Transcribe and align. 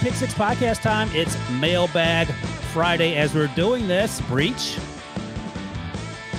Pick 0.00 0.14
Six 0.14 0.32
podcast 0.32 0.80
time. 0.80 1.10
It's 1.12 1.36
Mailbag 1.50 2.26
Friday 2.72 3.16
as 3.16 3.34
we're 3.34 3.48
doing 3.48 3.86
this. 3.86 4.18
Breech. 4.22 4.78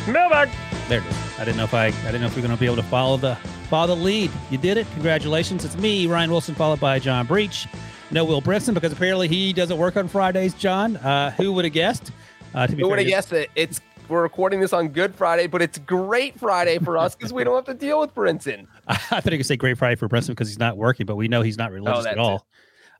Mailbag. 0.07 0.49
There 0.87 0.99
it 0.99 1.05
is. 1.05 1.39
I 1.39 1.45
didn't 1.45 1.57
know 1.57 1.65
if 1.65 1.73
I 1.75 1.85
I 1.85 1.91
didn't 1.91 2.21
know 2.21 2.27
if 2.27 2.35
we 2.35 2.41
are 2.41 2.47
going 2.47 2.57
to 2.57 2.59
be 2.59 2.65
able 2.65 2.77
to 2.77 2.83
follow 2.83 3.17
the 3.17 3.35
follow 3.69 3.95
the 3.95 4.01
lead. 4.01 4.31
You 4.49 4.57
did 4.57 4.77
it. 4.77 4.87
Congratulations. 4.93 5.63
It's 5.63 5.77
me, 5.77 6.07
Ryan 6.07 6.31
Wilson, 6.31 6.55
followed 6.55 6.79
by 6.79 6.97
John 6.97 7.27
Breech. 7.27 7.67
No 8.09 8.25
Will 8.25 8.41
Brinson 8.41 8.73
because 8.73 8.91
apparently 8.91 9.27
he 9.27 9.53
doesn't 9.53 9.77
work 9.77 9.95
on 9.95 10.07
Fridays. 10.07 10.55
John, 10.55 10.97
uh, 10.97 11.29
who 11.29 11.53
would 11.53 11.65
have 11.65 11.73
guessed? 11.73 12.11
Uh, 12.55 12.65
who 12.65 12.89
would 12.89 12.97
have 12.97 13.07
guessed 13.07 13.31
it? 13.31 13.51
It's 13.53 13.79
we're 14.09 14.23
recording 14.23 14.59
this 14.59 14.73
on 14.73 14.87
Good 14.87 15.13
Friday, 15.13 15.45
but 15.45 15.61
it's 15.61 15.77
Great 15.77 16.39
Friday 16.39 16.79
for 16.79 16.97
us 16.97 17.13
because 17.13 17.31
we 17.31 17.43
don't 17.43 17.57
have 17.57 17.65
to 17.65 17.75
deal 17.75 17.99
with 17.99 18.15
Brinson. 18.15 18.65
I 18.87 18.95
thought 18.95 19.31
you 19.31 19.37
could 19.37 19.45
say 19.45 19.55
Great 19.55 19.77
Friday 19.77 19.97
for 19.97 20.09
Brinson 20.09 20.29
because 20.29 20.47
he's 20.47 20.57
not 20.57 20.77
working, 20.77 21.05
but 21.05 21.15
we 21.15 21.27
know 21.27 21.43
he's 21.43 21.59
not 21.59 21.71
religious 21.71 22.07
oh, 22.07 22.09
at 22.09 22.17
all. 22.17 22.47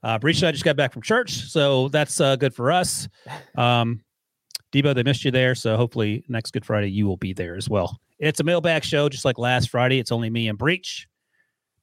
Uh, 0.03 0.17
Breech 0.17 0.37
and 0.37 0.47
I 0.47 0.51
just 0.51 0.63
got 0.63 0.75
back 0.75 0.93
from 0.93 1.01
church, 1.01 1.31
so 1.31 1.87
that's 1.89 2.19
uh, 2.19 2.35
good 2.35 2.53
for 2.53 2.71
us. 2.71 3.07
Um, 3.55 4.01
Debo, 4.71 4.95
they 4.95 5.03
missed 5.03 5.25
you 5.25 5.31
there, 5.31 5.53
so 5.53 5.77
hopefully 5.77 6.23
next 6.27 6.51
Good 6.51 6.65
Friday 6.65 6.89
you 6.89 7.05
will 7.05 7.17
be 7.17 7.33
there 7.33 7.55
as 7.55 7.69
well. 7.69 7.99
It's 8.19 8.39
a 8.39 8.43
mailbag 8.43 8.83
show, 8.83 9.09
just 9.09 9.25
like 9.25 9.37
last 9.37 9.69
Friday. 9.69 9.99
It's 9.99 10.11
only 10.11 10.29
me 10.29 10.47
and 10.47 10.57
Breech 10.57 11.07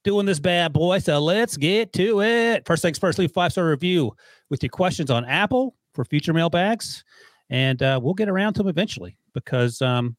doing 0.03 0.25
this 0.25 0.39
bad 0.39 0.73
boy. 0.73 0.99
So 0.99 1.19
let's 1.19 1.57
get 1.57 1.93
to 1.93 2.21
it. 2.21 2.65
First 2.65 2.81
things 2.81 2.97
first, 2.97 3.19
leave 3.19 3.31
five 3.31 3.51
star 3.51 3.69
review 3.69 4.15
with 4.49 4.63
your 4.63 4.69
questions 4.69 5.11
on 5.11 5.25
Apple 5.25 5.75
for 5.93 6.05
future 6.05 6.33
mailbags, 6.33 7.03
and 7.49 7.81
uh, 7.83 7.99
we'll 8.01 8.13
get 8.13 8.29
around 8.29 8.53
to 8.53 8.59
them 8.59 8.69
eventually 8.69 9.17
because 9.33 9.81
um, 9.81 10.15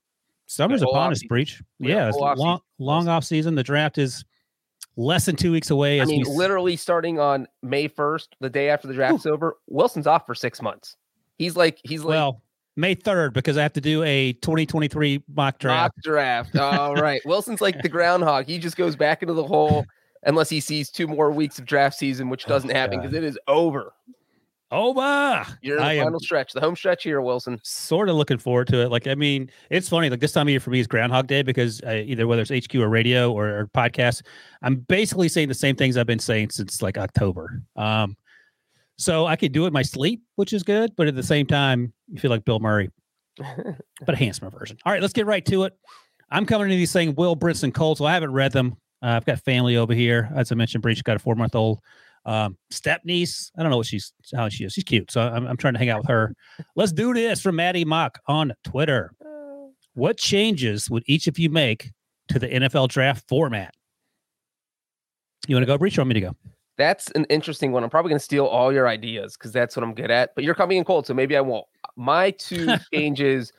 summer's 0.46 0.82
upon 0.82 1.12
us. 1.12 1.22
Breech, 1.24 1.62
yeah, 1.78 2.08
it's 2.08 2.16
long 2.16 2.60
long 2.78 3.08
off 3.08 3.24
season. 3.24 3.54
The 3.54 3.62
draft 3.62 3.98
is 3.98 4.24
less 4.96 5.26
than 5.26 5.36
two 5.36 5.52
weeks 5.52 5.70
away. 5.70 6.00
I 6.00 6.04
mean, 6.04 6.24
we... 6.26 6.34
literally 6.34 6.76
starting 6.76 7.18
on 7.18 7.46
May 7.62 7.88
1st, 7.88 8.28
the 8.40 8.50
day 8.50 8.68
after 8.70 8.88
the 8.88 8.94
draft's 8.94 9.26
Ooh. 9.26 9.32
over, 9.32 9.56
Wilson's 9.68 10.06
off 10.06 10.26
for 10.26 10.34
six 10.34 10.60
months. 10.60 10.96
He's 11.38 11.56
like, 11.56 11.80
he's 11.84 12.02
like, 12.02 12.16
well, 12.16 12.42
May 12.76 12.94
3rd, 12.94 13.32
because 13.32 13.56
I 13.56 13.62
have 13.62 13.72
to 13.74 13.80
do 13.80 14.02
a 14.02 14.32
2023 14.34 15.24
mock 15.34 15.58
draft. 15.58 15.96
Mock 15.96 16.02
draft. 16.02 16.56
All 16.56 16.94
right. 16.96 17.20
Wilson's 17.24 17.60
like 17.60 17.80
the 17.82 17.88
groundhog. 17.88 18.46
He 18.46 18.58
just 18.58 18.76
goes 18.76 18.96
back 18.96 19.22
into 19.22 19.34
the 19.34 19.44
hole 19.44 19.86
unless 20.24 20.48
he 20.48 20.60
sees 20.60 20.90
two 20.90 21.06
more 21.06 21.30
weeks 21.30 21.58
of 21.58 21.64
draft 21.64 21.96
season, 21.96 22.28
which 22.28 22.44
oh, 22.46 22.48
doesn't 22.48 22.70
oh, 22.70 22.74
happen 22.74 23.00
because 23.00 23.14
it 23.14 23.24
is 23.24 23.38
over. 23.48 23.92
Over. 24.72 25.44
You're 25.62 25.78
in 25.78 25.96
the 25.96 26.04
final 26.04 26.20
stretch, 26.20 26.52
the 26.52 26.60
home 26.60 26.76
stretch 26.76 27.02
here, 27.02 27.20
Wilson. 27.20 27.58
Sort 27.64 28.08
of 28.08 28.14
looking 28.14 28.38
forward 28.38 28.68
to 28.68 28.82
it. 28.82 28.90
Like, 28.90 29.08
I 29.08 29.16
mean, 29.16 29.50
it's 29.68 29.88
funny. 29.88 30.08
Like 30.08 30.20
this 30.20 30.32
time 30.32 30.46
of 30.46 30.50
year 30.50 30.60
for 30.60 30.70
me 30.70 30.78
is 30.78 30.86
Groundhog 30.86 31.26
Day 31.26 31.42
because 31.42 31.82
uh, 31.82 32.02
either 32.04 32.26
whether 32.26 32.42
it's 32.42 32.66
HQ 32.66 32.74
or 32.76 32.88
radio 32.88 33.32
or, 33.32 33.48
or 33.48 33.66
podcast, 33.74 34.22
I'm 34.62 34.76
basically 34.76 35.28
saying 35.28 35.48
the 35.48 35.54
same 35.54 35.74
things 35.74 35.96
I've 35.96 36.06
been 36.06 36.20
saying 36.20 36.50
since 36.50 36.82
like 36.82 36.98
October. 36.98 37.62
Um, 37.74 38.16
so 38.96 39.26
I 39.26 39.34
could 39.34 39.52
do 39.52 39.64
it 39.64 39.68
in 39.68 39.72
my 39.72 39.82
sleep, 39.82 40.22
which 40.36 40.52
is 40.52 40.62
good, 40.62 40.92
but 40.96 41.08
at 41.08 41.16
the 41.16 41.22
same 41.22 41.46
time, 41.46 41.92
you 42.08 42.20
feel 42.20 42.30
like 42.30 42.44
Bill 42.44 42.60
Murray, 42.60 42.90
but 43.38 44.14
a 44.14 44.16
handsomer 44.16 44.50
version. 44.50 44.76
All 44.84 44.92
right, 44.92 45.00
let's 45.00 45.14
get 45.14 45.26
right 45.26 45.44
to 45.46 45.64
it. 45.64 45.72
I'm 46.30 46.46
coming 46.46 46.68
to 46.68 46.76
these 46.76 46.90
saying 46.90 47.14
Will 47.16 47.36
Brinson 47.36 47.74
Colts. 47.74 47.98
So 47.98 48.04
I 48.04 48.12
haven't 48.12 48.32
read 48.32 48.52
them. 48.52 48.76
Uh, 49.02 49.08
I've 49.08 49.24
got 49.24 49.40
family 49.40 49.76
over 49.76 49.94
here. 49.94 50.30
As 50.34 50.52
I 50.52 50.54
mentioned, 50.54 50.82
Breech 50.82 51.02
got 51.02 51.16
a 51.16 51.18
four 51.18 51.34
month 51.34 51.54
old 51.54 51.80
um, 52.24 52.56
step 52.70 53.02
niece. 53.04 53.50
I 53.56 53.62
don't 53.62 53.70
know 53.70 53.76
what 53.78 53.86
she's 53.86 54.12
how 54.34 54.48
she 54.48 54.64
is. 54.64 54.72
She's 54.72 54.84
cute, 54.84 55.10
so 55.10 55.20
I'm, 55.20 55.46
I'm 55.46 55.56
trying 55.56 55.74
to 55.74 55.78
hang 55.78 55.90
out 55.90 56.00
with 56.00 56.08
her. 56.08 56.34
Let's 56.76 56.92
do 56.92 57.14
this 57.14 57.40
from 57.40 57.56
Maddie 57.56 57.84
Mock 57.84 58.18
on 58.26 58.52
Twitter. 58.64 59.12
What 59.94 60.18
changes 60.18 60.88
would 60.88 61.02
each 61.06 61.26
of 61.26 61.38
you 61.38 61.50
make 61.50 61.90
to 62.28 62.38
the 62.38 62.48
NFL 62.48 62.88
draft 62.88 63.24
format? 63.28 63.74
You 65.48 65.56
want 65.56 65.62
to 65.62 65.66
go, 65.66 65.78
Breech, 65.78 65.98
or 65.98 66.02
want 66.02 66.08
me 66.08 66.14
to 66.14 66.20
go? 66.20 66.36
That's 66.76 67.10
an 67.10 67.26
interesting 67.28 67.72
one. 67.72 67.82
I'm 67.82 67.90
probably 67.90 68.10
going 68.10 68.18
to 68.18 68.24
steal 68.24 68.46
all 68.46 68.72
your 68.72 68.88
ideas 68.88 69.36
because 69.36 69.52
that's 69.52 69.76
what 69.76 69.82
I'm 69.82 69.94
good 69.94 70.10
at. 70.10 70.34
But 70.34 70.44
you're 70.44 70.54
coming 70.54 70.78
in 70.78 70.84
cold, 70.84 71.06
so 71.06 71.14
maybe 71.14 71.36
I 71.36 71.40
won't. 71.40 71.66
My 71.96 72.30
two 72.30 72.74
changes 72.94 73.52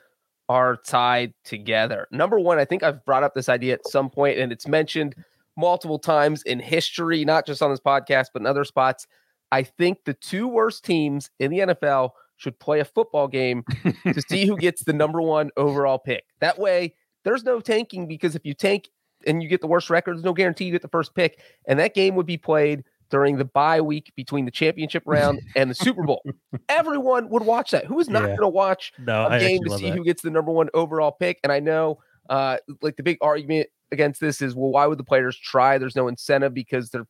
are 0.48 0.76
tied 0.76 1.32
together. 1.44 2.08
Number 2.10 2.38
one, 2.38 2.58
I 2.58 2.64
think 2.64 2.82
I've 2.82 3.04
brought 3.04 3.22
up 3.22 3.34
this 3.34 3.48
idea 3.48 3.74
at 3.74 3.86
some 3.86 4.10
point, 4.10 4.38
and 4.38 4.52
it's 4.52 4.66
mentioned 4.66 5.14
multiple 5.56 5.98
times 5.98 6.42
in 6.42 6.60
history, 6.60 7.24
not 7.24 7.46
just 7.46 7.62
on 7.62 7.70
this 7.70 7.80
podcast, 7.80 8.26
but 8.32 8.42
in 8.42 8.46
other 8.46 8.64
spots. 8.64 9.06
I 9.50 9.62
think 9.62 9.98
the 10.04 10.14
two 10.14 10.48
worst 10.48 10.84
teams 10.84 11.30
in 11.38 11.50
the 11.50 11.58
NFL 11.58 12.10
should 12.36 12.58
play 12.58 12.80
a 12.80 12.84
football 12.84 13.28
game 13.28 13.64
to 14.04 14.22
see 14.28 14.46
who 14.46 14.56
gets 14.56 14.84
the 14.84 14.92
number 14.92 15.20
one 15.20 15.50
overall 15.56 15.98
pick. 15.98 16.24
That 16.40 16.58
way, 16.58 16.94
there's 17.24 17.44
no 17.44 17.60
tanking 17.60 18.08
because 18.08 18.34
if 18.34 18.44
you 18.44 18.54
tank 18.54 18.88
and 19.26 19.42
you 19.42 19.48
get 19.48 19.60
the 19.60 19.66
worst 19.66 19.90
record, 19.90 20.16
there's 20.16 20.24
no 20.24 20.32
guarantee 20.32 20.64
you 20.64 20.72
get 20.72 20.82
the 20.82 20.88
first 20.88 21.14
pick. 21.14 21.40
And 21.66 21.78
that 21.78 21.94
game 21.94 22.16
would 22.16 22.26
be 22.26 22.36
played 22.38 22.82
during 23.10 23.36
the 23.36 23.44
bye 23.44 23.80
week 23.80 24.10
between 24.16 24.46
the 24.46 24.50
championship 24.50 25.02
round 25.06 25.40
and 25.54 25.70
the 25.70 25.74
Super 25.74 26.02
Bowl. 26.02 26.24
Everyone 26.68 27.28
would 27.28 27.44
watch 27.44 27.70
that. 27.72 27.84
Who 27.84 28.00
is 28.00 28.08
not 28.08 28.22
yeah. 28.22 28.28
going 28.28 28.40
to 28.40 28.48
watch 28.48 28.92
no, 28.98 29.28
a 29.28 29.38
game 29.38 29.62
to 29.64 29.78
see 29.78 29.90
that. 29.90 29.96
who 29.96 30.02
gets 30.02 30.22
the 30.22 30.30
number 30.30 30.50
one 30.50 30.70
overall 30.72 31.12
pick? 31.12 31.38
And 31.44 31.52
I 31.52 31.60
know, 31.60 32.00
uh, 32.30 32.56
like 32.80 32.96
the 32.96 33.02
big 33.02 33.18
argument 33.20 33.68
against 33.92 34.20
this 34.20 34.42
is, 34.42 34.54
well, 34.54 34.70
why 34.70 34.86
would 34.86 34.98
the 34.98 35.04
players 35.04 35.36
try? 35.36 35.78
There's 35.78 35.96
no 35.96 36.08
incentive 36.08 36.54
because 36.54 36.90
they're 36.90 37.06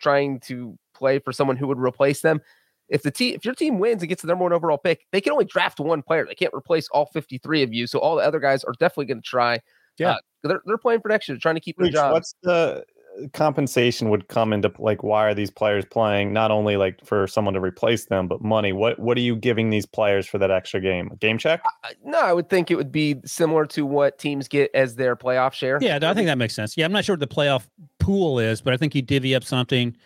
trying 0.00 0.40
to 0.40 0.78
play 0.94 1.18
for 1.18 1.32
someone 1.32 1.56
who 1.56 1.66
would 1.68 1.78
replace 1.78 2.20
them. 2.20 2.40
If 2.88 3.02
the 3.02 3.10
team, 3.10 3.34
if 3.34 3.44
your 3.44 3.54
team 3.54 3.78
wins 3.78 4.02
and 4.02 4.08
gets 4.08 4.22
the 4.22 4.28
number 4.28 4.44
one 4.44 4.52
overall 4.52 4.78
pick, 4.78 5.06
they 5.12 5.20
can 5.20 5.32
only 5.32 5.44
draft 5.44 5.80
one 5.80 6.02
player. 6.02 6.26
They 6.26 6.34
can't 6.34 6.52
replace 6.54 6.88
all 6.88 7.06
53 7.06 7.62
of 7.62 7.72
you. 7.72 7.86
So 7.86 7.98
all 7.98 8.16
the 8.16 8.22
other 8.22 8.40
guys 8.40 8.64
are 8.64 8.74
definitely 8.78 9.06
going 9.06 9.22
to 9.22 9.28
try. 9.28 9.60
Yeah, 9.98 10.12
uh, 10.12 10.18
they're, 10.42 10.62
they're 10.66 10.78
playing 10.78 11.00
for 11.00 11.08
next 11.08 11.28
year, 11.28 11.38
trying 11.38 11.54
to 11.54 11.60
keep 11.60 11.76
their 11.78 11.90
job. 11.90 12.12
What's 12.12 12.34
the 12.42 12.84
compensation 13.32 14.10
would 14.10 14.28
come 14.28 14.52
into 14.52 14.72
like 14.78 15.02
why 15.02 15.24
are 15.24 15.34
these 15.34 15.50
players 15.50 15.84
playing 15.84 16.32
not 16.32 16.50
only 16.50 16.76
like 16.76 17.04
for 17.04 17.26
someone 17.26 17.54
to 17.54 17.60
replace 17.60 18.06
them 18.06 18.26
but 18.26 18.42
money. 18.42 18.72
What 18.72 18.98
what 18.98 19.16
are 19.16 19.20
you 19.20 19.36
giving 19.36 19.70
these 19.70 19.86
players 19.86 20.26
for 20.26 20.38
that 20.38 20.50
extra 20.50 20.80
game? 20.80 21.10
A 21.12 21.16
game 21.16 21.38
check? 21.38 21.62
Uh, 21.84 21.88
no 22.04 22.20
i 22.20 22.32
would 22.32 22.48
think 22.48 22.70
it 22.70 22.76
would 22.76 22.92
be 22.92 23.16
similar 23.24 23.66
to 23.66 23.84
what 23.84 24.18
teams 24.18 24.48
get 24.48 24.70
as 24.74 24.96
their 24.96 25.16
playoff 25.16 25.52
share. 25.52 25.78
Yeah 25.80 25.98
i 26.02 26.14
think 26.14 26.26
that 26.26 26.38
makes 26.38 26.54
sense. 26.54 26.76
Yeah 26.76 26.84
i'm 26.84 26.92
not 26.92 27.04
sure 27.04 27.14
what 27.14 27.20
the 27.20 27.26
playoff 27.26 27.66
pool 27.98 28.38
is 28.38 28.60
but 28.60 28.72
i 28.72 28.76
think 28.76 28.94
you 28.94 29.02
divvy 29.02 29.34
up 29.34 29.44
something. 29.44 29.96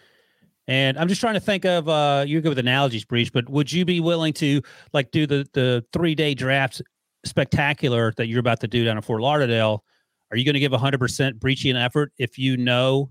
And 0.69 0.99
i'm 0.99 1.09
just 1.09 1.21
trying 1.21 1.35
to 1.35 1.41
think 1.41 1.65
of 1.65 1.89
uh 1.89 2.25
you 2.27 2.41
go 2.41 2.51
with 2.51 2.59
analogies 2.59 3.05
Breech 3.05 3.33
but 3.33 3.49
would 3.49 3.73
you 3.73 3.85
be 3.85 4.01
willing 4.01 4.33
to 4.35 4.63
like 4.93 5.11
do 5.11 5.27
the 5.27 5.47
the 5.53 5.85
three 5.93 6.15
day 6.15 6.35
draft 6.35 6.83
spectacular 7.25 8.13
that 8.17 8.27
you're 8.27 8.41
about 8.41 8.61
to 8.61 8.69
do 8.69 8.85
down 8.85 8.97
in 8.97 9.03
fort 9.03 9.21
lauderdale 9.21 9.85
are 10.31 10.37
you 10.37 10.45
going 10.45 10.55
to 10.55 10.61
give 10.61 10.73
100% 10.73 11.39
breaching 11.39 11.77
effort 11.77 12.13
if 12.19 12.39
you 12.39 12.57
know 12.57 13.11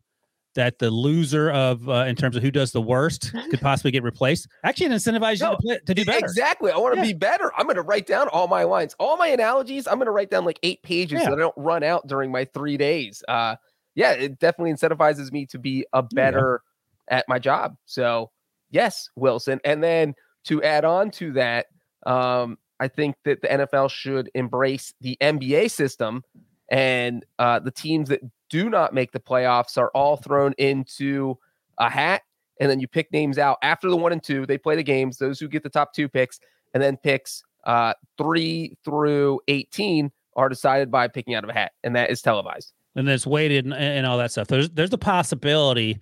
that 0.56 0.80
the 0.80 0.90
loser 0.90 1.52
of 1.52 1.88
uh, 1.88 2.06
in 2.08 2.16
terms 2.16 2.36
of 2.36 2.42
who 2.42 2.50
does 2.50 2.72
the 2.72 2.82
worst 2.82 3.34
could 3.50 3.62
possibly 3.62 3.92
get 3.92 4.04
replaced? 4.04 4.48
Actually, 4.64 4.88
it 4.88 4.94
incentivizes 4.94 5.42
no, 5.42 5.52
you 5.52 5.58
to, 5.58 5.62
play, 5.62 5.80
to, 5.86 5.94
do 5.94 6.06
better. 6.06 6.26
Exactly. 6.26 6.72
I 6.72 6.78
want 6.78 6.96
to 6.96 7.02
yeah. 7.02 7.08
be 7.08 7.14
better. 7.14 7.52
I'm 7.58 7.66
going 7.66 7.76
to 7.76 7.82
write 7.82 8.08
down 8.08 8.28
all 8.30 8.48
my 8.48 8.64
lines, 8.64 8.96
all 9.00 9.18
my 9.18 9.28
analogies. 9.28 9.88
I'm 9.88 9.96
going 9.96 10.06
to 10.06 10.12
write 10.12 10.30
down 10.30 10.46
like 10.46 10.60
eight 10.64 10.82
pages 10.82 11.20
yeah. 11.20 11.26
so 11.26 11.30
that 11.32 11.38
I 11.38 11.42
don't 11.42 11.58
run 11.58 11.84
out 11.84 12.08
during 12.08 12.32
my 12.32 12.46
three 12.46 12.78
days. 12.78 13.24
Uh, 13.28 13.56
yeah, 13.96 14.12
it 14.12 14.40
definitely 14.40 14.74
incentivizes 14.74 15.32
me 15.32 15.46
to 15.48 15.60
be 15.60 15.86
a 15.94 16.04
better 16.04 16.62
yeah. 17.10 17.18
at 17.18 17.26
my 17.30 17.40
job. 17.40 17.76
So, 17.86 18.32
yes, 18.72 19.10
Wilson. 19.16 19.60
And 19.64 19.84
then 19.84 20.16
to 20.46 20.62
add 20.64 20.86
on 20.86 21.12
to 21.12 21.34
that, 21.34 21.68
um, 22.06 22.58
I 22.80 22.88
think 22.90 23.16
that 23.24 23.42
the 23.42 23.48
NFL 23.48 23.90
should 23.90 24.30
embrace 24.36 24.94
the 25.00 25.18
NBA 25.22 25.72
system 25.72 26.24
and 26.70 27.26
uh, 27.40 27.60
the 27.60 27.72
teams 27.72 28.10
that 28.10 28.22
do 28.50 28.70
not 28.70 28.94
make 28.94 29.12
the 29.12 29.20
playoffs 29.20 29.78
are 29.78 29.90
all 29.90 30.18
thrown 30.18 30.54
into 30.58 31.38
a 31.78 31.90
hat, 31.90 32.22
and 32.60 32.70
then 32.70 32.80
you 32.80 32.88
pick 32.88 33.12
names 33.12 33.38
out 33.38 33.58
after 33.62 33.90
the 33.90 33.98
one 33.98 34.12
and 34.12 34.24
two. 34.24 34.46
They 34.46 34.58
play 34.58 34.76
the 34.76 34.84
games. 34.84 35.18
Those 35.18 35.40
who 35.40 35.48
get 35.48 35.64
the 35.64 35.70
top 35.70 35.94
two 35.94 36.08
picks, 36.08 36.40
and 36.74 36.82
then 36.82 36.98
picks 36.98 37.44
uh, 37.66 37.94
three 38.18 38.78
through 38.84 39.42
eighteen 39.48 40.12
are 40.36 40.50
decided 40.50 40.92
by 40.92 41.08
picking 41.08 41.34
out 41.34 41.44
of 41.44 41.50
a 41.50 41.54
hat, 41.54 41.74
and 41.84 41.96
that 41.96 42.10
is 42.10 42.22
televised. 42.22 42.74
And 42.96 43.08
then 43.08 43.16
it's 43.16 43.28
weighted 43.28 43.66
and, 43.66 43.74
and 43.74 44.06
all 44.06 44.18
that 44.18 44.32
stuff. 44.32 44.48
There's 44.48 44.70
there's 44.70 44.94
a 44.94 44.98
possibility. 44.98 46.00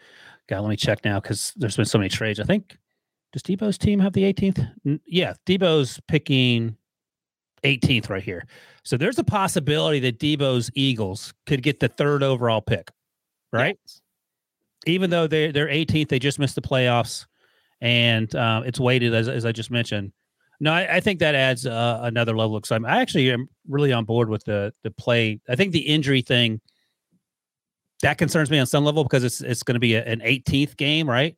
God, 0.47 0.61
let 0.61 0.69
me 0.69 0.75
check 0.75 1.05
now 1.05 1.19
because 1.19 1.53
there's 1.55 1.75
been 1.75 1.85
so 1.85 1.97
many 1.97 2.09
trades. 2.09 2.39
I 2.39 2.43
think 2.43 2.77
does 3.33 3.41
Debo's 3.41 3.77
team 3.77 3.99
have 3.99 4.13
the 4.13 4.31
18th? 4.31 5.01
Yeah, 5.07 5.33
Debo's 5.47 5.99
picking 6.07 6.77
18th 7.63 8.09
right 8.09 8.23
here. 8.23 8.45
So 8.83 8.97
there's 8.97 9.19
a 9.19 9.23
possibility 9.23 9.99
that 10.01 10.19
Debo's 10.19 10.69
Eagles 10.75 11.33
could 11.45 11.63
get 11.63 11.79
the 11.79 11.87
third 11.87 12.23
overall 12.23 12.61
pick, 12.61 12.91
right? 13.51 13.77
Yes. 13.85 14.01
Even 14.85 15.09
though 15.09 15.27
they 15.27 15.51
they're 15.51 15.67
18th, 15.67 16.09
they 16.09 16.19
just 16.19 16.39
missed 16.39 16.55
the 16.55 16.61
playoffs, 16.61 17.25
and 17.79 18.33
um, 18.35 18.63
it's 18.65 18.79
weighted 18.79 19.13
as 19.13 19.29
as 19.29 19.45
I 19.45 19.53
just 19.53 19.71
mentioned. 19.71 20.11
No, 20.59 20.71
I, 20.73 20.97
I 20.97 20.99
think 20.99 21.19
that 21.19 21.35
adds 21.35 21.65
uh, 21.65 21.99
another 22.03 22.35
level 22.35 22.55
of 22.55 22.61
excitement. 22.61 22.93
I 22.93 23.01
actually 23.01 23.31
am 23.31 23.49
really 23.67 23.93
on 23.93 24.03
board 24.03 24.29
with 24.29 24.43
the 24.43 24.73
the 24.83 24.91
play. 24.91 25.39
I 25.47 25.55
think 25.55 25.71
the 25.71 25.79
injury 25.79 26.21
thing 26.21 26.59
that 28.01 28.17
concerns 28.17 28.51
me 28.51 28.59
on 28.59 28.65
some 28.65 28.83
level 28.83 29.03
because 29.03 29.23
it's 29.23 29.41
it's 29.41 29.63
going 29.63 29.75
to 29.75 29.79
be 29.79 29.95
a, 29.95 30.03
an 30.03 30.19
18th 30.19 30.75
game, 30.75 31.09
right? 31.09 31.35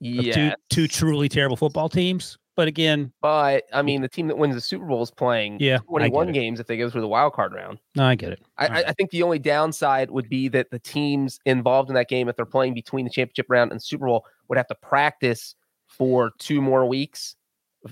Yeah, 0.00 0.32
two, 0.32 0.52
two 0.70 0.88
truly 0.88 1.28
terrible 1.28 1.56
football 1.56 1.88
teams 1.88 2.38
but 2.58 2.66
again, 2.66 3.12
But 3.22 3.66
I 3.72 3.82
mean, 3.82 4.02
the 4.02 4.08
team 4.08 4.26
that 4.26 4.36
wins 4.36 4.56
the 4.56 4.60
Super 4.60 4.84
Bowl 4.84 5.00
is 5.00 5.12
playing 5.12 5.58
yeah, 5.60 5.78
21 5.88 6.26
get 6.26 6.30
it. 6.30 6.32
games 6.32 6.58
if 6.58 6.66
they 6.66 6.76
go 6.76 6.90
through 6.90 7.02
the 7.02 7.08
wild 7.08 7.32
card 7.32 7.54
round. 7.54 7.78
No, 7.94 8.02
I 8.02 8.16
get 8.16 8.32
it. 8.32 8.42
I, 8.56 8.66
All 8.66 8.74
right. 8.74 8.84
I, 8.84 8.88
I 8.88 8.92
think 8.94 9.10
the 9.10 9.22
only 9.22 9.38
downside 9.38 10.10
would 10.10 10.28
be 10.28 10.48
that 10.48 10.72
the 10.72 10.80
teams 10.80 11.38
involved 11.46 11.88
in 11.88 11.94
that 11.94 12.08
game, 12.08 12.28
if 12.28 12.34
they're 12.34 12.44
playing 12.44 12.74
between 12.74 13.04
the 13.04 13.12
championship 13.12 13.46
round 13.48 13.70
and 13.70 13.80
Super 13.80 14.06
Bowl, 14.06 14.26
would 14.48 14.58
have 14.58 14.66
to 14.66 14.74
practice 14.82 15.54
for 15.86 16.32
two 16.40 16.60
more 16.60 16.84
weeks, 16.84 17.36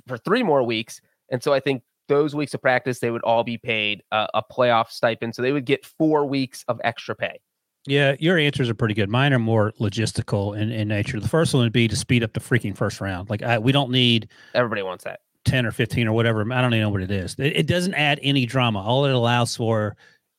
for 0.09 0.19
three 0.19 0.43
more 0.43 0.65
weeks. 0.65 1.01
And 1.31 1.41
so 1.41 1.53
I 1.53 1.61
think 1.61 1.85
those 2.09 2.35
weeks 2.35 2.53
of 2.53 2.61
practice, 2.61 2.99
they 2.99 3.13
would 3.13 3.23
all 3.23 3.45
be 3.45 3.59
paid 3.59 4.03
uh, 4.11 4.27
a 4.35 4.43
playoff 4.43 4.91
stipend. 4.91 5.37
So 5.37 5.43
they 5.43 5.53
would 5.53 5.65
get 5.65 5.87
four 5.87 6.27
weeks 6.27 6.65
of 6.67 6.81
extra 6.83 7.15
pay. 7.15 7.39
Yeah, 7.87 8.17
your 8.19 8.37
answers 8.39 8.69
are 8.69 8.75
pretty 8.75 8.95
good. 8.95 9.09
Mine 9.09 9.33
are 9.33 9.39
more 9.39 9.73
logistical 9.81 10.59
in, 10.59 10.71
in 10.71 10.89
nature. 10.89 11.21
The 11.21 11.29
first 11.29 11.55
one 11.55 11.63
would 11.63 11.73
be 11.73 11.87
to 11.87 11.97
speed 11.97 12.25
up 12.25 12.33
the 12.33 12.41
freaking 12.41 12.77
first 12.77 13.01
round. 13.01 13.31
Like 13.31 13.43
I, 13.43 13.59
we 13.59 13.73
don't 13.73 13.91
need 13.91 14.29
Everybody 14.55 14.83
wants 14.83 15.05
that. 15.05 15.21
10 15.45 15.65
or 15.65 15.71
15 15.71 16.09
or 16.09 16.13
whatever. 16.13 16.41
I 16.53 16.61
don't 16.61 16.75
even 16.75 16.83
know 16.83 16.91
what 16.91 17.03
it 17.03 17.11
is. 17.11 17.37
It, 17.39 17.57
it 17.57 17.67
doesn't 17.67 17.95
add 17.95 18.19
any 18.23 18.45
drama. 18.45 18.83
All 18.83 19.05
it 19.05 19.15
allows 19.15 19.57
for 19.57 19.97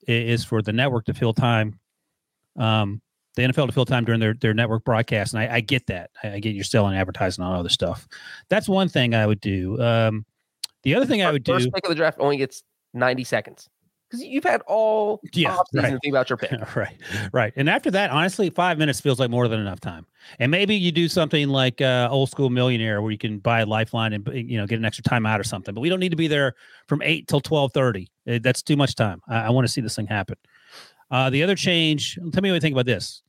is 0.08 0.44
for 0.44 0.62
the 0.62 0.74
network 0.74 1.06
to 1.06 1.14
fill 1.14 1.34
time, 1.34 1.80
um, 2.58 3.02
the 3.36 3.44
NFL 3.44 3.68
to 3.68 3.72
fill 3.72 3.86
time 3.86 4.04
during 4.04 4.20
their, 4.20 4.34
their 4.34 4.54
network 4.54 4.84
broadcast. 4.84 5.34
And 5.34 5.42
I, 5.42 5.56
I 5.56 5.60
get 5.62 5.88
that. 5.88 6.10
I, 6.24 6.34
I 6.34 6.40
get 6.40 6.54
you're 6.54 6.66
selling 6.66 6.98
advertising 6.98 7.44
on 7.44 7.54
all 7.54 7.60
other 7.60 7.70
stuff. 7.70 8.08
That's 8.50 8.68
one 8.68 8.90
thing 8.90 9.16
I 9.16 9.26
would 9.26 9.40
do. 9.40 9.82
Um, 9.82 10.26
the 10.84 10.96
other 10.96 11.06
thing 11.06 11.24
I 11.24 11.32
would 11.32 11.44
do. 11.44 11.54
First 11.54 11.74
pick 11.74 11.86
of 11.86 11.90
the 11.90 11.96
draft 11.96 12.18
only 12.20 12.36
gets 12.36 12.64
90 12.94 13.24
seconds 13.24 13.70
because 14.10 14.24
you've 14.24 14.44
had 14.44 14.62
all 14.68 15.20
Yeah, 15.34 15.58
right. 15.74 15.90
to 15.92 16.00
think 16.00 16.14
about 16.14 16.30
your 16.30 16.38
pick. 16.38 16.76
right 16.76 16.98
right 17.34 17.54
and 17.56 17.70
after 17.70 17.92
that 17.92 18.10
honestly 18.10 18.50
five 18.50 18.78
minutes 18.78 19.02
feels 19.02 19.20
like 19.20 19.30
more 19.30 19.48
than 19.48 19.60
enough 19.60 19.80
time 19.80 20.06
and 20.40 20.50
maybe 20.52 20.76
you 20.76 20.92
do 20.92 21.08
something 21.08 21.50
like 21.50 21.82
uh, 21.82 22.08
old 22.12 22.30
school 22.30 22.50
millionaire 22.50 23.02
where 23.02 23.12
you 23.12 23.18
can 23.18 23.40
buy 23.40 23.62
a 23.62 23.66
lifeline 23.66 24.14
and 24.14 24.28
you 24.34 24.58
know 24.58 24.66
get 24.66 24.80
an 24.80 24.86
extra 24.86 25.04
timeout 25.04 25.40
or 25.40 25.44
something 25.44 25.74
but 25.74 25.82
we 25.82 25.90
don't 25.90 26.00
need 26.00 26.10
to 26.12 26.16
be 26.18 26.28
there 26.28 26.54
from 26.88 27.02
8 27.02 27.28
till 27.28 27.42
12.30 27.42 28.42
that's 28.42 28.62
too 28.62 28.76
much 28.78 28.96
time 28.96 29.22
i, 29.28 29.42
I 29.42 29.50
want 29.50 29.68
to 29.68 29.72
see 29.74 29.82
this 29.82 29.96
thing 29.96 30.08
happen 30.08 30.36
uh, 31.12 31.30
the 31.30 31.44
other 31.44 31.56
change 31.56 32.16
tell 32.32 32.42
me 32.42 32.50
what 32.50 32.56
you 32.56 32.62
think 32.62 32.74
about 32.74 32.86
this 32.86 33.22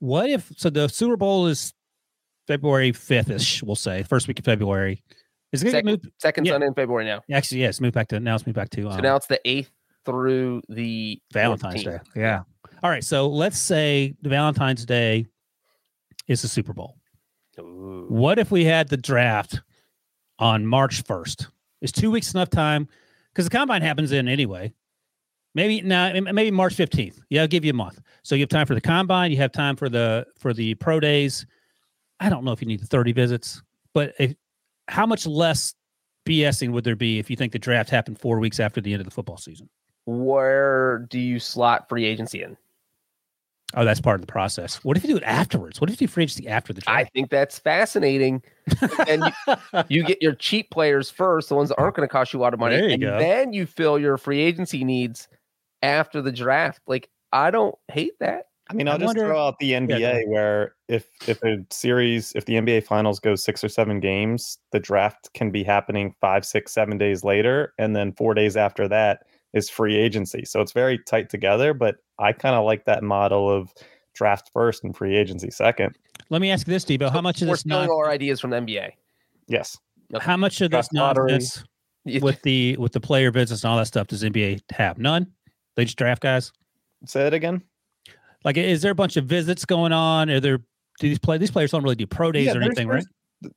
what 0.00 0.28
if 0.30 0.50
so 0.56 0.70
the 0.70 0.88
super 0.88 1.16
bowl 1.16 1.46
is 1.46 1.72
february 2.46 2.92
5th-ish 2.92 3.62
we'll 3.62 3.76
say 3.76 4.02
first 4.02 4.28
week 4.28 4.38
of 4.38 4.44
february 4.44 5.02
is 5.54 5.62
it 5.62 5.70
Second, 5.70 5.86
move 5.90 6.00
second 6.18 6.44
Yeah. 6.46 6.52
Sunday 6.52 6.66
in 6.66 6.74
February 6.74 7.04
now. 7.06 7.20
actually 7.32 7.60
yes 7.62 7.80
move 7.80 7.92
back 7.92 8.08
to 8.08 8.20
now 8.20 8.34
it's 8.34 8.46
moved 8.46 8.56
back 8.56 8.70
to 8.70 8.82
So 8.82 8.90
um, 8.90 9.00
now 9.02 9.16
it's 9.16 9.26
the 9.26 9.40
8th 9.46 9.68
through 10.04 10.60
the 10.68 11.20
Valentine's 11.32 11.82
14th. 11.82 12.12
Day. 12.14 12.20
Yeah. 12.20 12.42
All 12.82 12.90
right. 12.90 13.02
So 13.02 13.26
let's 13.28 13.58
say 13.58 14.14
the 14.20 14.28
Valentine's 14.28 14.84
Day 14.84 15.26
is 16.28 16.42
the 16.42 16.48
Super 16.48 16.74
Bowl. 16.74 16.96
Ooh. 17.58 18.06
What 18.08 18.38
if 18.38 18.50
we 18.50 18.64
had 18.64 18.88
the 18.88 18.96
draft 18.98 19.62
on 20.38 20.66
March 20.66 21.02
1st? 21.04 21.46
Is 21.80 21.92
two 21.92 22.10
weeks 22.10 22.34
enough 22.34 22.50
time? 22.50 22.88
Because 23.32 23.46
the 23.46 23.50
combine 23.56 23.80
happens 23.82 24.12
in 24.12 24.28
anyway. 24.28 24.72
Maybe 25.54 25.80
now, 25.82 26.12
maybe 26.12 26.50
March 26.50 26.74
15th. 26.76 27.20
Yeah, 27.30 27.42
I'll 27.42 27.48
give 27.48 27.64
you 27.64 27.70
a 27.70 27.74
month. 27.74 28.00
So 28.24 28.34
you 28.34 28.42
have 28.42 28.48
time 28.48 28.66
for 28.66 28.74
the 28.74 28.80
combine, 28.80 29.30
you 29.30 29.36
have 29.38 29.52
time 29.52 29.76
for 29.76 29.88
the 29.88 30.26
for 30.38 30.52
the 30.52 30.74
pro 30.74 30.98
days. 31.00 31.46
I 32.20 32.28
don't 32.28 32.44
know 32.44 32.52
if 32.52 32.60
you 32.60 32.66
need 32.66 32.80
the 32.80 32.86
30 32.86 33.12
visits, 33.12 33.62
but 33.92 34.14
if, 34.18 34.34
how 34.88 35.06
much 35.06 35.26
less 35.26 35.74
BSing 36.26 36.72
would 36.72 36.84
there 36.84 36.96
be 36.96 37.18
if 37.18 37.30
you 37.30 37.36
think 37.36 37.52
the 37.52 37.58
draft 37.58 37.90
happened 37.90 38.18
four 38.18 38.38
weeks 38.38 38.60
after 38.60 38.80
the 38.80 38.92
end 38.92 39.00
of 39.00 39.04
the 39.06 39.10
football 39.10 39.36
season? 39.36 39.68
Where 40.06 41.06
do 41.10 41.18
you 41.18 41.38
slot 41.38 41.88
free 41.88 42.04
agency 42.04 42.42
in? 42.42 42.56
Oh, 43.76 43.84
that's 43.84 44.00
part 44.00 44.14
of 44.16 44.20
the 44.20 44.30
process. 44.30 44.76
What 44.84 44.96
if 44.96 45.02
you 45.02 45.10
do 45.10 45.16
it 45.16 45.24
afterwards? 45.24 45.80
What 45.80 45.90
if 45.90 46.00
you 46.00 46.06
do 46.06 46.12
free 46.12 46.24
agency 46.24 46.46
after 46.46 46.72
the 46.72 46.80
draft? 46.82 46.96
I 46.96 47.04
think 47.12 47.28
that's 47.30 47.58
fascinating. 47.58 48.42
and 49.08 49.24
You 49.88 50.04
get 50.04 50.22
your 50.22 50.34
cheap 50.34 50.70
players 50.70 51.10
first, 51.10 51.48
the 51.48 51.56
ones 51.56 51.70
that 51.70 51.76
aren't 51.78 51.96
going 51.96 52.06
to 52.06 52.12
cost 52.12 52.32
you 52.32 52.40
a 52.40 52.42
lot 52.42 52.54
of 52.54 52.60
money, 52.60 52.76
you 52.76 52.84
and 52.90 53.00
go. 53.02 53.18
then 53.18 53.52
you 53.52 53.66
fill 53.66 53.98
your 53.98 54.16
free 54.16 54.40
agency 54.40 54.84
needs 54.84 55.26
after 55.82 56.22
the 56.22 56.30
draft. 56.30 56.80
Like 56.86 57.08
I 57.32 57.50
don't 57.50 57.74
hate 57.88 58.12
that. 58.20 58.46
I 58.70 58.74
mean, 58.74 58.88
I 58.88 58.92
I'll 58.92 58.98
just 58.98 59.06
wonder- 59.08 59.26
throw 59.26 59.46
out 59.46 59.58
the 59.58 59.72
NBA 59.72 59.96
ahead. 59.96 60.24
where 60.28 60.74
if 60.88 61.06
if 61.28 61.42
a 61.42 61.58
series, 61.70 62.32
if 62.34 62.46
the 62.46 62.54
NBA 62.54 62.80
finals 62.84 63.20
goes 63.20 63.44
six 63.44 63.62
or 63.62 63.68
seven 63.68 64.00
games, 64.00 64.58
the 64.72 64.80
draft 64.80 65.28
can 65.34 65.50
be 65.50 65.62
happening 65.62 66.14
five, 66.20 66.44
six, 66.46 66.72
seven 66.72 66.96
days 66.96 67.24
later, 67.24 67.74
and 67.78 67.94
then 67.94 68.12
four 68.12 68.32
days 68.34 68.56
after 68.56 68.88
that 68.88 69.20
is 69.52 69.68
free 69.68 69.96
agency. 69.96 70.44
So 70.46 70.60
it's 70.62 70.72
very 70.72 70.98
tight 70.98 71.28
together. 71.28 71.74
But 71.74 71.96
I 72.18 72.32
kind 72.32 72.54
of 72.54 72.64
like 72.64 72.86
that 72.86 73.02
model 73.02 73.50
of 73.50 73.72
draft 74.14 74.50
first 74.52 74.82
and 74.82 74.96
free 74.96 75.14
agency 75.16 75.50
second. 75.50 75.96
Let 76.30 76.40
me 76.40 76.50
ask 76.50 76.66
you 76.66 76.72
this, 76.72 76.84
Debo. 76.86 77.10
How 77.12 77.20
much 77.20 77.42
of 77.42 77.48
We're 77.48 77.54
this 77.54 77.60
stealing 77.60 77.82
non- 77.82 77.90
all 77.90 77.98
our 77.98 78.10
ideas 78.10 78.40
from 78.40 78.50
the 78.50 78.56
NBA. 78.56 78.90
Yes. 79.46 79.76
how 80.20 80.36
much 80.38 80.60
of 80.62 80.70
this 80.70 80.88
Draft 80.88 80.94
lottery. 80.94 81.32
nonsense 81.32 81.64
with 82.22 82.40
the 82.42 82.76
with 82.78 82.92
the 82.92 83.00
player 83.00 83.30
business 83.30 83.62
and 83.64 83.70
all 83.70 83.76
that 83.78 83.86
stuff 83.86 84.06
does 84.06 84.22
NBA 84.24 84.60
have? 84.72 84.96
None. 84.98 85.26
They 85.76 85.84
just 85.84 85.98
draft 85.98 86.22
guys. 86.22 86.50
Say 87.04 87.26
it 87.26 87.34
again. 87.34 87.60
Like, 88.44 88.56
is 88.56 88.82
there 88.82 88.92
a 88.92 88.94
bunch 88.94 89.16
of 89.16 89.24
visits 89.24 89.64
going 89.64 89.92
on? 89.92 90.30
Are 90.30 90.40
there 90.40 90.58
do 91.00 91.08
these 91.08 91.18
play 91.18 91.38
these 91.38 91.50
players 91.50 91.72
don't 91.72 91.82
really 91.82 91.96
do 91.96 92.06
pro 92.06 92.32
days 92.32 92.46
Yeah, 92.46 92.54
or 92.54 92.62
anything, 92.62 92.88
right? 92.88 93.04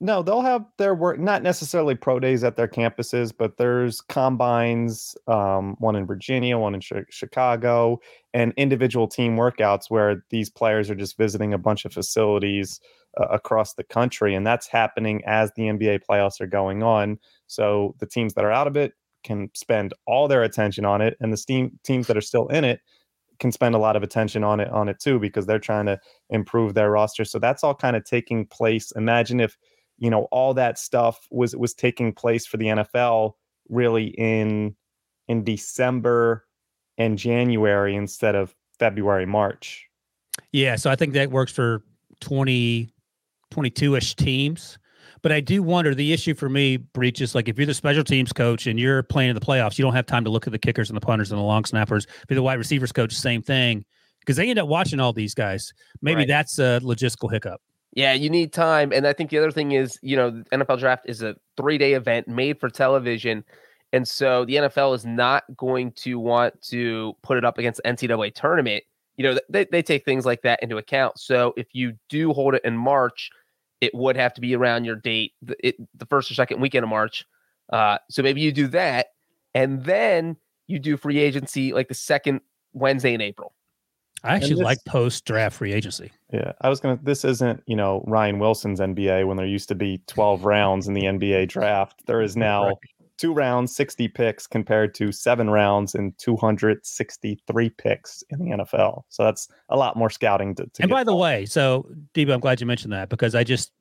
No, 0.01 0.21
they'll 0.21 0.41
have 0.41 0.65
their 0.77 0.93
work, 0.95 1.17
not 1.17 1.43
necessarily 1.43 1.95
pro 1.95 2.19
days 2.19 2.43
at 2.43 2.57
their 2.57 2.67
campuses, 2.67 3.31
but 3.35 3.57
there's 3.57 4.01
combines, 4.01 5.15
um, 5.27 5.75
one 5.79 5.95
in 5.95 6.05
Virginia, 6.05 6.57
one 6.57 6.73
in 6.75 6.81
Chi- 6.81 7.05
Chicago, 7.09 7.99
and 8.33 8.53
individual 8.57 9.07
team 9.07 9.37
workouts 9.37 9.89
where 9.89 10.25
these 10.29 10.49
players 10.49 10.89
are 10.89 10.95
just 10.95 11.17
visiting 11.17 11.53
a 11.53 11.57
bunch 11.57 11.85
of 11.85 11.93
facilities 11.93 12.81
uh, 13.17 13.27
across 13.27 13.75
the 13.75 13.83
country. 13.83 14.35
And 14.35 14.45
that's 14.45 14.67
happening 14.67 15.21
as 15.25 15.51
the 15.55 15.63
NBA 15.63 16.01
playoffs 16.09 16.41
are 16.41 16.47
going 16.47 16.83
on. 16.83 17.17
So 17.45 17.95
the 17.99 18.07
teams 18.07 18.33
that 18.33 18.43
are 18.43 18.51
out 18.51 18.67
of 18.67 18.75
it 18.75 18.93
can 19.23 19.49
spend 19.53 19.93
all 20.05 20.27
their 20.27 20.43
attention 20.43 20.83
on 20.83 21.01
it, 21.01 21.15
and 21.21 21.31
the 21.31 21.37
steam, 21.37 21.79
teams 21.83 22.07
that 22.07 22.17
are 22.17 22.21
still 22.21 22.47
in 22.47 22.65
it 22.65 22.81
can 23.39 23.51
spend 23.51 23.75
a 23.75 23.79
lot 23.79 23.95
of 23.95 24.03
attention 24.03 24.43
on 24.43 24.59
it 24.59 24.69
on 24.69 24.89
it 24.89 24.99
too 24.99 25.19
because 25.19 25.45
they're 25.45 25.59
trying 25.59 25.85
to 25.85 25.99
improve 26.29 26.73
their 26.73 26.91
roster. 26.91 27.25
So 27.25 27.39
that's 27.39 27.63
all 27.63 27.75
kind 27.75 27.95
of 27.95 28.03
taking 28.03 28.45
place. 28.45 28.91
Imagine 28.95 29.39
if 29.39 29.57
you 29.97 30.09
know 30.09 30.27
all 30.31 30.53
that 30.53 30.77
stuff 30.77 31.27
was 31.31 31.55
was 31.55 31.73
taking 31.73 32.13
place 32.13 32.45
for 32.45 32.57
the 32.57 32.65
NFL 32.65 33.33
really 33.69 34.07
in 34.17 34.75
in 35.27 35.43
December 35.43 36.45
and 36.97 37.17
January 37.17 37.95
instead 37.95 38.35
of 38.35 38.55
February 38.79 39.25
March. 39.25 39.85
Yeah, 40.51 40.75
so 40.75 40.89
I 40.89 40.95
think 40.95 41.13
that 41.13 41.31
works 41.31 41.51
for 41.51 41.83
20, 42.21 42.89
22-ish 43.51 44.15
teams. 44.15 44.77
But 45.21 45.31
I 45.31 45.39
do 45.39 45.63
wonder 45.63 45.95
the 45.95 46.13
issue 46.13 46.35
for 46.35 46.49
me, 46.49 46.77
Breech, 46.77 47.21
is 47.21 47.35
like 47.35 47.47
if 47.47 47.57
you're 47.57 47.65
the 47.65 47.73
special 47.73 48.03
teams 48.03 48.31
coach 48.33 48.67
and 48.67 48.79
you're 48.79 49.03
playing 49.03 49.29
in 49.29 49.35
the 49.35 49.41
playoffs, 49.41 49.77
you 49.77 49.83
don't 49.83 49.93
have 49.95 50.05
time 50.05 50.23
to 50.23 50.29
look 50.29 50.47
at 50.47 50.51
the 50.51 50.59
kickers 50.59 50.89
and 50.89 50.97
the 50.97 51.01
punters 51.01 51.31
and 51.31 51.39
the 51.39 51.43
long 51.43 51.65
snappers. 51.65 52.05
If 52.05 52.25
you're 52.29 52.35
the 52.35 52.43
wide 52.43 52.59
receivers 52.59 52.91
coach, 52.91 53.13
same 53.13 53.41
thing. 53.41 53.85
Because 54.19 54.35
they 54.35 54.49
end 54.49 54.59
up 54.59 54.67
watching 54.67 54.99
all 54.99 55.13
these 55.13 55.33
guys. 55.33 55.71
Maybe 56.01 56.19
Right. 56.19 56.27
that's 56.27 56.59
a 56.59 56.79
logistical 56.83 57.31
hiccup. 57.31 57.61
Yeah, 57.93 58.13
you 58.13 58.29
need 58.29 58.53
time. 58.53 58.91
And 58.91 59.07
I 59.07 59.13
think 59.13 59.29
the 59.29 59.37
other 59.37 59.51
thing 59.51 59.71
is, 59.71 59.97
you 60.01 60.15
know, 60.17 60.29
the 60.29 60.43
NFL 60.51 60.79
draft 60.79 61.05
is 61.07 61.23
a 61.23 61.35
three 61.55 61.77
day 61.77 61.93
event 61.93 62.27
made 62.27 62.59
for 62.59 62.69
television. 62.69 63.43
And 63.93 64.05
so 64.07 64.43
the 64.45 64.57
NFL 64.57 64.93
is 64.95 65.05
not 65.05 65.45
going 65.55 65.93
to 65.93 66.19
want 66.19 66.61
to 66.63 67.15
put 67.23 67.37
it 67.37 67.45
up 67.45 67.57
against 67.57 67.81
the 67.83 67.89
NCAA 67.89 68.35
tournament. 68.35 68.83
You 69.15 69.23
know, 69.23 69.39
they, 69.49 69.65
they 69.71 69.81
take 69.81 70.03
things 70.05 70.25
like 70.25 70.41
that 70.41 70.61
into 70.61 70.77
account. 70.77 71.17
So 71.19 71.53
if 71.57 71.67
you 71.71 71.93
do 72.09 72.33
hold 72.33 72.53
it 72.53 72.61
in 72.65 72.77
March, 72.77 73.31
it 73.81 73.93
would 73.93 74.15
have 74.15 74.33
to 74.35 74.41
be 74.41 74.55
around 74.55 74.85
your 74.85 74.95
date, 74.95 75.33
the, 75.41 75.55
it, 75.65 75.75
the 75.97 76.05
first 76.05 76.31
or 76.31 76.33
second 76.33 76.61
weekend 76.61 76.83
of 76.83 76.89
March. 76.89 77.25
Uh, 77.71 77.97
so 78.09 78.23
maybe 78.23 78.41
you 78.41 78.51
do 78.51 78.67
that. 78.67 79.07
And 79.53 79.83
then 79.83 80.37
you 80.67 80.79
do 80.79 80.97
free 80.97 81.19
agency 81.19 81.73
like 81.73 81.87
the 81.87 81.93
second 81.93 82.41
Wednesday 82.73 83.13
in 83.13 83.21
April. 83.21 83.53
I 84.23 84.35
actually 84.35 84.55
this- 84.55 84.63
like 84.63 84.83
post 84.85 85.25
draft 85.25 85.57
free 85.57 85.73
agency. 85.73 86.11
Yeah, 86.33 86.53
I 86.61 86.69
was 86.69 86.79
gonna. 86.79 86.99
This 87.01 87.23
isn't 87.23 87.61
you 87.67 87.75
know 87.75 88.03
Ryan 88.07 88.39
Wilson's 88.39 88.79
NBA 88.79 89.27
when 89.27 89.37
there 89.37 89.45
used 89.45 89.69
to 89.69 89.75
be 89.75 90.01
twelve 90.07 90.43
rounds 90.43 90.87
in 90.87 90.93
the 90.93 91.03
NBA 91.03 91.47
draft. 91.49 92.01
There 92.07 92.21
is 92.21 92.35
now 92.37 92.65
Right. 92.65 92.75
Two 93.17 93.33
rounds, 93.33 93.75
sixty 93.75 94.07
picks 94.07 94.45
compared 94.45 94.93
to 94.95 95.11
seven 95.11 95.49
rounds 95.49 95.95
and 95.95 96.17
two 96.17 96.35
hundred 96.35 96.85
sixty-three 96.85 97.69
picks 97.71 98.23
in 98.29 98.39
the 98.39 98.45
NFL. 98.57 99.03
So 99.09 99.23
that's 99.23 99.47
a 99.69 99.77
lot 99.77 99.95
more 99.95 100.09
scouting 100.09 100.53
to. 100.55 100.65
to 100.65 100.81
And 100.83 100.91
by 100.91 101.03
the 101.03 101.11
done. 101.11 101.19
way, 101.19 101.45
so 101.45 101.89
Debo, 102.13 102.33
I'm 102.33 102.39
glad 102.39 102.61
you 102.61 102.67
mentioned 102.67 102.93
that 102.93 103.09
because 103.09 103.33
I 103.33 103.43
just 103.43 103.71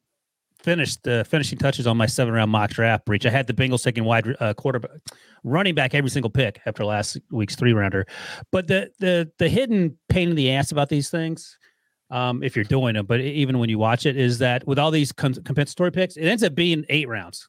finished 0.59 1.03
the 1.05 1.25
finishing 1.29 1.59
touches 1.59 1.87
on 1.87 1.97
my 1.97 2.07
seven 2.07 2.33
round 2.33 2.51
mock 2.51 2.71
draft 2.71 3.05
Breech. 3.05 3.27
I 3.27 3.31
had 3.31 3.47
the 3.47 3.53
Bengals 3.53 3.85
taking 3.85 4.05
wide 4.05 4.35
uh, 4.41 4.55
quarterback, 4.55 4.91
running 5.45 5.75
back 5.75 5.95
every 5.95 6.11
single 6.11 6.31
pick 6.31 6.61
after 6.67 6.85
last 6.85 7.19
week's 7.31 7.55
three 7.55 7.73
rounder. 7.73 8.07
But 8.51 8.67
the 8.69 8.91
the 8.99 9.31
the 9.39 9.49
hidden 9.49 9.99
pain 10.09 10.31
in 10.31 10.37
the 10.37 10.51
ass 10.53 10.73
about 10.73 10.89
these 10.89 11.11
things, 11.11 11.59
um, 12.11 12.43
if 12.43 12.57
you're 12.57 12.65
doing 12.65 12.95
them, 12.95 13.05
but 13.07 13.21
even 13.21 13.59
when 13.59 13.69
you 13.69 13.79
watch 13.79 14.07
it, 14.07 14.17
is 14.17 14.39
that 14.39 14.67
with 14.67 14.79
all 14.79 14.91
these 14.91 15.13
com- 15.13 15.35
compensatory 15.35 15.91
picks, 15.93 16.17
it 16.17 16.25
ends 16.25 16.43
up 16.43 16.55
being 16.55 16.85
eight 16.89 17.07
rounds. 17.07 17.49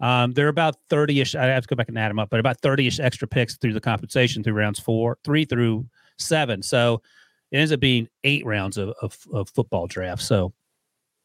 Um, 0.00 0.32
they're 0.32 0.48
about 0.48 0.76
30 0.90 1.20
ish. 1.20 1.34
I 1.34 1.46
have 1.46 1.64
to 1.64 1.68
go 1.68 1.76
back 1.76 1.88
and 1.88 1.98
add 1.98 2.10
them 2.10 2.18
up, 2.18 2.30
but 2.30 2.40
about 2.40 2.60
30 2.60 2.86
ish 2.86 3.00
extra 3.00 3.26
picks 3.26 3.56
through 3.56 3.72
the 3.72 3.80
compensation 3.80 4.42
through 4.42 4.54
rounds 4.54 4.78
four, 4.78 5.18
three 5.24 5.44
through 5.44 5.86
seven. 6.18 6.62
So 6.62 7.02
it 7.50 7.58
ends 7.58 7.72
up 7.72 7.80
being 7.80 8.08
eight 8.24 8.44
rounds 8.46 8.76
of, 8.76 8.94
of, 9.02 9.16
of 9.32 9.48
football 9.50 9.86
draft. 9.86 10.22
So 10.22 10.52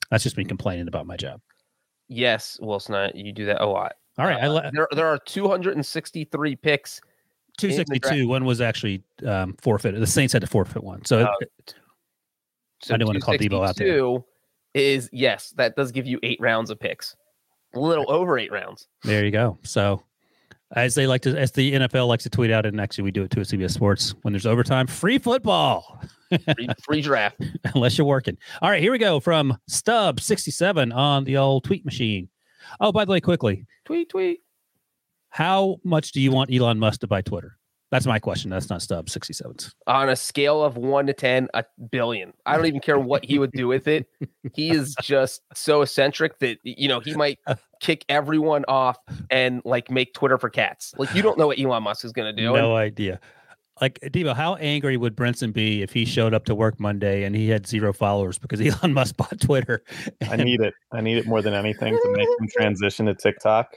that's 0.10 0.24
just 0.24 0.38
me 0.38 0.46
complaining 0.46 0.88
about 0.88 1.06
my 1.06 1.18
job. 1.18 1.42
Yes, 2.08 2.60
Wilson, 2.62 3.12
you 3.15 3.32
do 3.32 3.46
that 3.46 3.62
a 3.62 3.65
lot. 3.65 3.94
All 4.18 4.27
right, 4.27 4.44
uh, 4.44 4.70
there 4.72 4.88
there 4.92 5.08
are 5.08 5.18
263 5.18 6.56
picks. 6.58 7.01
262. 7.58 8.27
One 8.27 8.46
was 8.46 8.62
actually 8.62 9.03
um, 9.25 9.56
forfeited. 9.62 10.00
The 10.01 10.08
Saints 10.08 10.34
had 10.34 10.42
to 10.42 10.48
forfeit 10.48 10.84
one, 10.84 11.03
so, 11.06 11.22
uh, 11.22 11.34
so 12.82 12.94
I 12.94 12.98
didn't 12.98 13.08
want 13.08 13.20
to 13.20 13.25
call 13.25 13.36
Debo 13.36 13.68
out 13.68 13.75
there. 13.75 14.20
Is 14.75 15.10
yes, 15.12 15.53
that 15.58 15.75
does 15.75 15.92
give 15.92 16.06
you 16.06 16.20
eight 16.22 16.39
rounds 16.39 16.70
of 16.70 16.80
picks, 16.80 17.15
little 17.74 18.10
over 18.12 18.38
eight 18.38 18.51
rounds. 18.51 18.88
There 19.03 19.25
you 19.25 19.32
go. 19.32 19.58
So 19.63 20.03
as 20.75 20.96
they 20.96 21.08
like 21.08 21.22
to, 21.22 21.38
as 21.38 21.51
the 21.51 21.74
NFL 21.74 22.08
likes 22.08 22.24
to 22.24 22.30
tweet 22.30 22.51
out, 22.51 22.65
and 22.65 22.80
actually 22.82 23.03
we 23.03 23.12
do 23.12 23.24
it 23.24 23.32
too 23.32 23.42
at 23.42 23.48
CBS 23.48 23.72
Sports 23.72 24.15
when 24.24 24.34
there's 24.34 24.46
overtime, 24.46 24.88
free 24.88 25.18
football, 25.18 26.01
free, 26.30 26.68
free 26.84 27.01
draft, 27.01 27.38
unless 27.75 27.98
you're 27.98 28.08
working. 28.08 28.38
All 28.62 28.70
right, 28.70 28.82
here 28.82 28.92
we 28.92 28.98
go 28.98 29.20
from 29.20 29.58
Stub 29.68 30.20
sixty 30.20 30.51
seven 30.51 30.92
on 30.92 31.24
the 31.24 31.38
old 31.38 31.63
tweet 31.63 31.86
machine. 31.86 32.30
Oh, 32.80 32.92
by 32.92 33.06
the 33.06 33.12
way, 33.12 33.22
quickly, 33.22 33.65
tweet 33.86 34.10
tweet. 34.10 34.42
How 35.30 35.77
much 35.84 36.12
do 36.12 36.22
you 36.22 36.32
want 36.32 36.53
Elon 36.53 36.80
Musk 36.80 37.01
to 37.01 37.08
buy 37.08 37.22
Twitter? 37.22 37.58
That's 37.93 38.07
my 38.07 38.17
question. 38.17 38.50
That's 38.50 38.71
not 38.71 38.81
Stub 38.81 39.05
67s. 39.05 39.71
On 39.85 40.09
a 40.09 40.15
scale 40.15 40.63
of 40.63 40.77
one 40.77 41.05
to 41.05 41.13
10, 41.13 41.50
a 41.53 41.63
billion. 41.91 42.33
I 42.43 42.57
don't 42.57 42.65
even 42.65 42.79
care 42.79 42.97
what 42.97 43.23
he 43.23 43.38
would 43.38 43.51
do 43.51 43.67
with 43.67 43.88
it. 43.88 44.07
He 44.55 44.71
is 44.71 44.95
just 45.03 45.43
so 45.53 45.83
eccentric 45.83 46.39
that, 46.39 46.57
you 46.63 46.88
know, 46.88 47.01
he 47.01 47.13
might 47.13 47.38
kick 47.81 48.03
everyone 48.09 48.65
off 48.67 48.97
and 49.29 49.62
like 49.63 49.91
make 49.91 50.15
Twitter 50.15 50.39
for 50.39 50.50
cats. 50.50 50.95
Like, 50.97 51.13
you 51.13 51.21
don't 51.21 51.38
know 51.38 51.45
what 51.45 51.59
Elon 51.59 51.83
Musk 51.83 52.03
is 52.03 52.13
going 52.13 52.35
to 52.35 52.41
do. 52.41 52.51
No 52.51 52.55
and, 52.55 52.83
idea. 52.83 53.19
Like, 53.79 54.00
Debo, 54.01 54.35
how 54.35 54.55
angry 54.55 54.97
would 54.97 55.15
Brinson 55.15 55.53
be 55.53 55.83
if 55.83 55.93
he 55.93 56.05
showed 56.05 56.33
up 56.33 56.45
to 56.45 56.55
work 56.55 56.79
Monday 56.79 57.25
and 57.25 57.35
he 57.35 57.50
had 57.50 57.67
zero 57.67 57.93
followers 57.93 58.39
because 58.39 58.59
Elon 58.81 58.93
Musk 58.93 59.17
bought 59.17 59.39
Twitter? 59.39 59.83
And... 60.19 60.41
I 60.41 60.43
need 60.43 60.62
it. 60.62 60.73
I 60.91 61.01
need 61.01 61.19
it 61.19 61.27
more 61.27 61.43
than 61.43 61.53
anything 61.53 61.93
to 61.93 62.12
make 62.12 62.27
him 62.39 62.47
transition 62.57 63.05
to 63.05 63.13
TikTok. 63.13 63.75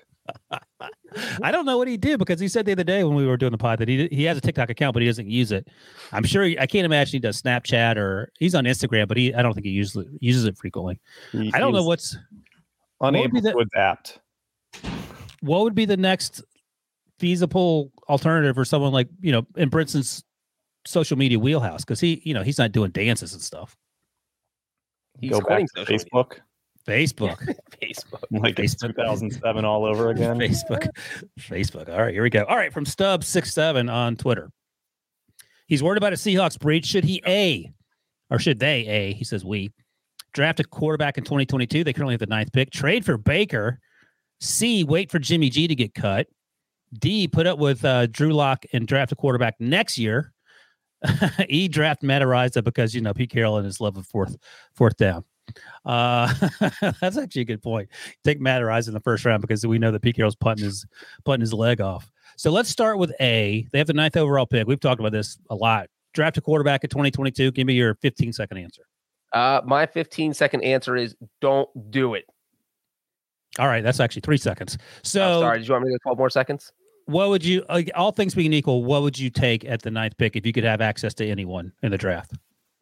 I 1.42 1.50
don't 1.50 1.64
know 1.64 1.78
what 1.78 1.88
he 1.88 1.97
did 1.97 2.18
because 2.18 2.40
he 2.40 2.49
said 2.49 2.66
the 2.66 2.73
other 2.73 2.85
day 2.85 3.04
when 3.04 3.14
we 3.14 3.26
were 3.26 3.37
doing 3.37 3.52
the 3.52 3.59
pod 3.59 3.78
that 3.78 3.88
he 3.88 4.09
he 4.11 4.25
has 4.25 4.37
a 4.37 4.40
TikTok 4.40 4.71
account 4.71 4.95
but 4.95 5.02
he 5.02 5.09
doesn't 5.09 5.28
use 5.28 5.52
it. 5.52 5.68
I'm 6.12 6.25
sure 6.25 6.45
he, 6.45 6.59
I 6.59 6.66
can't 6.66 6.85
imagine 6.85 7.12
he 7.12 7.18
does 7.18 7.40
Snapchat 7.40 7.97
or 7.97 8.30
he's 8.38 8.54
on 8.54 8.64
Instagram, 8.64 9.09
but 9.09 9.16
he 9.16 9.35
I 9.35 9.42
don't 9.42 9.54
think 9.54 9.66
he 9.66 9.73
usually 9.73 10.06
uses 10.21 10.45
it 10.45 10.56
frequently. 10.56 11.00
He, 11.33 11.52
I 11.54 11.59
don't 11.59 11.73
know 11.73 11.85
what's 11.85 12.16
unable 13.00 13.35
what 13.35 13.42
the, 13.42 13.52
to 13.52 13.59
adapt. 13.59 14.21
What 15.40 15.62
would 15.62 15.75
be 15.75 15.85
the 15.85 15.97
next 15.97 16.42
feasible 17.18 17.92
alternative 18.09 18.54
for 18.54 18.64
someone 18.64 18.92
like 18.92 19.09
you 19.21 19.33
know 19.33 19.47
in 19.56 19.68
Brinson's 19.68 20.25
social 20.87 21.16
media 21.16 21.38
wheelhouse? 21.38 21.85
Because 21.85 22.00
he 22.00 22.21
you 22.25 22.35
know 22.35 22.42
he's 22.42 22.59
not 22.59 22.73
doing 22.73 22.90
dances 22.90 23.33
and 23.33 23.42
stuff. 23.42 23.76
He's 25.21 25.30
Go 25.30 25.40
back 25.40 25.64
to 25.76 25.85
Facebook. 25.85 26.30
Media. 26.30 26.42
Facebook. 26.87 27.38
Facebook. 27.83 28.23
Like 28.31 28.57
Facebook. 28.57 28.95
2007 28.97 29.64
all 29.64 29.85
over 29.85 30.11
again. 30.11 30.38
Facebook. 30.38 30.88
Facebook. 31.38 31.88
All 31.88 32.02
right, 32.02 32.14
here 32.14 32.23
we 32.23 32.31
go. 32.31 32.45
All 32.45 32.57
right, 32.57 32.73
from 32.73 32.87
Stub 32.87 33.25
six 33.25 33.52
seven 33.52 33.88
on 33.88 34.16
Twitter. 34.16 34.50
He's 35.66 35.83
worried 35.83 35.99
about 35.99 36.12
a 36.12 36.16
Seahawks 36.16 36.59
Breech. 36.59 36.87
Should 36.87 37.05
he 37.05 37.23
A, 37.26 37.73
or 38.31 38.38
should 38.38 38.61
they 38.61 38.87
A? 38.87 39.12
He 39.14 39.25
says 39.25 39.45
we 39.45 39.73
draft 40.33 40.61
a 40.61 40.64
quarterback 40.64 41.19
in 41.19 41.25
2022. 41.25 41.83
They 41.83 41.93
currently 41.93 42.14
have 42.14 42.21
the 42.21 42.26
ninth 42.26 42.52
pick. 42.52 42.71
Trade 42.71 43.05
for 43.05 43.19
Baker. 43.19 43.81
C, 44.40 44.85
wait 44.85 45.11
for 45.11 45.19
Jimmy 45.19 45.49
G 45.49 45.66
to 45.66 45.75
get 45.75 45.95
cut. 45.95 46.28
D, 46.99 47.26
put 47.26 47.47
up 47.47 47.59
with 47.59 47.85
uh, 47.85 48.07
Drew 48.07 48.33
Lock 48.33 48.64
and 48.73 48.87
draft 48.87 49.12
a 49.12 49.16
quarterback 49.16 49.57
next 49.59 49.99
year. 49.99 50.33
e, 51.49 51.69
draft 51.69 52.02
Matt 52.02 52.23
Araiza 52.23 52.62
because 52.62 52.95
you 52.95 53.00
know 53.00 53.12
Pete 53.12 53.31
Carroll 53.31 53.57
and 53.57 53.66
his 53.66 53.81
love 53.81 53.97
of 53.97 54.07
fourth 54.07 54.37
fourth 54.75 54.97
down. 54.97 55.25
Uh, 55.85 56.33
that's 57.00 57.17
actually 57.17 57.43
a 57.43 57.47
good 57.47 57.62
point. 57.62 57.88
Take 58.25 58.41
Matt 58.41 58.62
Araiza 58.62 58.88
in 58.88 58.95
the 58.95 59.00
first 59.00 59.25
round 59.25 59.41
because 59.41 59.67
we 59.67 59.79
know 59.79 59.91
that 59.91 60.03
Pete 60.03 60.17
Carroll's 60.17 60.37
putting 60.37 60.65
his 60.65 60.87
putting 61.25 61.41
his 61.41 61.53
leg 61.53 61.81
off. 61.81 62.11
So 62.37 62.50
let's 62.50 62.69
start 62.69 62.99
with 62.99 63.12
A. 63.21 63.67
They 63.73 63.79
have 63.79 63.87
the 63.87 63.95
ninth 63.95 64.17
overall 64.17 64.47
pick. 64.47 64.67
We've 64.67 64.81
talked 64.81 65.00
about 65.00 65.12
this 65.12 65.38
a 65.49 65.55
lot. 65.55 65.88
Draft 66.12 66.37
a 66.37 66.41
quarterback 66.41 66.85
in 66.85 66.91
2022. 66.91 67.53
Give 67.53 67.67
me 67.67 67.75
your 67.75 67.95
15 67.97 68.33
second 68.33 68.59
answer. 68.59 68.83
Uh, 69.33 69.61
my 69.65 69.87
15 69.87 70.35
second 70.35 70.62
answer 70.62 70.97
is 70.97 71.17
don't 71.41 71.69
do 71.91 72.15
it. 72.15 72.25
All 73.59 73.67
right, 73.67 73.83
that's 73.83 74.00
actually 74.00 74.21
three 74.21 74.37
seconds. 74.37 74.76
So 75.03 75.38
oh, 75.38 75.41
sorry, 75.41 75.59
did 75.59 75.69
you 75.69 75.75
want 75.75 75.87
me 75.87 75.93
to 75.93 75.99
12 76.00 76.19
more 76.19 76.31
seconds? 76.31 76.73
What 77.07 77.29
would 77.29 77.45
you, 77.45 77.65
all 77.95 78.11
things 78.11 78.35
being 78.35 78.53
equal, 78.53 78.85
what 78.85 79.03
would 79.03 79.19
you 79.19 79.31
take 79.31 79.65
at 79.65 79.83
the 79.83 79.91
ninth 79.91 80.19
pick 80.19 80.37
if 80.37 80.45
you 80.45 80.53
could 80.53 80.65
have 80.65 80.81
access 80.81 81.15
to 81.15 81.26
anyone 81.26 81.73
in 81.83 81.93
the 81.93 81.99
draft? 81.99 82.33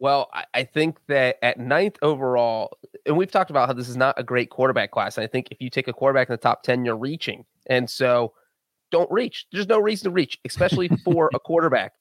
Well, 0.05 0.29
I, 0.31 0.45
I 0.53 0.63
think 0.65 0.99
that 1.07 1.37
at 1.41 1.57
ninth 1.57 1.97
overall, 2.03 2.77
and 3.07 3.17
we've 3.17 3.31
talked 3.31 3.49
about 3.49 3.67
how 3.67 3.73
this 3.73 3.89
is 3.89 3.97
not 3.97 4.13
a 4.19 4.23
great 4.23 4.51
quarterback 4.51 4.91
class. 4.91 5.17
And 5.17 5.23
I 5.23 5.27
think 5.27 5.47
if 5.49 5.59
you 5.59 5.71
take 5.71 5.87
a 5.87 5.93
quarterback 5.93 6.29
in 6.29 6.33
the 6.33 6.37
top 6.37 6.61
10, 6.61 6.85
you're 6.85 6.95
reaching. 6.95 7.43
And 7.65 7.89
so 7.89 8.33
don't 8.91 9.11
reach. 9.11 9.47
There's 9.51 9.67
no 9.67 9.79
reason 9.79 10.03
to 10.03 10.11
reach, 10.11 10.37
especially 10.45 10.89
for 11.03 11.31
a 11.33 11.39
quarterback. 11.39 11.93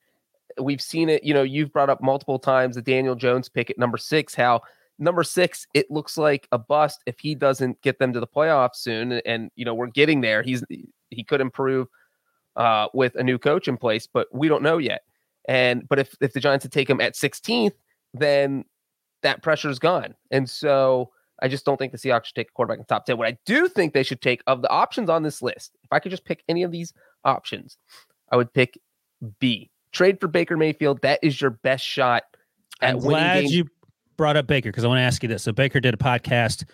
We've 0.61 0.82
seen 0.82 1.08
it, 1.08 1.25
you 1.25 1.32
know, 1.32 1.44
you've 1.44 1.73
brought 1.73 1.88
up 1.88 2.02
multiple 2.02 2.38
times 2.38 2.75
the 2.75 2.82
Daniel 2.82 3.14
Jones 3.14 3.49
pick 3.49 3.70
at 3.70 3.78
number 3.78 3.96
six, 3.96 4.34
how 4.34 4.61
number 4.99 5.23
six, 5.23 5.66
it 5.73 5.90
looks 5.90 6.18
like 6.18 6.46
a 6.52 6.58
bust 6.58 7.02
if 7.06 7.18
he 7.18 7.34
doesn't 7.34 7.80
get 7.80 7.99
them 8.00 8.12
to 8.12 8.20
the 8.20 8.26
playoffs 8.26 8.76
soon. 8.76 9.12
And, 9.12 9.50
you 9.56 9.64
know, 9.64 9.73
we're 9.73 9.87
getting 9.87 10.20
there. 10.20 10.42
He's 10.42 10.62
he 11.08 11.25
could 11.25 11.40
improve 11.40 11.88
uh, 12.54 12.88
with 12.92 13.14
a 13.14 13.23
new 13.23 13.38
coach 13.38 13.66
in 13.66 13.78
place, 13.78 14.06
but 14.06 14.28
we 14.30 14.46
don't 14.46 14.62
know 14.62 14.76
yet. 14.76 15.04
And 15.46 15.88
but 15.88 15.99
if 15.99 16.14
if 16.20 16.34
the 16.34 16.40
Giants 16.40 16.64
had 16.64 16.73
take 16.73 16.90
him 16.90 17.00
at 17.00 17.14
16th, 17.14 17.73
then 18.14 18.64
that 19.23 19.42
pressure 19.42 19.68
is 19.68 19.78
gone. 19.78 20.14
And 20.30 20.49
so 20.49 21.11
I 21.42 21.49
just 21.49 21.64
don't 21.64 21.76
think 21.76 21.92
the 21.92 21.99
Seahawks 21.99 22.26
should 22.26 22.37
take 22.37 22.49
a 22.49 22.52
quarterback 22.52 22.78
in 22.78 22.83
the 22.83 22.94
top 22.94 23.06
10. 23.06 23.18
What 23.18 23.28
I 23.28 23.37
do 23.44 23.68
think 23.68 23.92
they 23.92 24.02
should 24.02 24.23
take 24.23 24.42
of 24.47 24.62
the 24.62 24.71
options 24.71 25.11
on 25.11 25.23
this 25.23 25.42
list, 25.42 25.73
if 25.83 25.92
I 25.92 25.99
could 25.99 26.11
just 26.11 26.25
pick 26.25 26.42
any 26.49 26.62
of 26.62 26.71
these 26.71 26.92
options, 27.25 27.76
I 28.30 28.37
would 28.37 28.52
pick 28.52 28.78
B. 29.40 29.71
Trade 29.92 30.21
for 30.21 30.28
Baker 30.28 30.56
Mayfield. 30.56 31.02
That 31.02 31.21
is 31.23 31.40
your 31.40 31.50
best 31.50 31.85
shot 31.85 32.25
I'm 32.80 32.99
glad 32.99 33.42
games. 33.42 33.54
you 33.54 33.66
brought 34.16 34.37
up 34.37 34.47
Baker 34.47 34.71
because 34.71 34.85
I 34.85 34.88
want 34.88 34.99
to 34.99 35.02
ask 35.02 35.23
you 35.23 35.28
this. 35.28 35.42
So 35.42 35.52
Baker 35.52 35.80
did 35.80 35.94
a 35.94 35.97
podcast 35.97 36.64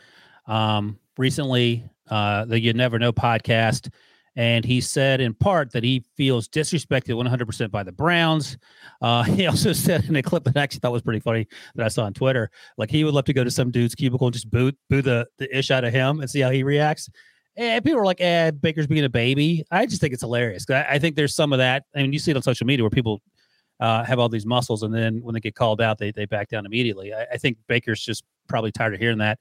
um, 0.46 0.98
recently, 1.18 1.84
uh, 2.08 2.44
the 2.46 2.60
You 2.60 2.72
Never 2.72 2.98
Know 2.98 3.12
podcast. 3.12 3.90
And 4.36 4.64
he 4.64 4.80
said 4.80 5.20
in 5.20 5.34
part 5.34 5.72
that 5.72 5.82
he 5.82 6.04
feels 6.16 6.48
disrespected 6.48 7.14
100% 7.14 7.70
by 7.70 7.82
the 7.82 7.92
Browns. 7.92 8.58
Uh, 9.02 9.22
he 9.24 9.46
also 9.46 9.72
said 9.72 10.04
in 10.04 10.16
a 10.16 10.22
clip 10.22 10.44
that 10.44 10.56
I 10.56 10.62
actually 10.62 10.80
thought 10.80 10.92
was 10.92 11.02
pretty 11.02 11.20
funny 11.20 11.46
that 11.74 11.84
I 11.84 11.88
saw 11.88 12.04
on 12.04 12.14
Twitter, 12.14 12.50
like 12.78 12.90
he 12.90 13.04
would 13.04 13.14
love 13.14 13.24
to 13.26 13.32
go 13.32 13.44
to 13.44 13.50
some 13.50 13.70
dude's 13.70 13.94
cubicle 13.94 14.26
and 14.26 14.34
just 14.34 14.50
boo, 14.50 14.72
boo 14.88 15.02
the, 15.02 15.26
the 15.38 15.56
ish 15.56 15.70
out 15.70 15.84
of 15.84 15.92
him 15.92 16.20
and 16.20 16.30
see 16.30 16.40
how 16.40 16.50
he 16.50 16.62
reacts. 16.62 17.08
And 17.56 17.84
people 17.84 18.00
are 18.00 18.04
like, 18.04 18.20
eh, 18.20 18.52
Baker's 18.52 18.86
being 18.86 19.04
a 19.04 19.10
baby. 19.10 19.64
I 19.70 19.84
just 19.86 20.00
think 20.00 20.14
it's 20.14 20.22
hilarious. 20.22 20.64
I, 20.70 20.86
I 20.90 20.98
think 20.98 21.16
there's 21.16 21.34
some 21.34 21.52
of 21.52 21.58
that. 21.58 21.84
I 21.94 22.02
mean, 22.02 22.12
you 22.12 22.18
see 22.18 22.30
it 22.30 22.36
on 22.36 22.42
social 22.42 22.66
media 22.66 22.84
where 22.84 22.90
people 22.90 23.20
uh, 23.80 24.04
have 24.04 24.18
all 24.18 24.28
these 24.28 24.46
muscles 24.46 24.82
and 24.82 24.94
then 24.94 25.20
when 25.22 25.34
they 25.34 25.40
get 25.40 25.54
called 25.54 25.80
out, 25.80 25.98
they, 25.98 26.12
they 26.12 26.26
back 26.26 26.48
down 26.48 26.66
immediately. 26.66 27.12
I, 27.12 27.26
I 27.32 27.36
think 27.36 27.58
Baker's 27.66 28.02
just 28.02 28.24
probably 28.48 28.70
tired 28.70 28.94
of 28.94 29.00
hearing 29.00 29.18
that. 29.18 29.38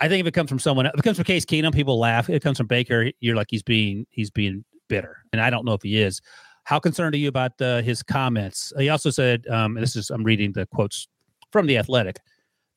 I 0.00 0.08
think 0.08 0.20
if 0.20 0.26
it 0.26 0.32
comes 0.32 0.48
from 0.48 0.58
someone, 0.58 0.86
if 0.86 0.94
it 0.94 1.02
comes 1.02 1.18
from 1.18 1.24
Case 1.24 1.44
Keenum, 1.44 1.74
people 1.74 1.98
laugh. 1.98 2.28
If 2.28 2.36
it 2.36 2.42
comes 2.42 2.56
from 2.56 2.66
Baker, 2.66 3.10
you're 3.20 3.36
like 3.36 3.48
he's 3.50 3.62
being 3.62 4.06
he's 4.10 4.30
being 4.30 4.64
bitter, 4.88 5.18
and 5.32 5.40
I 5.40 5.50
don't 5.50 5.64
know 5.64 5.74
if 5.74 5.82
he 5.82 6.00
is. 6.00 6.20
How 6.64 6.78
concerned 6.78 7.14
are 7.14 7.18
you 7.18 7.28
about 7.28 7.60
uh, 7.60 7.82
his 7.82 8.02
comments? 8.02 8.72
He 8.78 8.88
also 8.88 9.10
said, 9.10 9.46
um, 9.48 9.74
this 9.74 9.96
is 9.96 10.10
I'm 10.10 10.24
reading 10.24 10.52
the 10.52 10.66
quotes 10.66 11.08
from 11.52 11.66
the 11.66 11.78
Athletic 11.78 12.20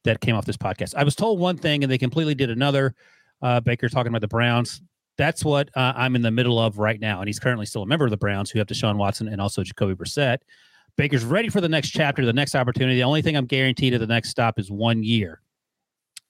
that 0.03 0.19
came 0.19 0.35
off 0.35 0.45
this 0.45 0.57
podcast. 0.57 0.95
I 0.95 1.03
was 1.03 1.15
told 1.15 1.39
one 1.39 1.57
thing, 1.57 1.83
and 1.83 1.91
they 1.91 1.97
completely 1.97 2.35
did 2.35 2.49
another. 2.49 2.95
Uh, 3.41 3.59
Baker 3.59 3.89
talking 3.89 4.09
about 4.09 4.21
the 4.21 4.27
Browns. 4.27 4.81
That's 5.17 5.45
what 5.45 5.69
uh, 5.75 5.93
I'm 5.95 6.15
in 6.15 6.23
the 6.23 6.31
middle 6.31 6.59
of 6.59 6.79
right 6.79 6.99
now, 6.99 7.19
and 7.19 7.27
he's 7.27 7.39
currently 7.39 7.65
still 7.65 7.83
a 7.83 7.85
member 7.85 8.05
of 8.05 8.11
the 8.11 8.17
Browns, 8.17 8.49
who 8.49 8.59
have 8.59 8.67
Deshaun 8.67 8.97
Watson 8.97 9.27
and 9.27 9.39
also 9.39 9.63
Jacoby 9.63 9.93
Brissett. 9.93 10.39
Baker's 10.97 11.25
ready 11.25 11.49
for 11.49 11.61
the 11.61 11.69
next 11.69 11.89
chapter, 11.89 12.25
the 12.25 12.33
next 12.33 12.55
opportunity. 12.55 12.95
The 12.95 13.03
only 13.03 13.21
thing 13.21 13.35
I'm 13.35 13.45
guaranteed 13.45 13.93
at 13.93 13.99
the 13.99 14.07
next 14.07 14.29
stop 14.29 14.59
is 14.59 14.71
one 14.71 15.03
year. 15.03 15.41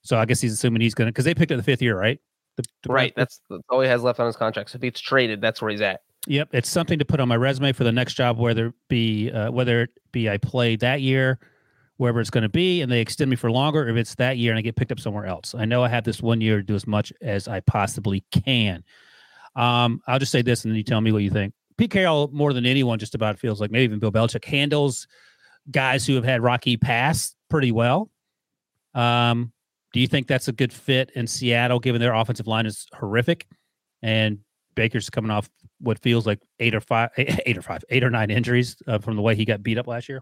So 0.04 0.18
I 0.18 0.26
guess 0.26 0.40
he's 0.40 0.52
assuming 0.52 0.82
he's 0.82 0.94
going 0.94 1.06
to 1.06 1.12
because 1.12 1.24
they 1.24 1.34
picked 1.34 1.50
up 1.50 1.56
the 1.56 1.62
fifth 1.62 1.82
year, 1.82 1.98
right? 1.98 2.20
The, 2.56 2.64
the 2.82 2.92
right. 2.92 3.12
That's, 3.16 3.40
that's 3.50 3.62
all 3.68 3.80
he 3.80 3.88
has 3.88 4.02
left 4.02 4.20
on 4.20 4.26
his 4.26 4.36
contract. 4.36 4.70
So 4.70 4.76
if 4.76 4.82
he's 4.82 5.00
traded, 5.00 5.40
that's 5.40 5.60
where 5.60 5.70
he's 5.70 5.80
at. 5.80 6.02
Yep, 6.26 6.50
it's 6.52 6.70
something 6.70 6.98
to 6.98 7.04
put 7.04 7.20
on 7.20 7.28
my 7.28 7.36
resume 7.36 7.72
for 7.72 7.84
the 7.84 7.92
next 7.92 8.14
job, 8.14 8.38
whether 8.38 8.68
it 8.68 8.74
be 8.88 9.30
uh, 9.30 9.50
whether 9.50 9.82
it 9.82 9.90
be 10.12 10.30
I 10.30 10.38
play 10.38 10.76
that 10.76 11.00
year, 11.00 11.38
wherever 11.96 12.20
it's 12.20 12.30
going 12.30 12.42
to 12.42 12.48
be, 12.48 12.80
and 12.80 12.90
they 12.90 13.00
extend 13.00 13.30
me 13.30 13.36
for 13.36 13.50
longer, 13.50 13.88
if 13.88 13.96
it's 13.96 14.14
that 14.16 14.38
year 14.38 14.52
and 14.52 14.58
I 14.58 14.62
get 14.62 14.76
picked 14.76 14.92
up 14.92 15.00
somewhere 15.00 15.26
else. 15.26 15.54
I 15.54 15.64
know 15.64 15.82
I 15.82 15.88
have 15.88 16.04
this 16.04 16.22
one 16.22 16.40
year 16.40 16.58
to 16.58 16.62
do 16.62 16.74
as 16.74 16.86
much 16.86 17.12
as 17.20 17.48
I 17.48 17.60
possibly 17.60 18.24
can. 18.30 18.84
Um, 19.56 20.00
I'll 20.06 20.18
just 20.18 20.32
say 20.32 20.42
this, 20.42 20.64
and 20.64 20.72
then 20.72 20.76
you 20.76 20.84
tell 20.84 21.00
me 21.00 21.12
what 21.12 21.22
you 21.22 21.30
think. 21.30 21.54
Pete 21.76 21.90
Carroll, 21.90 22.30
more 22.32 22.52
than 22.52 22.66
anyone, 22.66 22.98
just 22.98 23.14
about 23.14 23.38
feels 23.38 23.60
like 23.60 23.70
maybe 23.70 23.84
even 23.84 23.98
Bill 23.98 24.12
Belichick 24.12 24.44
handles 24.44 25.06
guys 25.70 26.06
who 26.06 26.14
have 26.14 26.24
had 26.24 26.42
rocky 26.42 26.76
past 26.76 27.36
pretty 27.48 27.72
well. 27.72 28.10
Um, 28.94 29.52
do 29.94 30.00
you 30.00 30.08
think 30.08 30.26
that's 30.26 30.48
a 30.48 30.52
good 30.52 30.72
fit 30.72 31.12
in 31.14 31.28
Seattle, 31.28 31.78
given 31.78 32.00
their 32.00 32.14
offensive 32.14 32.48
line 32.48 32.66
is 32.66 32.84
horrific, 32.92 33.46
and 34.02 34.40
Baker's 34.74 35.08
coming 35.08 35.30
off 35.30 35.48
what 35.78 36.00
feels 36.00 36.26
like 36.26 36.40
eight 36.58 36.74
or 36.74 36.80
five, 36.80 37.10
eight 37.16 37.56
or 37.56 37.62
five, 37.62 37.84
eight 37.90 38.02
or 38.02 38.10
nine 38.10 38.28
injuries 38.28 38.76
uh, 38.88 38.98
from 38.98 39.14
the 39.14 39.22
way 39.22 39.36
he 39.36 39.44
got 39.44 39.62
beat 39.62 39.78
up 39.78 39.86
last 39.86 40.08
year? 40.08 40.20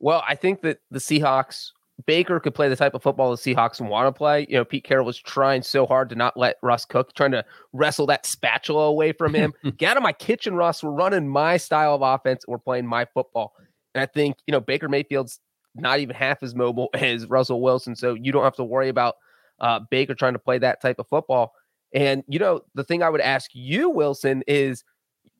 Well, 0.00 0.24
I 0.26 0.34
think 0.34 0.62
that 0.62 0.78
the 0.90 0.98
Seahawks 0.98 1.70
Baker 2.04 2.40
could 2.40 2.52
play 2.52 2.68
the 2.68 2.74
type 2.74 2.94
of 2.94 3.02
football 3.04 3.30
the 3.30 3.36
Seahawks 3.36 3.80
want 3.80 4.12
to 4.12 4.18
play. 4.18 4.44
You 4.48 4.56
know, 4.56 4.64
Pete 4.64 4.82
Carroll 4.82 5.06
was 5.06 5.18
trying 5.18 5.62
so 5.62 5.86
hard 5.86 6.08
to 6.08 6.16
not 6.16 6.36
let 6.36 6.56
Russ 6.60 6.84
cook, 6.84 7.14
trying 7.14 7.30
to 7.30 7.44
wrestle 7.72 8.06
that 8.06 8.26
spatula 8.26 8.86
away 8.86 9.12
from 9.12 9.34
him. 9.34 9.52
Get 9.76 9.92
out 9.92 9.98
of 9.98 10.02
my 10.02 10.12
kitchen, 10.12 10.56
Russ. 10.56 10.82
We're 10.82 10.90
running 10.90 11.28
my 11.28 11.58
style 11.58 11.94
of 11.94 12.02
offense. 12.02 12.44
We're 12.48 12.58
playing 12.58 12.88
my 12.88 13.04
football. 13.04 13.52
And 13.94 14.02
I 14.02 14.06
think, 14.06 14.34
you 14.48 14.52
know, 14.52 14.60
Baker 14.60 14.88
Mayfield's 14.88 15.38
not 15.74 16.00
even 16.00 16.14
half 16.14 16.42
as 16.42 16.54
mobile 16.54 16.90
as 16.94 17.26
Russell 17.26 17.60
Wilson. 17.60 17.96
So 17.96 18.14
you 18.14 18.32
don't 18.32 18.44
have 18.44 18.56
to 18.56 18.64
worry 18.64 18.88
about 18.88 19.16
uh, 19.60 19.80
Baker 19.90 20.14
trying 20.14 20.32
to 20.34 20.38
play 20.38 20.58
that 20.58 20.80
type 20.80 20.98
of 20.98 21.08
football. 21.08 21.52
And, 21.94 22.24
you 22.26 22.38
know, 22.38 22.62
the 22.74 22.84
thing 22.84 23.02
I 23.02 23.10
would 23.10 23.20
ask 23.20 23.50
you, 23.54 23.90
Wilson, 23.90 24.42
is 24.46 24.82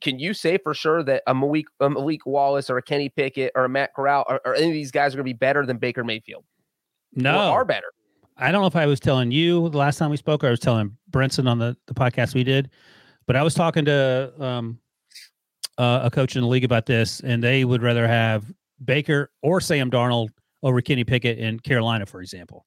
can 0.01 0.19
you 0.19 0.35
say 0.35 0.59
for 0.59 0.75
sure 0.75 1.03
that 1.05 1.23
a 1.27 1.35
Malik, 1.35 1.67
a 1.81 1.89
Malik 1.89 2.27
Willis 2.27 2.69
or 2.69 2.77
a 2.77 2.83
Kenny 2.83 3.09
Pickett 3.09 3.53
or 3.55 3.65
a 3.65 3.69
Matt 3.69 3.95
Corral 3.95 4.25
or, 4.29 4.41
or 4.45 4.55
any 4.55 4.67
of 4.67 4.73
these 4.73 4.91
guys 4.91 5.15
are 5.15 5.17
going 5.17 5.27
to 5.27 5.33
be 5.33 5.39
better 5.39 5.65
than 5.65 5.79
Baker 5.79 6.05
Mayfield? 6.05 6.45
No, 7.15 7.51
or 7.51 7.61
are 7.61 7.65
better. 7.65 7.87
I 8.37 8.51
don't 8.51 8.63
know 8.63 8.67
if 8.67 8.77
I 8.77 8.87
was 8.87 9.01
telling 9.01 9.31
you 9.31 9.69
the 9.69 9.79
last 9.79 9.99
time 9.99 10.11
we 10.11 10.17
spoke, 10.17 10.43
or 10.43 10.49
I 10.49 10.51
was 10.51 10.61
telling 10.61 10.97
Brinson 11.11 11.49
on 11.49 11.59
the, 11.59 11.77
the 11.87 11.95
podcast 11.95 12.35
we 12.35 12.45
did, 12.45 12.71
but 13.27 13.37
I 13.37 13.43
was 13.43 13.55
talking 13.55 13.85
to 13.85 14.33
um, 14.43 14.79
uh, 15.79 16.01
a 16.05 16.11
coach 16.11 16.35
in 16.35 16.43
the 16.43 16.49
league 16.49 16.65
about 16.65 16.87
this, 16.87 17.21
and 17.21 17.43
they 17.43 17.65
would 17.65 17.83
rather 17.83 18.09
have 18.09 18.53
Baker 18.85 19.31
or 19.43 19.61
Sam 19.61 19.91
Darnold 19.91 20.29
over 20.63 20.81
Kenny 20.81 21.05
Pickett 21.05 21.39
in 21.39 21.59
Carolina, 21.61 22.07
for 22.07 22.21
example. 22.21 22.65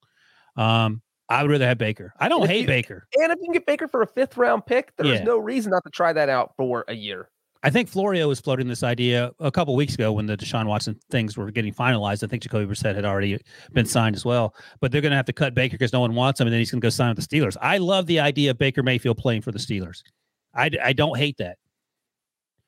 Um, 0.58 1.02
I 1.30 1.42
would 1.42 1.52
rather 1.52 1.66
have 1.68 1.78
Baker. 1.78 2.14
I 2.20 2.30
don't 2.30 2.46
hate 2.48 2.62
you, 2.62 2.68
Baker. 2.68 3.08
And 3.16 3.32
if 3.32 3.38
you 3.40 3.46
can 3.46 3.54
get 3.54 3.66
Baker 3.66 3.88
for 3.88 4.02
a 4.02 4.08
fifth 4.08 4.38
round 4.38 4.66
pick, 4.66 4.92
there's 4.98 5.20
Yeah. 5.20 5.24
no 5.24 5.38
reason 5.38 5.72
not 5.72 5.84
to 5.86 5.90
try 5.90 6.14
that 6.14 6.30
out 6.30 6.54
for 6.56 6.86
a 6.88 6.94
year. 6.94 7.30
I 7.64 7.72
think 7.72 7.90
Florio 7.90 8.28
was 8.28 8.40
floating 8.40 8.68
this 8.68 8.84
idea 8.84 9.32
a 9.40 9.50
couple 9.50 9.76
weeks 9.76 9.96
ago 9.96 10.12
when 10.14 10.28
the 10.28 10.38
Deshaun 10.38 10.68
Watson 10.68 11.00
things 11.10 11.36
were 11.36 11.50
getting 11.50 11.74
finalized. 11.74 12.24
I 12.24 12.28
think 12.28 12.44
Jacoby 12.44 12.72
Brissett 12.72 12.94
had 12.94 13.06
already 13.06 13.40
been 13.74 13.88
signed 13.88 14.16
as 14.16 14.24
well, 14.24 14.54
but 14.82 14.92
they're 14.92 15.02
going 15.02 15.14
to 15.14 15.16
have 15.18 15.26
to 15.26 15.34
cut 15.34 15.56
Baker 15.56 15.74
because 15.74 15.92
no 15.92 16.00
one 16.00 16.14
wants 16.14 16.40
him, 16.40 16.46
and 16.46 16.54
then 16.54 16.60
he's 16.60 16.70
going 16.70 16.80
to 16.80 16.86
go 16.86 16.90
sign 16.90 17.16
with 17.16 17.28
the 17.28 17.38
Steelers. 17.38 17.58
I 17.60 17.80
love 17.80 18.06
the 18.06 18.20
idea 18.20 18.52
of 18.52 18.60
Baker 18.60 18.84
Mayfield 18.84 19.18
playing 19.18 19.42
for 19.42 19.52
the 19.52 19.58
Steelers. 19.58 20.04
I, 20.54 20.70
I 20.84 20.94
don't 20.94 21.18
hate 21.18 21.38
that. 21.38 21.58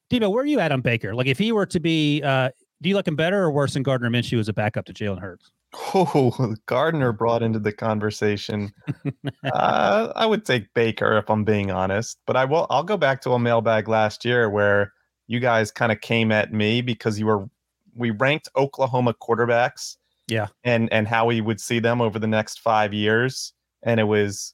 Debo, 0.09 0.31
where 0.31 0.41
are 0.43 0.47
you 0.47 0.59
at 0.59 0.71
on 0.71 0.81
Baker? 0.81 1.13
Like, 1.13 1.27
if 1.27 1.37
he 1.37 1.51
were 1.51 1.65
to 1.67 1.79
be, 1.79 2.23
uh, 2.23 2.49
do 2.81 2.89
you 2.89 2.95
like 2.95 3.07
him 3.07 3.15
better 3.15 3.43
or 3.43 3.51
worse 3.51 3.73
than 3.73 3.83
Gardner 3.83 4.09
Minshew 4.09 4.39
as 4.39 4.47
a 4.47 4.53
backup 4.53 4.85
to 4.85 4.93
Jalen 4.93 5.19
Hurts? 5.19 5.51
Oh, 5.93 6.55
Gardner 6.65 7.11
brought 7.17 7.43
into 7.43 7.59
the 7.59 7.71
conversation. 7.71 8.71
uh, 9.53 10.13
I 10.15 10.25
would 10.25 10.45
take 10.45 10.73
Baker 10.73 11.17
if 11.17 11.29
I'm 11.29 11.43
being 11.43 11.71
honest, 11.71 12.19
but 12.25 12.35
I 12.35 12.45
will. 12.45 12.67
I'll 12.69 12.83
go 12.83 12.97
back 12.97 13.21
to 13.21 13.31
a 13.31 13.39
mailbag 13.39 13.87
last 13.87 14.25
year 14.25 14.49
where 14.49 14.93
you 15.27 15.39
guys 15.39 15.71
kind 15.71 15.91
of 15.91 16.01
came 16.01 16.31
at 16.31 16.53
me 16.53 16.81
because 16.81 17.19
you 17.19 17.25
were 17.25 17.49
we 17.95 18.11
ranked 18.11 18.49
Oklahoma 18.55 19.13
quarterbacks. 19.13 19.97
Yeah. 20.29 20.47
and 20.65 20.91
and 20.91 21.07
how 21.07 21.25
we 21.25 21.39
would 21.39 21.61
see 21.61 21.79
them 21.79 22.01
over 22.01 22.19
the 22.19 22.27
next 22.27 22.59
five 22.59 22.93
years, 22.93 23.53
and 23.81 23.97
it 23.97 24.03
was 24.03 24.53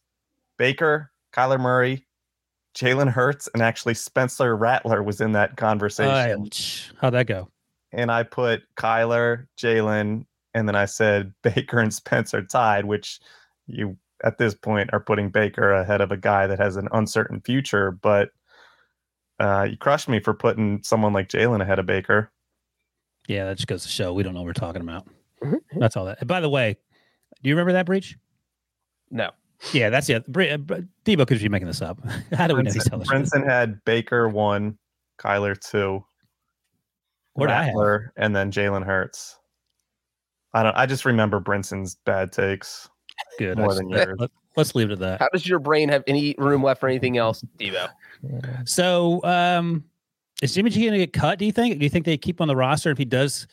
Baker, 0.60 1.12
Kyler 1.34 1.60
Murray, 1.60 2.06
Jalen 2.76 3.10
Hurts, 3.10 3.50
and 3.56 3.64
actually 3.64 3.96
Spencer 3.96 4.56
Rattler 4.56 5.02
was 5.02 5.20
in 5.20 5.32
that 5.32 5.58
conversation. 5.58 6.44
Uh, 6.44 7.02
how'd 7.02 7.14
that 7.14 7.26
go? 7.26 7.50
And 7.94 8.12
I 8.12 8.24
put 8.24 8.64
Kyler, 8.76 9.46
Jalen, 9.58 10.26
and 10.54 10.68
then 10.68 10.76
I 10.76 10.86
said 10.86 11.34
Baker 11.44 11.80
and 11.80 11.94
Spencer 11.94 12.42
tied, 12.42 12.86
which 12.86 13.20
you 13.68 13.98
at 14.24 14.38
this 14.38 14.54
point 14.54 14.90
are 14.94 15.00
putting 15.00 15.30
Baker 15.30 15.72
ahead 15.74 16.02
of 16.02 16.12
a 16.12 16.18
guy 16.18 16.48
that 16.48 16.60
has 16.60 16.76
an 16.76 16.88
uncertain 16.92 17.42
future. 17.42 17.92
But 17.92 18.30
uh, 19.40 19.68
you 19.70 19.78
crushed 19.78 20.10
me 20.10 20.20
for 20.20 20.34
putting 20.34 20.82
someone 20.84 21.14
like 21.14 21.30
Jalen 21.30 21.62
ahead 21.62 21.80
of 21.80 21.86
Baker. 21.86 22.32
Yeah, 23.28 23.46
that 23.46 23.56
just 23.58 23.68
goes 23.68 23.84
to 23.84 23.90
show 23.90 24.14
we 24.14 24.24
don't 24.24 24.34
know 24.34 24.42
what 24.42 24.48
we're 24.48 24.54
talking 24.54 24.82
about. 24.82 25.08
Mhm. 25.42 25.60
That's 25.78 25.96
all 25.96 26.06
that. 26.06 26.20
And 26.20 26.28
by 26.28 26.40
the 26.42 26.50
way, 26.50 26.78
do 27.42 27.50
you 27.50 27.56
remember 27.56 27.74
that 27.74 27.86
Breech? 27.86 28.18
No. 29.12 29.32
Yeah, 29.72 29.90
that's 29.90 30.10
it. 30.10 30.26
Bre- 30.28 30.44
uh, 30.44 30.58
Bre- 30.58 30.76
Debo 31.06 31.26
could 31.28 31.40
be 31.40 31.48
making 31.50 31.68
this 31.68 31.82
up. 31.82 32.00
How 32.34 32.48
do 32.48 32.56
we 32.56 32.64
know 32.64 32.72
he's 32.72 32.84
Brinson, 32.84 32.90
telling 32.90 33.00
the 33.06 33.06
truth? 33.06 33.30
Brinson 33.32 33.46
had 33.50 33.84
Baker 33.86 34.28
one, 34.28 34.78
Kyler 35.20 35.58
two, 35.60 36.04
What 37.34 37.48
did 37.48 37.54
I 37.54 37.64
have? 37.64 37.68
Rattler, 37.76 38.14
and 38.16 38.36
then 38.36 38.52
Jalen 38.52 38.86
Hurts. 38.86 39.38
I 40.54 40.64
don't. 40.64 40.76
I 40.78 40.86
just 40.86 41.06
remember 41.06 41.40
Brinson's 41.40 41.96
bad 42.06 42.32
takes. 42.32 42.90
Good. 43.40 43.58
more 43.58 43.72
I- 43.72 43.76
than 43.76 43.88
let- 43.90 44.08
yours. 44.08 44.18
let- 44.20 44.32
let's 44.56 44.76
leave 44.76 44.90
it 44.90 44.94
at 44.94 45.00
that. 45.00 45.20
How 45.20 45.30
does 45.34 45.48
your 45.48 45.60
brain 45.60 45.90
have 45.90 46.04
any 46.08 46.36
room 46.38 46.62
left 46.64 46.80
for 46.80 46.88
anything 46.88 47.18
else, 47.18 47.44
Debo? 47.58 47.90
So, 48.66 49.24
um, 49.24 49.84
is 50.42 50.54
Jimmy 50.54 50.70
G 50.70 50.82
going 50.82 50.94
to 50.94 51.00
get 51.00 51.14
cut? 51.14 51.40
Do 51.40 51.46
you 51.46 51.52
think? 51.52 51.80
Do 51.80 51.84
you 51.84 51.90
think 51.90 52.06
they 52.06 52.18
keep 52.18 52.40
on 52.42 52.48
the 52.48 52.56
roster 52.56 52.92
if 52.92 52.98
he 52.98 53.06
does? 53.06 53.48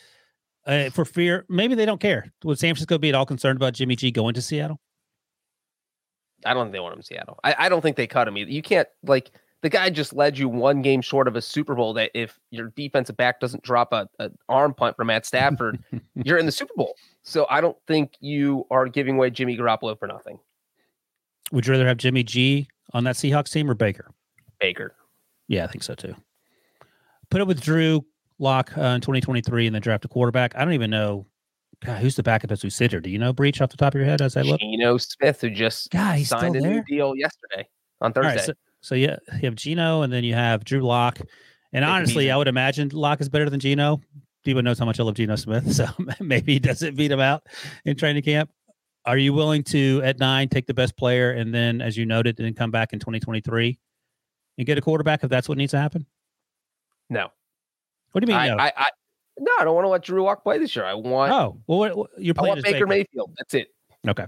Uh, 0.66 0.90
for 0.90 1.06
fear, 1.06 1.46
maybe 1.48 1.74
they 1.74 1.86
don't 1.86 2.00
care. 2.00 2.30
Would 2.44 2.58
San 2.58 2.68
Francisco 2.74 2.98
be 2.98 3.08
at 3.08 3.14
all 3.14 3.24
concerned 3.24 3.56
about 3.56 3.72
Jimmy 3.72 3.96
G 3.96 4.10
going 4.10 4.34
to 4.34 4.42
Seattle? 4.42 4.78
I 6.44 6.52
don't 6.52 6.66
think 6.66 6.72
they 6.74 6.80
want 6.80 6.92
him 6.92 6.98
in 6.98 7.02
Seattle. 7.04 7.38
I, 7.42 7.54
I 7.58 7.68
don't 7.70 7.80
think 7.80 7.96
they 7.96 8.06
cut 8.06 8.28
him 8.28 8.36
either. 8.36 8.50
You 8.50 8.60
can't 8.62 8.88
like 9.02 9.30
the 9.62 9.68
guy 9.68 9.90
just 9.90 10.12
led 10.12 10.38
you 10.38 10.48
one 10.48 10.82
game 10.82 11.02
short 11.02 11.28
of 11.28 11.36
a 11.36 11.42
Super 11.42 11.74
Bowl. 11.74 11.92
That 11.94 12.10
if 12.14 12.38
your 12.50 12.68
defensive 12.76 13.16
back 13.16 13.40
doesn't 13.40 13.62
drop 13.62 13.92
a, 13.92 14.08
a 14.18 14.30
arm 14.48 14.74
punt 14.74 14.96
from 14.96 15.08
Matt 15.08 15.26
Stafford, 15.26 15.82
you're 16.14 16.38
in 16.38 16.46
the 16.46 16.52
Super 16.52 16.74
Bowl. 16.76 16.94
So 17.22 17.46
I 17.50 17.60
don't 17.60 17.76
think 17.86 18.14
you 18.20 18.66
are 18.70 18.88
giving 18.88 19.16
away 19.16 19.30
Jimmy 19.30 19.56
Garoppolo 19.56 19.98
for 19.98 20.06
nothing. 20.06 20.38
Would 21.52 21.66
you 21.66 21.72
rather 21.72 21.86
have 21.86 21.96
Jimmy 21.96 22.22
G 22.22 22.68
on 22.94 23.04
that 23.04 23.16
Seahawks 23.16 23.52
team 23.52 23.70
or 23.70 23.74
Baker? 23.74 24.10
Baker. 24.60 24.94
Yeah, 25.48 25.64
I 25.64 25.66
think 25.66 25.82
so 25.82 25.94
too. 25.94 26.14
Put 27.30 27.40
it 27.40 27.46
with 27.46 27.60
Drew 27.60 28.04
Lock 28.38 28.76
uh, 28.76 28.82
in 28.82 29.00
2023 29.00 29.66
and 29.66 29.74
then 29.74 29.82
draft 29.82 30.04
a 30.04 30.08
quarterback. 30.08 30.56
I 30.56 30.64
don't 30.64 30.74
even 30.74 30.90
know. 30.90 31.26
God, 31.84 31.98
who's 31.98 32.14
the 32.14 32.22
backup 32.22 32.50
as 32.50 32.62
we 32.62 32.70
sit 32.70 32.90
here? 32.90 33.00
Do 33.00 33.08
you 33.08 33.18
know 33.18 33.32
Breech 33.32 33.60
off 33.60 33.70
the 33.70 33.76
top 33.76 33.94
of 33.94 33.98
your 33.98 34.04
head 34.04 34.20
as 34.20 34.36
I 34.36 34.42
look? 34.42 34.60
Geno 34.60 34.98
Smith, 34.98 35.40
who 35.40 35.48
just 35.48 35.90
God, 35.90 36.20
signed 36.26 36.56
a 36.56 36.60
new 36.60 36.82
deal 36.84 37.16
yesterday 37.16 37.66
on 38.02 38.12
Thursday. 38.12 38.36
right, 38.36 38.40
so, 38.40 38.52
so 38.80 38.94
yeah, 38.94 39.16
you 39.34 39.48
have 39.48 39.54
Geno 39.54 40.02
and 40.02 40.12
then 40.12 40.24
you 40.24 40.34
have 40.34 40.64
Drew 40.64 40.80
Lock. 40.80 41.20
And 41.72 41.84
honestly. 41.84 42.30
I 42.30 42.36
would 42.36 42.48
imagine 42.48 42.88
Lock 42.92 43.20
is 43.20 43.28
better 43.28 43.48
than 43.48 43.60
Geno. 43.60 44.00
Debo 44.44 44.62
knows 44.62 44.78
how 44.78 44.86
much 44.86 44.98
I 44.98 45.02
love 45.02 45.14
Geno 45.14 45.36
Smith, 45.36 45.72
so 45.74 45.86
maybe 46.18 46.54
he 46.54 46.58
doesn't 46.58 46.96
beat 46.96 47.10
him 47.10 47.20
out 47.20 47.46
in 47.84 47.96
training 47.96 48.22
camp. 48.22 48.50
Are 49.04 49.18
you 49.18 49.32
willing 49.32 49.62
to 49.64 50.00
at 50.04 50.18
nine 50.18 50.48
take 50.48 50.66
the 50.66 50.74
best 50.74 50.96
player 50.96 51.32
and 51.32 51.54
then, 51.54 51.80
as 51.80 51.96
you 51.96 52.06
noted, 52.06 52.36
then 52.36 52.52
come 52.54 52.70
back 52.70 52.92
in 52.92 52.98
2023 52.98 53.78
and 54.58 54.66
get 54.66 54.78
a 54.78 54.80
quarterback 54.80 55.24
if 55.24 55.30
that's 55.30 55.48
what 55.48 55.58
needs 55.58 55.70
to 55.72 55.78
happen? 55.78 56.06
no, 57.08 57.28
What 58.12 58.24
do 58.24 58.30
you 58.30 58.38
mean? 58.38 58.42
I, 58.42 58.48
no? 58.48 58.56
I, 58.56 58.72
I, 58.76 58.86
no, 59.38 59.50
I 59.58 59.64
don't 59.64 59.74
want 59.74 59.84
to 59.84 59.88
let 59.88 60.02
Drew 60.02 60.22
Lock 60.22 60.42
play 60.42 60.58
this 60.58 60.76
year. 60.76 60.84
I 60.84 60.94
want, 60.94 61.32
oh, 61.32 61.60
well, 61.66 61.78
what, 61.78 61.96
what, 61.96 62.10
you're 62.18 62.34
I 62.38 62.40
playing 62.40 62.58
as 62.58 62.64
Baker, 62.64 62.86
Mayfield. 62.86 63.32
That's 63.38 63.54
it. 63.54 63.68
Okay. 64.06 64.26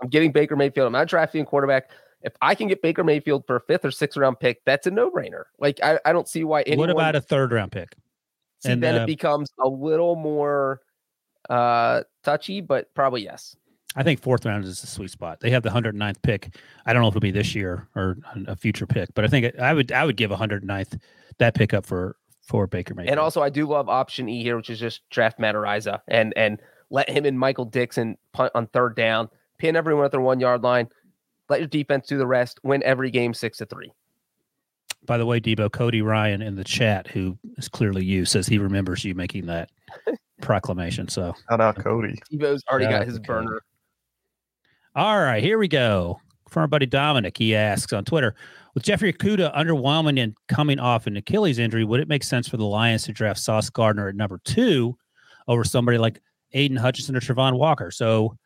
I'm 0.00 0.08
getting 0.08 0.32
Baker 0.32 0.56
Mayfield. 0.56 0.86
I'm 0.86 0.92
not 0.92 1.08
drafting 1.08 1.42
a 1.42 1.44
quarterback. 1.44 1.90
If 2.24 2.34
I 2.40 2.54
can 2.54 2.68
get 2.68 2.82
Baker 2.82 3.04
Mayfield 3.04 3.46
for 3.46 3.56
a 3.56 3.60
fifth 3.60 3.84
or 3.84 3.90
sixth 3.90 4.16
round 4.16 4.40
pick, 4.40 4.64
that's 4.64 4.86
a 4.86 4.90
no 4.90 5.10
brainer. 5.10 5.44
Like 5.58 5.80
I, 5.82 5.98
I 6.04 6.12
don't 6.12 6.28
see 6.28 6.44
why 6.44 6.62
anyone. 6.62 6.88
What 6.88 6.90
about 6.90 7.16
a 7.16 7.20
third 7.20 7.52
round 7.52 7.72
pick? 7.72 7.96
see, 8.60 8.72
and, 8.72 8.82
then 8.82 8.96
uh, 8.96 9.02
it 9.02 9.06
becomes 9.06 9.50
a 9.58 9.68
little 9.68 10.16
more 10.16 10.80
uh 11.50 12.02
touchy, 12.22 12.60
but 12.60 12.94
probably 12.94 13.24
yes. 13.24 13.56
I 13.94 14.02
think 14.02 14.20
fourth 14.20 14.46
round 14.46 14.64
is 14.64 14.80
the 14.80 14.86
sweet 14.86 15.10
spot. 15.10 15.40
They 15.40 15.50
have 15.50 15.62
the 15.62 15.68
109th 15.68 16.22
pick. 16.22 16.56
I 16.86 16.92
don't 16.92 17.02
know 17.02 17.08
if 17.08 17.12
it'll 17.12 17.20
be 17.20 17.30
this 17.30 17.54
year 17.54 17.88
or 17.94 18.16
a 18.46 18.56
future 18.56 18.86
pick, 18.86 19.12
but 19.14 19.24
I 19.24 19.28
think 19.28 19.58
I 19.58 19.74
would 19.74 19.92
I 19.92 20.04
would 20.04 20.16
give 20.16 20.30
109th 20.30 20.98
that 21.38 21.54
pick 21.54 21.74
up 21.74 21.84
for 21.84 22.16
for 22.40 22.66
Baker 22.66 22.94
Mayfield. 22.94 23.10
And 23.10 23.20
also, 23.20 23.42
I 23.42 23.50
do 23.50 23.66
love 23.66 23.88
option 23.88 24.28
E 24.28 24.42
here, 24.42 24.56
which 24.56 24.70
is 24.70 24.80
just 24.80 25.08
draft 25.10 25.38
Matt 25.38 25.54
Araiza 25.54 26.00
and 26.08 26.32
and 26.36 26.60
let 26.90 27.08
him 27.08 27.24
and 27.24 27.38
Michael 27.38 27.64
Dickson 27.64 28.16
punt 28.32 28.52
on 28.54 28.66
third 28.68 28.96
down, 28.96 29.28
pin 29.58 29.76
everyone 29.76 30.04
at 30.04 30.10
their 30.10 30.20
one 30.20 30.40
yard 30.40 30.62
line, 30.62 30.88
let 31.48 31.60
your 31.60 31.68
defense 31.68 32.06
do 32.06 32.18
the 32.18 32.26
rest, 32.26 32.60
win 32.62 32.82
every 32.82 33.10
game 33.10 33.34
six 33.34 33.58
to 33.58 33.66
three. 33.66 33.92
By 35.04 35.18
the 35.18 35.26
way, 35.26 35.40
Debo, 35.40 35.70
Cody 35.72 36.00
Ryan 36.00 36.42
in 36.42 36.54
the 36.54 36.62
chat, 36.64 37.08
who 37.08 37.36
is 37.58 37.68
clearly 37.68 38.04
you, 38.04 38.24
says 38.24 38.46
he 38.46 38.58
remembers 38.58 39.04
you 39.04 39.14
making 39.16 39.46
that 39.46 39.68
proclamation. 40.40 41.08
So, 41.08 41.34
Shout 41.50 41.60
out 41.60 41.76
Cody. 41.82 42.16
Debo's 42.32 42.62
already 42.70 42.84
Shout 42.84 43.00
got 43.00 43.06
his 43.06 43.16
to 43.16 43.20
burner. 43.20 43.62
all 44.94 45.20
right, 45.20 45.42
here 45.42 45.58
we 45.58 45.68
go. 45.68 46.20
From 46.50 46.60
our 46.62 46.68
buddy 46.68 46.86
Dominic, 46.86 47.36
he 47.38 47.56
asks 47.56 47.94
on 47.94 48.04
Twitter 48.04 48.34
With 48.74 48.84
Jeffrey 48.84 49.10
Okudah 49.12 49.54
underwhelming 49.56 50.22
and 50.22 50.34
coming 50.48 50.78
off 50.78 51.06
an 51.06 51.16
Achilles 51.16 51.58
injury, 51.58 51.82
would 51.84 51.98
it 52.00 52.08
make 52.08 52.22
sense 52.22 52.46
for 52.46 52.58
the 52.58 52.64
Lions 52.66 53.04
to 53.04 53.12
draft 53.12 53.40
Sauce 53.40 53.70
Gardner 53.70 54.08
at 54.08 54.14
number 54.16 54.38
two 54.44 54.96
over 55.48 55.64
somebody 55.64 55.96
like 55.98 56.20
Aidan 56.52 56.76
Hutchinson 56.76 57.16
or 57.16 57.20
Travon 57.20 57.58
Walker? 57.58 57.90
So, 57.90 58.36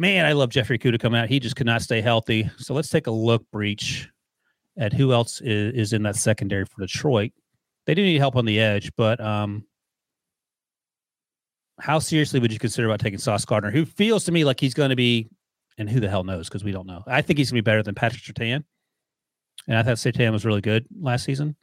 man, 0.00 0.24
I 0.24 0.32
love 0.32 0.48
Jeffrey 0.48 0.78
Okudah 0.78 0.98
coming 0.98 1.20
out. 1.20 1.28
He 1.28 1.38
just 1.38 1.56
could 1.56 1.66
not 1.66 1.82
stay 1.82 2.00
healthy. 2.00 2.50
So, 2.56 2.72
let's 2.72 2.88
take 2.88 3.06
a 3.06 3.10
look, 3.10 3.44
Breech, 3.52 4.08
at 4.78 4.94
who 4.94 5.12
else 5.12 5.42
is, 5.42 5.74
is 5.74 5.92
in 5.92 6.02
that 6.04 6.16
secondary 6.16 6.64
for 6.64 6.80
Detroit. 6.80 7.32
They 7.84 7.94
do 7.94 8.02
need 8.02 8.18
help 8.18 8.34
on 8.34 8.46
the 8.46 8.58
edge, 8.58 8.90
but 8.96 9.20
um, 9.20 9.64
how 11.78 11.98
seriously 11.98 12.40
would 12.40 12.52
you 12.52 12.58
consider 12.58 12.88
about 12.88 13.00
taking 13.00 13.18
Sauce 13.18 13.44
Gardner, 13.44 13.70
who 13.70 13.84
feels 13.84 14.24
to 14.24 14.32
me 14.32 14.44
like 14.44 14.58
he's 14.58 14.74
going 14.74 14.90
to 14.90 14.96
be, 14.96 15.28
and 15.76 15.88
who 15.88 16.00
the 16.00 16.08
hell 16.08 16.24
knows 16.24 16.48
because 16.48 16.64
we 16.64 16.72
don't 16.72 16.86
know. 16.86 17.02
I 17.06 17.20
think 17.20 17.38
he's 17.38 17.50
going 17.50 17.58
to 17.58 17.62
be 17.62 17.70
better 17.70 17.82
than 17.82 17.94
Patrick 17.94 18.22
Surtain, 18.22 18.64
and 19.68 19.76
I 19.76 19.82
thought 19.82 19.96
Surtain 19.96 20.32
was 20.32 20.46
really 20.46 20.60
good 20.62 20.86
last 20.98 21.24
season. 21.24 21.56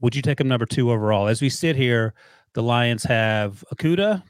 Would 0.00 0.16
you 0.16 0.22
take 0.22 0.40
him 0.40 0.48
number 0.48 0.66
two 0.66 0.90
overall? 0.90 1.28
As 1.28 1.42
we 1.42 1.50
sit 1.50 1.76
here, 1.76 2.14
the 2.54 2.62
Lions 2.62 3.02
have 3.04 3.64
Okudah, 3.74 4.22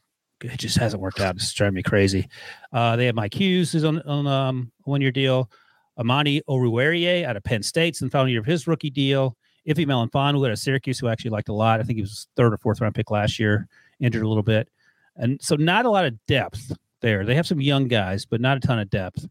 it 0.53 0.59
just 0.59 0.79
hasn't 0.79 1.03
worked 1.03 1.21
out. 1.21 1.37
It's 1.37 1.53
driving 1.53 1.75
me 1.75 1.83
crazy. 1.83 2.29
Uh, 2.73 2.97
they 2.97 3.07
have 3.07 3.15
Mike 3.15 3.35
Hughes, 3.35 3.73
who's 3.73 3.85
on 3.85 4.03
on 4.03 4.27
um, 4.27 4.73
one 4.85 5.01
year 5.01 5.11
deal. 5.11 5.51
Amani 5.99 6.43
Oruwariye 6.49 7.25
out 7.25 7.37
of 7.37 7.45
Penn 7.45 7.63
State's 7.63 8.01
in 8.01 8.09
the 8.09 8.11
final 8.11 8.29
year 8.29 8.41
of 8.41 8.47
his 8.47 8.67
rookie 8.67 8.91
deal. 8.91 9.37
Iffy 9.67 9.87
Melifonwu 9.87 10.45
out 10.45 10.51
of 10.51 10.59
Syracuse, 10.59 10.99
who 10.99 11.07
I 11.07 11.13
actually 11.13 11.31
liked 11.31 11.49
a 11.49 11.55
lot. 11.55 11.81
I 11.81 11.85
think 11.85 11.97
he 11.97 12.03
was 12.03 12.27
third 12.37 12.53
or 12.53 12.59
fourth 12.59 12.81
round 12.81 12.95
pick 12.95 13.11
last 13.11 13.39
year, 13.39 13.69
injured 14.01 14.23
a 14.23 14.29
little 14.29 14.43
bit. 14.43 14.69
And 15.17 15.41
so 15.41 15.57
not 15.57 15.87
a 15.87 15.91
lot 15.91 16.05
of 16.05 16.19
depth 16.27 16.77
there. 17.01 17.25
They 17.25 17.35
have 17.35 17.47
some 17.47 17.61
young 17.61 17.89
guys, 17.89 18.27
but 18.27 18.41
not 18.41 18.57
a 18.57 18.61
ton 18.61 18.79
of 18.79 18.91
depth. 18.91 19.27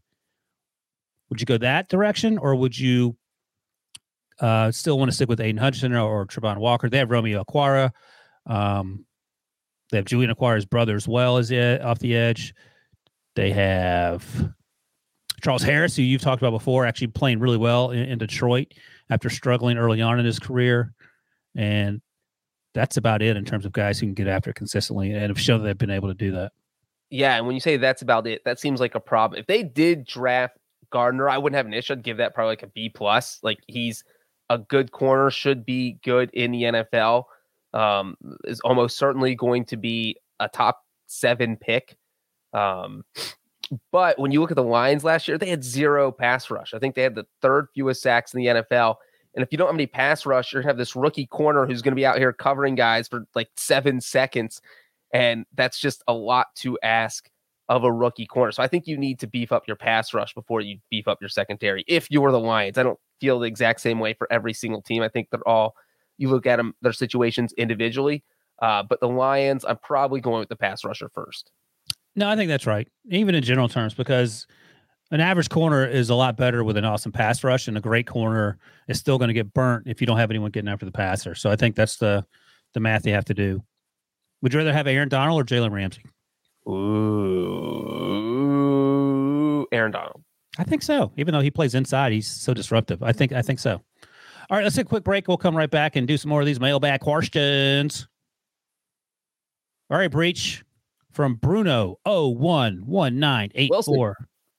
Would 1.28 1.40
you 1.40 1.46
go 1.46 1.58
that 1.58 1.88
direction 1.88 2.38
or 2.38 2.56
would 2.56 2.76
you 2.76 3.16
uh, 4.40 4.72
still 4.72 4.98
want 4.98 5.10
to 5.10 5.14
stick 5.14 5.28
with 5.28 5.40
Aidan 5.40 5.58
Hutchinson 5.58 5.92
or, 5.92 6.00
or 6.00 6.26
Travon 6.26 6.58
Walker? 6.58 6.88
They 6.88 6.98
have 6.98 7.10
Romeo 7.10 7.44
Okwara. 7.44 7.90
Um, 8.46 9.04
they 9.94 9.98
have 9.98 10.06
Julian 10.06 10.34
Okwara's 10.34 10.66
brother 10.66 10.96
as 10.96 11.06
well 11.06 11.36
as 11.36 11.52
off 11.52 12.00
the 12.00 12.16
edge. 12.16 12.52
They 13.36 13.52
have 13.52 14.52
Charles 15.40 15.62
Harris, 15.62 15.94
who 15.94 16.02
you've 16.02 16.20
talked 16.20 16.42
about 16.42 16.50
before, 16.50 16.84
actually 16.84 17.06
playing 17.08 17.38
really 17.38 17.58
well 17.58 17.92
in, 17.92 18.00
in 18.00 18.18
Detroit 18.18 18.72
after 19.08 19.30
struggling 19.30 19.78
early 19.78 20.02
on 20.02 20.18
in 20.18 20.26
his 20.26 20.40
career. 20.40 20.92
And 21.54 22.00
that's 22.74 22.96
about 22.96 23.22
it 23.22 23.36
in 23.36 23.44
terms 23.44 23.64
of 23.64 23.70
guys 23.70 24.00
who 24.00 24.06
can 24.06 24.14
get 24.14 24.26
after 24.26 24.52
consistently 24.52 25.12
and 25.12 25.28
have 25.28 25.38
shown 25.38 25.60
that 25.60 25.66
they've 25.66 25.78
been 25.78 25.90
able 25.90 26.08
to 26.08 26.14
do 26.14 26.32
that. 26.32 26.50
Yeah, 27.10 27.36
and 27.36 27.46
when 27.46 27.54
you 27.54 27.60
say 27.60 27.76
that's 27.76 28.02
about 28.02 28.26
it, 28.26 28.42
that 28.44 28.58
seems 28.58 28.80
like 28.80 28.96
a 28.96 29.00
problem. 29.00 29.38
If 29.38 29.46
they 29.46 29.62
did 29.62 30.06
draft 30.06 30.56
Gardner, 30.90 31.28
I 31.28 31.38
wouldn't 31.38 31.56
have 31.56 31.66
an 31.66 31.74
issue. 31.74 31.92
I'd 31.92 32.02
give 32.02 32.16
that 32.16 32.34
probably 32.34 32.52
like 32.52 32.64
a 32.64 32.68
B 32.68 32.88
plus. 32.88 33.38
Like 33.44 33.60
he's 33.68 34.02
a 34.50 34.58
good 34.58 34.90
corner, 34.90 35.30
should 35.30 35.64
be 35.64 35.98
good 36.02 36.30
in 36.32 36.50
the 36.50 36.62
NFL. 36.62 37.26
Um, 37.74 38.16
is 38.44 38.60
almost 38.60 38.96
certainly 38.96 39.34
going 39.34 39.64
to 39.66 39.76
be 39.76 40.16
a 40.40 40.48
top 40.48 40.84
seven 41.06 41.56
pick. 41.56 41.96
Um, 42.52 43.04
but 43.90 44.18
when 44.18 44.30
you 44.30 44.40
look 44.40 44.50
at 44.50 44.56
the 44.56 44.62
Lions 44.62 45.04
last 45.04 45.26
year, 45.26 45.38
they 45.38 45.48
had 45.48 45.64
zero 45.64 46.12
pass 46.12 46.50
rush. 46.50 46.74
I 46.74 46.78
think 46.78 46.94
they 46.94 47.02
had 47.02 47.14
the 47.14 47.26
third 47.42 47.66
fewest 47.74 48.02
sacks 48.02 48.32
in 48.32 48.38
the 48.38 48.46
NFL. 48.46 48.96
And 49.34 49.42
if 49.42 49.50
you 49.50 49.58
don't 49.58 49.66
have 49.66 49.74
any 49.74 49.86
pass 49.86 50.24
rush, 50.26 50.52
you're 50.52 50.62
gonna 50.62 50.70
have 50.70 50.78
this 50.78 50.94
rookie 50.94 51.26
corner 51.26 51.66
who's 51.66 51.82
gonna 51.82 51.96
be 51.96 52.06
out 52.06 52.18
here 52.18 52.32
covering 52.32 52.74
guys 52.74 53.08
for 53.08 53.26
like 53.34 53.48
seven 53.56 54.00
seconds. 54.00 54.60
And 55.12 55.46
that's 55.54 55.78
just 55.78 56.02
a 56.06 56.12
lot 56.12 56.54
to 56.56 56.78
ask 56.82 57.28
of 57.68 57.84
a 57.84 57.92
rookie 57.92 58.26
corner. 58.26 58.52
So 58.52 58.62
I 58.62 58.68
think 58.68 58.86
you 58.86 58.96
need 58.96 59.18
to 59.20 59.26
beef 59.26 59.50
up 59.50 59.66
your 59.66 59.76
pass 59.76 60.12
rush 60.12 60.34
before 60.34 60.60
you 60.60 60.78
beef 60.90 61.08
up 61.08 61.20
your 61.20 61.30
secondary. 61.30 61.84
If 61.88 62.10
you're 62.10 62.30
the 62.30 62.38
Lions, 62.38 62.78
I 62.78 62.82
don't 62.82 62.98
feel 63.20 63.38
the 63.38 63.46
exact 63.46 63.80
same 63.80 63.98
way 63.98 64.12
for 64.12 64.30
every 64.30 64.52
single 64.52 64.82
team. 64.82 65.02
I 65.02 65.08
think 65.08 65.30
they're 65.30 65.48
all 65.48 65.74
you 66.18 66.30
look 66.30 66.46
at 66.46 66.56
them 66.56 66.74
their 66.82 66.92
situations 66.92 67.52
individually. 67.56 68.24
Uh, 68.62 68.82
but 68.82 69.00
the 69.00 69.08
Lions, 69.08 69.64
I'm 69.64 69.78
probably 69.78 70.20
going 70.20 70.40
with 70.40 70.48
the 70.48 70.56
pass 70.56 70.84
rusher 70.84 71.08
first. 71.12 71.50
No, 72.16 72.28
I 72.28 72.36
think 72.36 72.48
that's 72.48 72.66
right. 72.66 72.86
Even 73.10 73.34
in 73.34 73.42
general 73.42 73.68
terms, 73.68 73.94
because 73.94 74.46
an 75.10 75.20
average 75.20 75.48
corner 75.48 75.84
is 75.86 76.10
a 76.10 76.14
lot 76.14 76.36
better 76.36 76.62
with 76.62 76.76
an 76.76 76.84
awesome 76.84 77.10
pass 77.12 77.42
rush, 77.42 77.66
and 77.66 77.76
a 77.76 77.80
great 77.80 78.06
corner 78.06 78.58
is 78.88 78.98
still 78.98 79.18
going 79.18 79.28
to 79.28 79.34
get 79.34 79.52
burnt 79.52 79.86
if 79.86 80.00
you 80.00 80.06
don't 80.06 80.18
have 80.18 80.30
anyone 80.30 80.50
getting 80.50 80.68
after 80.68 80.86
the 80.86 80.92
passer. 80.92 81.34
So 81.34 81.50
I 81.50 81.56
think 81.56 81.74
that's 81.76 81.96
the 81.96 82.24
the 82.74 82.80
math 82.80 83.06
you 83.06 83.12
have 83.12 83.24
to 83.26 83.34
do. 83.34 83.62
Would 84.42 84.52
you 84.52 84.58
rather 84.58 84.72
have 84.72 84.86
Aaron 84.86 85.08
Donald 85.08 85.40
or 85.40 85.44
Jalen 85.44 85.70
Ramsey? 85.72 86.02
Ooh, 86.68 86.74
Aaron 89.72 89.92
Donald. 89.92 90.22
I 90.58 90.64
think 90.64 90.82
so. 90.82 91.12
Even 91.16 91.32
though 91.32 91.40
he 91.40 91.50
plays 91.50 91.74
inside, 91.74 92.12
he's 92.12 92.28
so 92.28 92.54
disruptive. 92.54 93.02
I 93.02 93.12
think 93.12 93.32
I 93.32 93.42
think 93.42 93.58
so. 93.58 93.82
All 94.50 94.56
right, 94.56 94.64
let's 94.64 94.76
take 94.76 94.86
a 94.86 94.88
quick 94.88 95.04
break. 95.04 95.28
We'll 95.28 95.36
come 95.36 95.56
right 95.56 95.70
back 95.70 95.96
and 95.96 96.06
do 96.06 96.16
some 96.16 96.28
more 96.28 96.40
of 96.40 96.46
these 96.46 96.60
mailbag 96.60 97.00
questions. 97.00 98.06
All 99.90 99.98
right, 99.98 100.10
Breech 100.10 100.64
from 101.12 101.34
Bruno 101.36 101.98
011984. 102.04 104.16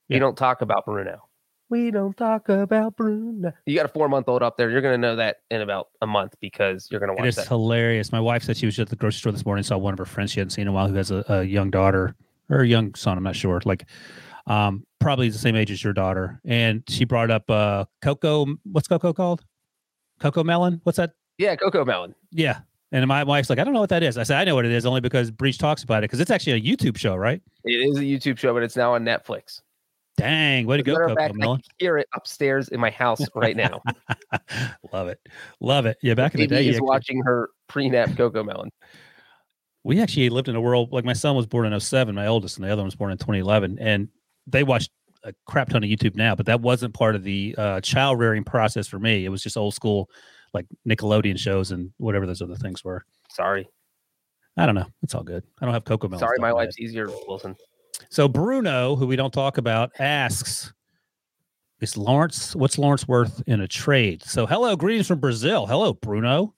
You 0.08 0.20
don't 0.20 0.38
talk 0.38 0.62
about 0.62 0.86
Bruno. 0.86 1.28
We 1.70 1.90
don't 1.90 2.16
talk 2.16 2.48
about 2.50 2.96
Bruno. 2.96 3.52
You 3.66 3.76
got 3.76 3.86
a 3.86 3.90
four 3.90 4.08
month 4.08 4.30
old 4.30 4.44
up 4.44 4.56
there. 4.56 4.70
You're 4.70 4.82
going 4.82 4.94
to 4.94 5.00
know 5.00 5.16
that 5.16 5.38
in 5.50 5.62
about 5.62 5.88
a 6.02 6.08
month 6.08 6.36
because 6.40 6.88
you're 6.92 7.00
going 7.00 7.10
to 7.10 7.16
watch 7.16 7.26
It 7.26 7.30
is 7.30 7.36
that. 7.38 7.48
hilarious. 7.48 8.12
My 8.12 8.20
wife 8.20 8.44
said 8.44 8.56
she 8.56 8.68
was 8.68 8.78
at 8.80 8.90
the 8.90 8.96
grocery 8.96 9.20
store 9.20 9.32
this 9.32 9.46
morning, 9.46 9.64
saw 9.64 9.78
one 9.78 9.94
of 9.94 9.98
her 9.98 10.06
friends 10.06 10.32
she 10.32 10.40
hadn't 10.40 10.52
seen 10.52 10.64
in 10.64 10.68
a 10.68 10.72
while 10.72 10.88
who 10.88 10.94
has 10.96 11.10
a, 11.10 11.26
a 11.28 11.44
young 11.44 11.72
daughter 11.72 12.16
or 12.50 12.60
a 12.60 12.68
young 12.68 12.94
son. 12.94 13.18
I'm 13.18 13.24
not 13.24 13.36
sure. 13.36 13.60
Like, 13.66 13.86
um, 14.46 14.86
probably 15.00 15.30
the 15.30 15.40
same 15.40 15.56
age 15.56 15.72
as 15.72 15.84
your 15.84 15.94
daughter. 15.94 16.40
And 16.46 16.84
she 16.88 17.04
brought 17.04 17.32
up 17.32 17.50
uh, 17.50 17.86
Coco. 18.04 18.46
What's 18.64 18.88
Coco 18.88 19.12
called? 19.12 19.44
CoComelon? 20.20 20.80
What's 20.84 20.98
that? 20.98 21.14
yeah, 21.38 21.56
CoComelon. 21.56 22.14
Yeah. 22.32 22.60
And 22.92 23.06
my 23.08 23.24
wife's 23.24 23.50
like, 23.50 23.60
I 23.60 23.64
don't 23.66 23.74
know 23.74 23.82
what 23.82 23.90
that 23.90 24.04
is. 24.04 24.18
I 24.18 24.24
said, 24.24 24.38
I 24.40 24.44
know 24.46 24.56
what 24.56 24.64
it 24.66 24.72
is 24.72 24.86
only 24.86 25.02
because 25.02 25.30
Breech 25.32 25.58
talks 25.58 25.84
about 25.84 25.98
it 26.04 26.06
because 26.06 26.20
it's 26.22 26.32
actually 26.32 26.54
a 26.54 26.62
YouTube 26.62 26.98
show, 26.98 27.16
right? 27.16 27.42
It 27.66 27.72
is 27.90 27.98
a 27.98 28.02
YouTube 28.02 28.38
show, 28.38 28.54
but 28.54 28.64
it's 28.64 28.76
now 28.78 28.94
on 28.94 29.04
Netflix. 29.04 29.62
Dang, 30.18 30.66
way 30.66 30.78
to 30.78 30.84
go, 30.84 30.96
Coco 30.96 31.14
fact, 31.16 31.36
Melon. 31.36 31.58
can 31.58 31.72
hear 31.78 31.98
it 31.98 32.08
upstairs 32.16 32.70
in 32.70 32.80
my 32.80 32.90
house 32.92 33.20
right 33.36 33.58
now. 33.58 33.82
Love 34.94 35.10
it. 35.10 35.20
Love 35.60 35.86
it. 35.86 35.98
Yeah, 36.02 36.14
back 36.14 36.34
in 36.36 36.40
the 36.40 36.48
day, 36.48 36.68
is 36.68 36.78
you- 36.78 36.86
watching 36.86 37.22
her 37.24 37.50
pre-nap 37.68 38.10
CoComelon. 38.12 38.70
we 39.84 40.00
actually 40.00 40.30
lived 40.30 40.48
in 40.48 40.56
a 40.56 40.62
world 40.62 40.94
like 40.94 41.04
my 41.04 41.12
son 41.14 41.36
was 41.36 41.46
born 41.48 41.72
in 41.72 41.78
07, 41.78 42.16
my 42.16 42.28
oldest, 42.28 42.56
and 42.58 42.66
the 42.66 42.72
other 42.72 42.82
one 42.82 42.88
was 42.88 42.96
born 42.96 43.12
in 43.12 43.18
2011. 43.18 43.78
And 43.82 44.08
they 44.48 44.64
watched 44.64 44.92
a 45.26 45.34
crap 45.46 45.70
ton 45.70 45.84
of 45.84 45.90
YouTube 45.90 46.16
now, 46.16 46.36
but 46.36 46.46
that 46.46 46.62
wasn't 46.62 46.94
part 46.94 47.16
of 47.16 47.24
the 47.24 47.56
uh, 47.58 47.82
child 47.82 48.20
rearing 48.20 48.44
process 48.44 48.88
for 48.88 49.00
me. 49.00 49.26
It 49.26 49.30
was 49.30 49.42
just 49.42 49.58
old 49.58 49.74
school, 49.74 50.10
like 50.54 50.66
Nickelodeon 50.88 51.38
shows 51.38 51.72
and 51.72 51.92
whatever 51.98 52.26
those 52.26 52.42
other 52.42 52.56
things 52.56 52.84
were. 52.84 53.04
Sorry, 53.32 53.68
I 54.56 54.66
don't 54.66 54.76
know. 54.76 54.88
It's 55.02 55.16
all 55.16 55.24
good. 55.24 55.44
I 55.60 55.66
don't 55.66 55.74
have 55.74 55.84
cocoa 55.84 56.08
milk. 56.08 56.20
sorry, 56.20 56.38
my 56.40 56.52
life's 56.52 56.80
easier, 56.80 57.08
Wilson. 57.28 57.56
So 58.10 58.28
Bruno, 58.28 58.96
who 58.96 59.08
we 59.08 59.16
don't 59.16 59.34
talk 59.34 59.58
about, 59.58 59.92
asks, 60.00 60.72
"Is 61.82 61.98
Lawrence? 61.98 62.56
What's 62.56 62.78
Lawrence 62.78 63.08
worth 63.08 63.42
in 63.48 63.62
a 63.62 63.68
trade?" 63.68 64.24
So 64.24 64.46
hello, 64.46 64.76
greetings 64.76 65.08
from 65.08 65.20
Brazil. 65.20 65.66
Hello, 65.66 65.94
Bruno. 65.94 66.54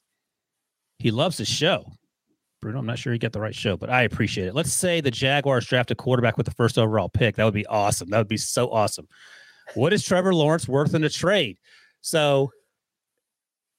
He 0.99 1.12
loves 1.12 1.38
his 1.38 1.47
show. 1.47 1.86
Bruno, 2.62 2.80
I'm 2.80 2.86
not 2.86 2.98
sure 2.98 3.13
you 3.13 3.20
get 3.20 3.34
the 3.34 3.39
right 3.39 3.54
show, 3.56 3.78
but 3.78 3.89
I 3.89 4.02
appreciate 4.04 4.48
it. 4.48 4.56
Let's 4.56 4.74
say 4.74 5.00
the 5.00 5.12
Jaguars 5.12 5.65
draft 5.67 5.91
a 5.91 5.96
quarterback 5.96 6.38
with 6.38 6.46
the 6.48 6.54
first 6.54 6.78
overall 6.78 7.08
pick. 7.10 7.36
That 7.36 7.46
would 7.46 7.54
be 7.54 7.65
awesome. 7.67 8.10
That 8.10 8.17
would 8.17 8.28
be 8.28 8.38
so 8.38 8.72
awesome. 8.72 9.08
What 9.76 9.93
is 9.93 10.04
Trevor 10.04 10.34
Lawrence 10.34 10.67
worth 10.67 10.96
in 10.96 11.04
a 11.04 11.10
trade? 11.10 11.58
So, 12.02 12.52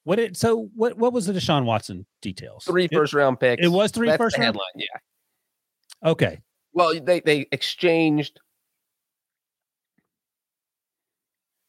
what 0.05 0.19
it? 0.21 0.37
So, 0.37 0.69
what? 0.75 0.97
What 0.97 1.12
was 1.12 1.27
the 1.27 1.33
Deshaun 1.33 1.64
Watson 1.64 2.07
details? 2.23 2.64
Three 2.64 2.87
first 2.88 3.12
It- 3.14 3.17
round 3.17 3.41
picks. 3.41 3.64
It, 3.64 3.69
was 3.69 3.91
three 3.91 4.09
That's 4.09 4.19
first 4.19 4.37
round. 4.38 4.45
headline. 4.47 4.67
Yeah. 4.77 6.11
Okay. 6.11 6.41
Well, 6.73 7.01
they 7.01 7.21
they 7.21 7.47
exchanged. 7.51 8.38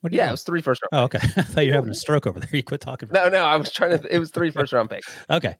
What 0.02 0.14
Yeah, 0.14 0.28
it 0.30 0.32
was 0.32 0.44
three 0.44 0.62
first 0.62 0.82
round. 0.84 1.02
Oh, 1.02 1.04
okay. 1.06 1.20
I 1.38 1.42
thought 1.42 1.66
you 1.66 1.72
were 1.72 1.76
having 1.76 1.92
a 1.92 1.96
stroke 1.96 2.28
over 2.28 2.40
there. 2.40 2.50
You 2.52 2.64
quit 2.64 2.82
talking. 2.82 3.10
About 3.10 3.32
No, 3.32 3.40
no, 3.40 3.46
I 3.46 3.56
was 3.56 3.72
trying 3.72 3.98
to. 4.00 4.16
It 4.16 4.20
was 4.20 4.30
three 4.32 4.52
first 4.52 4.72
round 4.74 4.90
picks 4.90 5.10
Okay. 5.30 5.56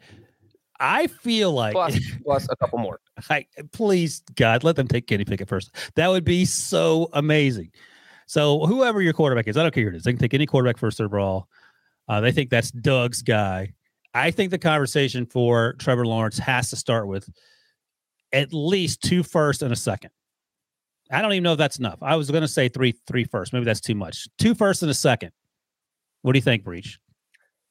I 0.80 1.08
feel 1.08 1.52
like 1.52 1.74
plus 1.74 2.00
plus 2.24 2.48
a 2.50 2.56
couple 2.56 2.80
more. 2.80 3.00
I, 3.30 3.46
please 3.72 4.24
God, 4.36 4.64
let 4.64 4.76
them 4.76 4.88
take 4.88 5.08
Kenny 5.08 5.26
Pickett 5.26 5.50
first. 5.50 5.76
That 5.96 6.08
would 6.08 6.24
be 6.24 6.46
so 6.46 7.10
amazing. 7.14 7.72
So 8.28 8.66
whoever 8.66 9.02
your 9.02 9.14
quarterback 9.14 9.48
is, 9.48 9.58
I 9.58 9.64
don't 9.64 9.74
care 9.74 9.84
who 9.84 9.90
it 9.90 9.96
is. 9.96 10.04
They 10.04 10.12
can 10.12 10.20
take 10.20 10.34
any 10.34 10.46
quarterback 10.46 10.78
first 10.78 11.02
overall. 11.02 11.48
Uh, 12.08 12.22
they 12.22 12.32
think 12.32 12.50
that's 12.50 12.72
Doug's 12.72 13.22
guy. 13.22 13.74
I 14.14 14.32
think 14.32 14.52
the 14.52 14.58
conversation 14.58 15.26
for 15.26 15.74
Trevor 15.74 16.06
Lawrence 16.06 16.38
has 16.40 16.70
to 16.70 16.76
start 16.76 17.08
with 17.08 17.30
at 18.32 18.54
least 18.54 19.02
two 19.02 19.24
first 19.24 19.62
and 19.62 19.74
a 19.74 19.76
second. 19.76 20.12
I 21.12 21.22
don't 21.22 21.34
even 21.34 21.44
know 21.44 21.54
if 21.54 21.58
that's 21.58 21.80
enough. 21.80 22.00
I 22.02 22.16
was 22.16 22.30
going 22.30 22.42
to 22.42 22.48
say 22.48 22.70
three, 22.70 22.94
three 23.08 23.24
first. 23.24 23.52
Maybe 23.52 23.66
that's 23.66 23.82
too 23.82 23.96
much. 23.96 24.28
Two 24.38 24.54
first 24.54 24.84
and 24.84 24.92
a 24.92 24.96
second. 24.96 25.32
What 26.22 26.34
do 26.34 26.38
you 26.38 26.44
think, 26.44 26.64
Breech? 26.64 27.00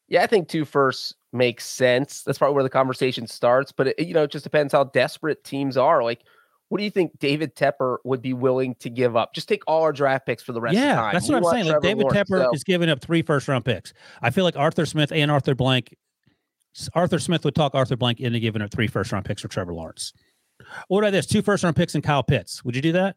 Yeah, 0.09 0.23
I 0.23 0.27
think 0.27 0.49
two 0.49 0.65
firsts 0.65 1.15
makes 1.33 1.67
sense. 1.67 2.23
That's 2.23 2.39
probably 2.39 2.55
where 2.55 2.63
the 2.63 2.71
conversation 2.71 3.27
starts. 3.27 3.73
But 3.73 3.89
it, 3.89 4.01
you 4.01 4.15
know, 4.15 4.23
it 4.25 4.31
just 4.31 4.45
depends 4.45 4.73
how 4.73 4.85
desperate 4.85 5.45
teams 5.45 5.77
are. 5.77 6.03
Like, 6.03 6.23
what 6.69 6.79
do 6.79 6.85
you 6.85 6.91
think 6.91 7.19
David 7.19 7.55
Tepper 7.57 7.99
would 8.05 8.21
be 8.21 8.33
willing 8.35 8.75
to 8.81 8.91
give 8.91 9.17
up? 9.17 9.35
Just 9.35 9.49
take 9.49 9.63
all 9.67 9.83
our 9.83 9.93
draft 9.93 10.27
picks 10.27 10.43
for 10.43 10.53
the 10.53 10.61
rest 10.61 10.77
of 10.77 10.83
yeah, 10.83 10.97
time. 10.97 11.13
that's 11.15 11.29
We 11.29 11.35
what 11.35 11.45
I'm 11.47 11.51
saying. 11.63 11.73
Like 11.73 11.83
David 11.83 12.03
Lawrence, 12.05 12.31
Tepper 12.31 12.45
so- 12.45 12.51
is 12.53 12.65
giving 12.65 12.91
up 12.91 13.01
three 13.01 13.23
first 13.23 13.49
round 13.49 13.65
picks. 13.65 13.93
I 14.23 14.31
feel 14.31 14.45
like 14.45 14.57
Arthur 14.57 14.85
Smith 14.87 15.11
and 15.13 15.31
Arthur 15.31 15.55
Blank, 15.55 15.95
Arthur 16.95 17.19
Smith 17.19 17.45
would 17.45 17.55
talk 17.55 17.75
Arthur 17.75 17.97
Blank 17.97 18.21
into 18.21 18.39
giving 18.41 18.61
up 18.63 18.71
three 18.71 18.87
first 18.87 19.13
round 19.13 19.25
picks 19.25 19.43
for 19.43 19.49
Trevor 19.49 19.73
Lawrence. 19.75 20.13
What 20.89 20.99
about 21.01 21.13
this? 21.13 21.27
Two 21.27 21.41
first 21.43 21.65
round 21.65 21.77
picks 21.77 21.95
and 21.95 22.05
Kyle 22.05 22.23
Pitts. 22.23 22.65
Would 22.65 22.77
you 22.77 22.83
do 22.83 22.93
that? 22.93 23.17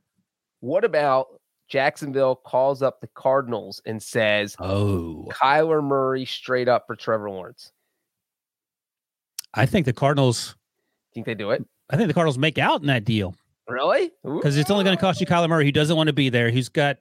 What 0.61 0.85
about 0.85 1.27
Jacksonville 1.67 2.35
calls 2.35 2.81
up 2.81 3.01
the 3.01 3.07
Cardinals 3.15 3.81
and 3.85 4.01
says 4.01 4.55
Oh, 4.59 5.27
Kyler 5.31 5.83
Murray 5.83 6.23
straight 6.25 6.67
up 6.69 6.85
for 6.87 6.95
Trevor 6.95 7.29
Lawrence? 7.29 7.71
I 9.53 9.65
think 9.65 9.85
the 9.85 9.93
Cardinals. 9.93 10.55
Think 11.13 11.25
they 11.25 11.35
do 11.35 11.51
it? 11.51 11.65
I 11.89 11.97
think 11.97 12.07
the 12.07 12.13
Cardinals 12.13 12.37
make 12.37 12.57
out 12.57 12.81
in 12.81 12.87
that 12.87 13.03
deal 13.03 13.35
Really? 13.67 14.11
because 14.23 14.55
it's 14.57 14.71
only 14.71 14.83
going 14.85 14.95
to 14.95 15.01
cost 15.01 15.19
you 15.19 15.27
Kyler 15.27 15.49
Murray, 15.49 15.65
who 15.65 15.71
doesn't 15.71 15.95
want 15.97 16.07
to 16.07 16.13
be 16.13 16.29
there. 16.29 16.49
He's 16.49 16.69
got. 16.69 16.97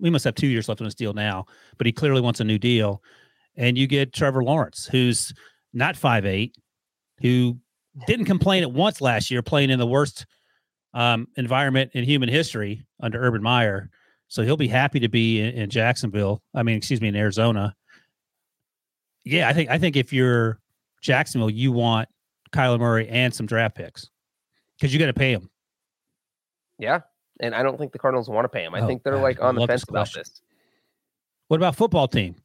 We 0.00 0.10
must 0.10 0.24
have 0.24 0.34
two 0.34 0.46
years 0.46 0.68
left 0.68 0.80
on 0.80 0.84
his 0.86 0.94
deal 0.94 1.14
now, 1.14 1.46
but 1.78 1.86
he 1.86 1.92
clearly 1.92 2.20
wants 2.20 2.40
a 2.40 2.44
new 2.44 2.58
deal. 2.58 3.02
And 3.56 3.76
you 3.78 3.86
get 3.86 4.12
Trevor 4.12 4.42
Lawrence, 4.42 4.86
who's 4.90 5.32
not 5.72 5.96
five 5.96 6.24
eight, 6.26 6.54
who 7.20 7.58
didn't 8.06 8.26
complain 8.26 8.62
at 8.62 8.72
once 8.72 9.00
last 9.00 9.30
year, 9.30 9.42
playing 9.42 9.70
in 9.70 9.78
the 9.78 9.86
worst 9.86 10.26
um, 10.94 11.28
environment 11.36 11.90
in 11.94 12.04
human 12.04 12.28
history 12.28 12.84
under 13.02 13.20
Urban 13.22 13.42
Meyer. 13.42 13.90
So 14.28 14.42
he'll 14.42 14.56
be 14.56 14.68
happy 14.68 15.00
to 15.00 15.08
be 15.08 15.40
in, 15.40 15.54
in 15.54 15.70
Jacksonville. 15.70 16.42
I 16.54 16.62
mean, 16.62 16.76
excuse 16.76 17.00
me, 17.00 17.08
in 17.08 17.16
Arizona. 17.16 17.74
Yeah, 19.24 19.48
I 19.48 19.52
think 19.52 19.70
I 19.70 19.78
think 19.78 19.96
if 19.96 20.12
you're 20.12 20.60
Jacksonville, 21.00 21.50
you 21.50 21.72
want 21.72 22.08
Kyler 22.52 22.78
Murray 22.78 23.08
and 23.08 23.32
some 23.34 23.46
draft 23.46 23.76
picks 23.76 24.08
because 24.78 24.92
you 24.92 24.98
got 24.98 25.06
to 25.06 25.14
pay 25.14 25.32
him. 25.32 25.48
Yeah, 26.78 27.00
and 27.40 27.54
I 27.54 27.62
don't 27.62 27.78
think 27.78 27.92
the 27.92 27.98
Cardinals 27.98 28.28
want 28.28 28.44
to 28.44 28.48
pay 28.48 28.64
him. 28.64 28.74
I 28.74 28.80
Oh, 28.80 28.86
think 28.86 29.02
they're 29.02 29.14
God, 29.14 29.22
like 29.22 29.40
I 29.40 29.48
on 29.48 29.54
the 29.54 29.60
love 29.60 29.68
this 29.68 29.82
fence 29.84 29.88
about 29.90 30.12
this. 30.14 30.40
What 31.48 31.56
about 31.58 31.76
football 31.76 32.08
team? 32.08 32.36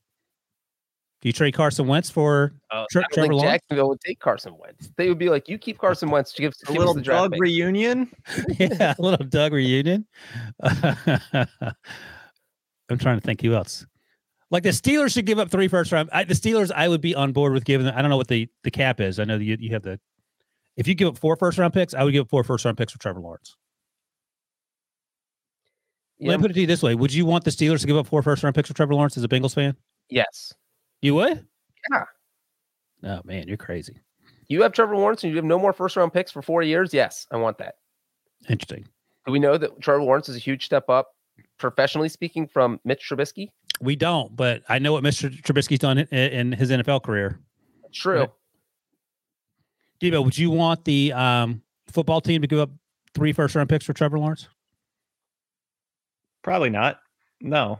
Do 1.21 1.29
you 1.29 1.33
trade 1.33 1.53
Carson 1.53 1.87
Wentz 1.87 2.09
for? 2.09 2.53
Uh, 2.69 2.85
Tre- 2.91 3.01
I 3.01 3.03
don't 3.03 3.13
Trevor 3.13 3.27
think 3.27 3.33
Lawrence? 3.33 3.51
Jacksonville 3.53 3.89
would 3.89 4.01
take 4.01 4.19
Carson 4.19 4.55
Wentz. 4.59 4.91
They 4.97 5.07
would 5.09 5.17
be 5.17 5.29
like, 5.29 5.47
"You 5.49 5.57
keep 5.57 5.79
Carson 5.79 6.09
Wentz, 6.11 6.33
to 6.33 6.41
give, 6.41 6.53
A 6.53 6.65
give 6.67 6.75
us 6.75 6.77
little 6.79 6.93
the 6.93 7.01
draft 7.01 7.23
Doug 7.23 7.31
pick." 7.33 7.41
reunion. 7.41 8.11
yeah, 8.59 8.93
a 8.97 9.01
little 9.01 9.25
Doug 9.25 9.53
reunion. 9.53 10.05
I'm 12.89 12.97
trying 12.99 13.17
to 13.17 13.21
think 13.21 13.41
who 13.41 13.53
else. 13.53 13.85
Like 14.51 14.63
the 14.63 14.69
Steelers 14.69 15.13
should 15.13 15.25
give 15.25 15.39
up 15.39 15.49
three 15.49 15.67
first 15.67 15.91
round. 15.91 16.09
I, 16.13 16.23
the 16.23 16.33
Steelers, 16.35 16.71
I 16.71 16.87
would 16.87 17.01
be 17.01 17.15
on 17.15 17.33
board 17.33 17.53
with 17.53 17.65
giving. 17.65 17.85
Them. 17.85 17.95
I 17.97 18.01
don't 18.01 18.11
know 18.11 18.17
what 18.17 18.27
the 18.27 18.47
the 18.63 18.71
cap 18.71 19.01
is. 19.01 19.19
I 19.19 19.23
know 19.23 19.37
you 19.37 19.57
you 19.59 19.71
have 19.71 19.81
the. 19.83 19.99
If 20.77 20.87
you 20.87 20.93
give 20.93 21.07
up 21.07 21.17
four 21.17 21.35
first 21.35 21.57
round 21.57 21.73
picks, 21.73 21.93
I 21.93 22.03
would 22.03 22.11
give 22.11 22.21
up 22.21 22.29
four 22.29 22.43
first 22.43 22.63
round 22.65 22.77
picks 22.77 22.93
for 22.93 22.99
Trevor 22.99 23.21
Lawrence. 23.21 23.55
Yeah, 26.19 26.29
Let 26.29 26.39
me 26.39 26.43
put 26.43 26.51
it 26.51 26.53
to 26.55 26.61
you 26.61 26.67
this 26.67 26.83
way: 26.83 26.95
Would 26.95 27.13
you 27.13 27.25
want 27.25 27.43
the 27.43 27.51
Steelers 27.51 27.81
to 27.81 27.87
give 27.87 27.97
up 27.97 28.07
four 28.07 28.21
first 28.21 28.43
round 28.43 28.55
picks 28.55 28.69
for 28.69 28.75
Trevor 28.75 28.93
Lawrence 28.93 29.17
as 29.17 29.23
a 29.23 29.27
Bengals 29.27 29.55
fan? 29.55 29.75
yes. 30.09 30.53
You 31.01 31.13
would? 31.15 31.45
Yeah. 31.91 32.03
Oh 33.03 33.21
man, 33.25 33.47
you're 33.47 33.57
crazy. 33.57 33.95
You 34.47 34.61
have 34.63 34.71
Trevor 34.71 34.95
Lawrence 34.95 35.23
and 35.23 35.31
you 35.31 35.35
have 35.37 35.45
no 35.45 35.59
more 35.59 35.73
first 35.73 35.95
round 35.95 36.13
picks 36.13 36.31
for 36.31 36.41
four 36.41 36.63
years. 36.63 36.93
Yes, 36.93 37.27
I 37.31 37.37
want 37.37 37.57
that. 37.57 37.75
Interesting. 38.49 38.87
Do 39.25 39.31
we 39.31 39.39
know 39.39 39.57
that 39.57 39.81
Trevor 39.81 40.03
Lawrence 40.03 40.29
is 40.29 40.35
a 40.35 40.39
huge 40.39 40.65
step 40.65 40.89
up, 40.89 41.09
professionally 41.57 42.09
speaking, 42.09 42.47
from 42.47 42.79
Mitch 42.85 43.07
Trubisky? 43.09 43.49
We 43.81 43.95
don't, 43.95 44.35
but 44.35 44.63
I 44.69 44.79
know 44.79 44.93
what 44.93 45.03
Mr. 45.03 45.29
Trubisky's 45.41 45.79
done 45.79 45.97
in, 45.97 46.07
in 46.07 46.51
his 46.51 46.71
NFL 46.71 47.03
career. 47.03 47.39
True. 47.93 48.19
Right. 48.21 48.29
Debo, 50.01 50.23
would 50.23 50.37
you 50.37 50.49
want 50.49 50.85
the 50.85 51.13
um, 51.13 51.61
football 51.87 52.21
team 52.21 52.41
to 52.41 52.47
give 52.47 52.59
up 52.59 52.69
three 53.13 53.33
first 53.33 53.55
round 53.55 53.69
picks 53.69 53.85
for 53.85 53.93
Trevor 53.93 54.19
Lawrence? 54.19 54.47
Probably 56.43 56.69
not. 56.69 56.99
No, 57.41 57.79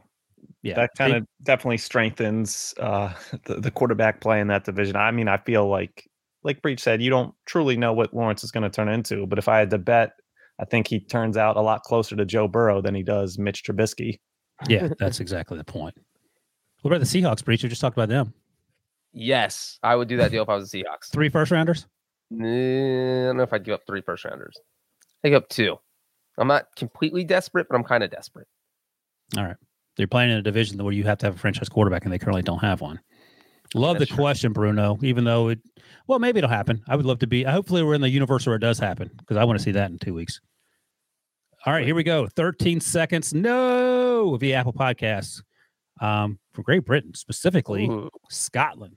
Yeah, 0.63 0.75
that 0.75 0.91
kind 0.97 1.13
of 1.13 1.27
definitely 1.43 1.77
strengthens 1.77 2.73
uh, 2.79 3.13
the, 3.45 3.59
the 3.59 3.71
quarterback 3.71 4.21
play 4.21 4.39
in 4.39 4.47
that 4.47 4.63
division. 4.63 4.95
I 4.95 5.11
mean, 5.11 5.27
I 5.27 5.37
feel 5.37 5.67
like, 5.67 6.09
like 6.43 6.61
Breech 6.61 6.79
said, 6.79 7.01
you 7.01 7.09
don't 7.09 7.33
truly 7.45 7.77
know 7.77 7.93
what 7.93 8.13
Lawrence 8.13 8.43
is 8.43 8.51
going 8.51 8.63
to 8.63 8.69
turn 8.69 8.89
into. 8.89 9.27
But 9.27 9.39
if 9.39 9.47
I 9.47 9.59
had 9.59 9.69
to 9.71 9.77
bet, 9.77 10.13
I 10.59 10.65
think 10.65 10.87
he 10.87 10.99
turns 10.99 11.37
out 11.37 11.57
a 11.57 11.61
lot 11.61 11.83
closer 11.83 12.15
to 12.15 12.25
Joe 12.25 12.47
Burrow 12.47 12.81
than 12.81 12.95
he 12.95 13.03
does 13.03 13.37
Mitch 13.37 13.63
Trubisky. 13.63 14.19
Yeah, 14.67 14.89
that's 14.99 15.19
exactly 15.19 15.57
the 15.57 15.63
point. 15.63 15.95
What 16.81 16.91
about 16.91 17.05
the 17.05 17.21
Seahawks, 17.21 17.43
Breech? 17.43 17.63
We 17.63 17.69
just 17.69 17.81
talked 17.81 17.97
about 17.97 18.09
them. 18.09 18.33
Yes, 19.13 19.79
I 19.81 19.95
would 19.95 20.07
do 20.07 20.17
that 20.17 20.31
deal 20.31 20.43
if 20.43 20.49
I 20.49 20.55
was 20.55 20.69
the 20.69 20.83
Seahawks. 20.83 21.09
Three 21.11 21.29
first 21.29 21.51
rounders? 21.51 21.87
Nah, 22.29 22.47
I 22.47 23.27
don't 23.27 23.37
know 23.37 23.43
if 23.43 23.53
I'd 23.53 23.63
give 23.63 23.75
up 23.75 23.81
three 23.87 24.01
first 24.01 24.25
rounders. 24.25 24.57
I 25.23 25.29
give 25.29 25.43
up 25.43 25.49
two. 25.49 25.77
I'm 26.37 26.47
not 26.47 26.67
completely 26.75 27.23
desperate, 27.23 27.67
but 27.69 27.75
I'm 27.75 27.83
kind 27.83 28.03
of 28.03 28.11
desperate. 28.11 28.47
All 29.37 29.43
right. 29.43 29.55
They're 29.95 30.07
playing 30.07 30.31
in 30.31 30.37
a 30.37 30.41
division 30.41 30.83
where 30.83 30.93
you 30.93 31.05
have 31.05 31.17
to 31.19 31.27
have 31.27 31.35
a 31.35 31.39
franchise 31.39 31.69
quarterback, 31.69 32.03
and 32.03 32.11
they 32.11 32.19
currently 32.19 32.41
don't 32.41 32.59
have 32.59 32.81
one. 32.81 32.99
Love 33.73 33.97
That's 33.97 34.09
the 34.09 34.15
true. 34.15 34.23
question, 34.23 34.53
Bruno. 34.53 34.99
Even 35.01 35.23
though 35.23 35.49
it, 35.49 35.59
well, 36.07 36.19
maybe 36.19 36.39
it'll 36.39 36.49
happen. 36.49 36.83
I 36.87 36.95
would 36.95 37.05
love 37.05 37.19
to 37.19 37.27
be. 37.27 37.43
Hopefully, 37.43 37.83
we're 37.83 37.93
in 37.93 38.01
the 38.01 38.09
universe 38.09 38.45
where 38.45 38.55
it 38.55 38.59
does 38.59 38.77
happen 38.77 39.09
because 39.17 39.37
I 39.37 39.43
want 39.45 39.57
to 39.57 39.63
see 39.63 39.71
that 39.71 39.89
in 39.89 39.97
two 39.97 40.13
weeks. 40.13 40.41
All 41.65 41.73
right, 41.73 41.85
here 41.85 41.95
we 41.95 42.03
go. 42.03 42.27
13 42.27 42.79
seconds. 42.79 43.33
No, 43.33 44.35
via 44.39 44.55
Apple 44.57 44.73
Podcasts 44.73 45.41
um, 45.99 46.37
from 46.53 46.63
Great 46.63 46.85
Britain, 46.85 47.13
specifically 47.15 47.85
Ooh, 47.87 48.09
Scotland. 48.29 48.95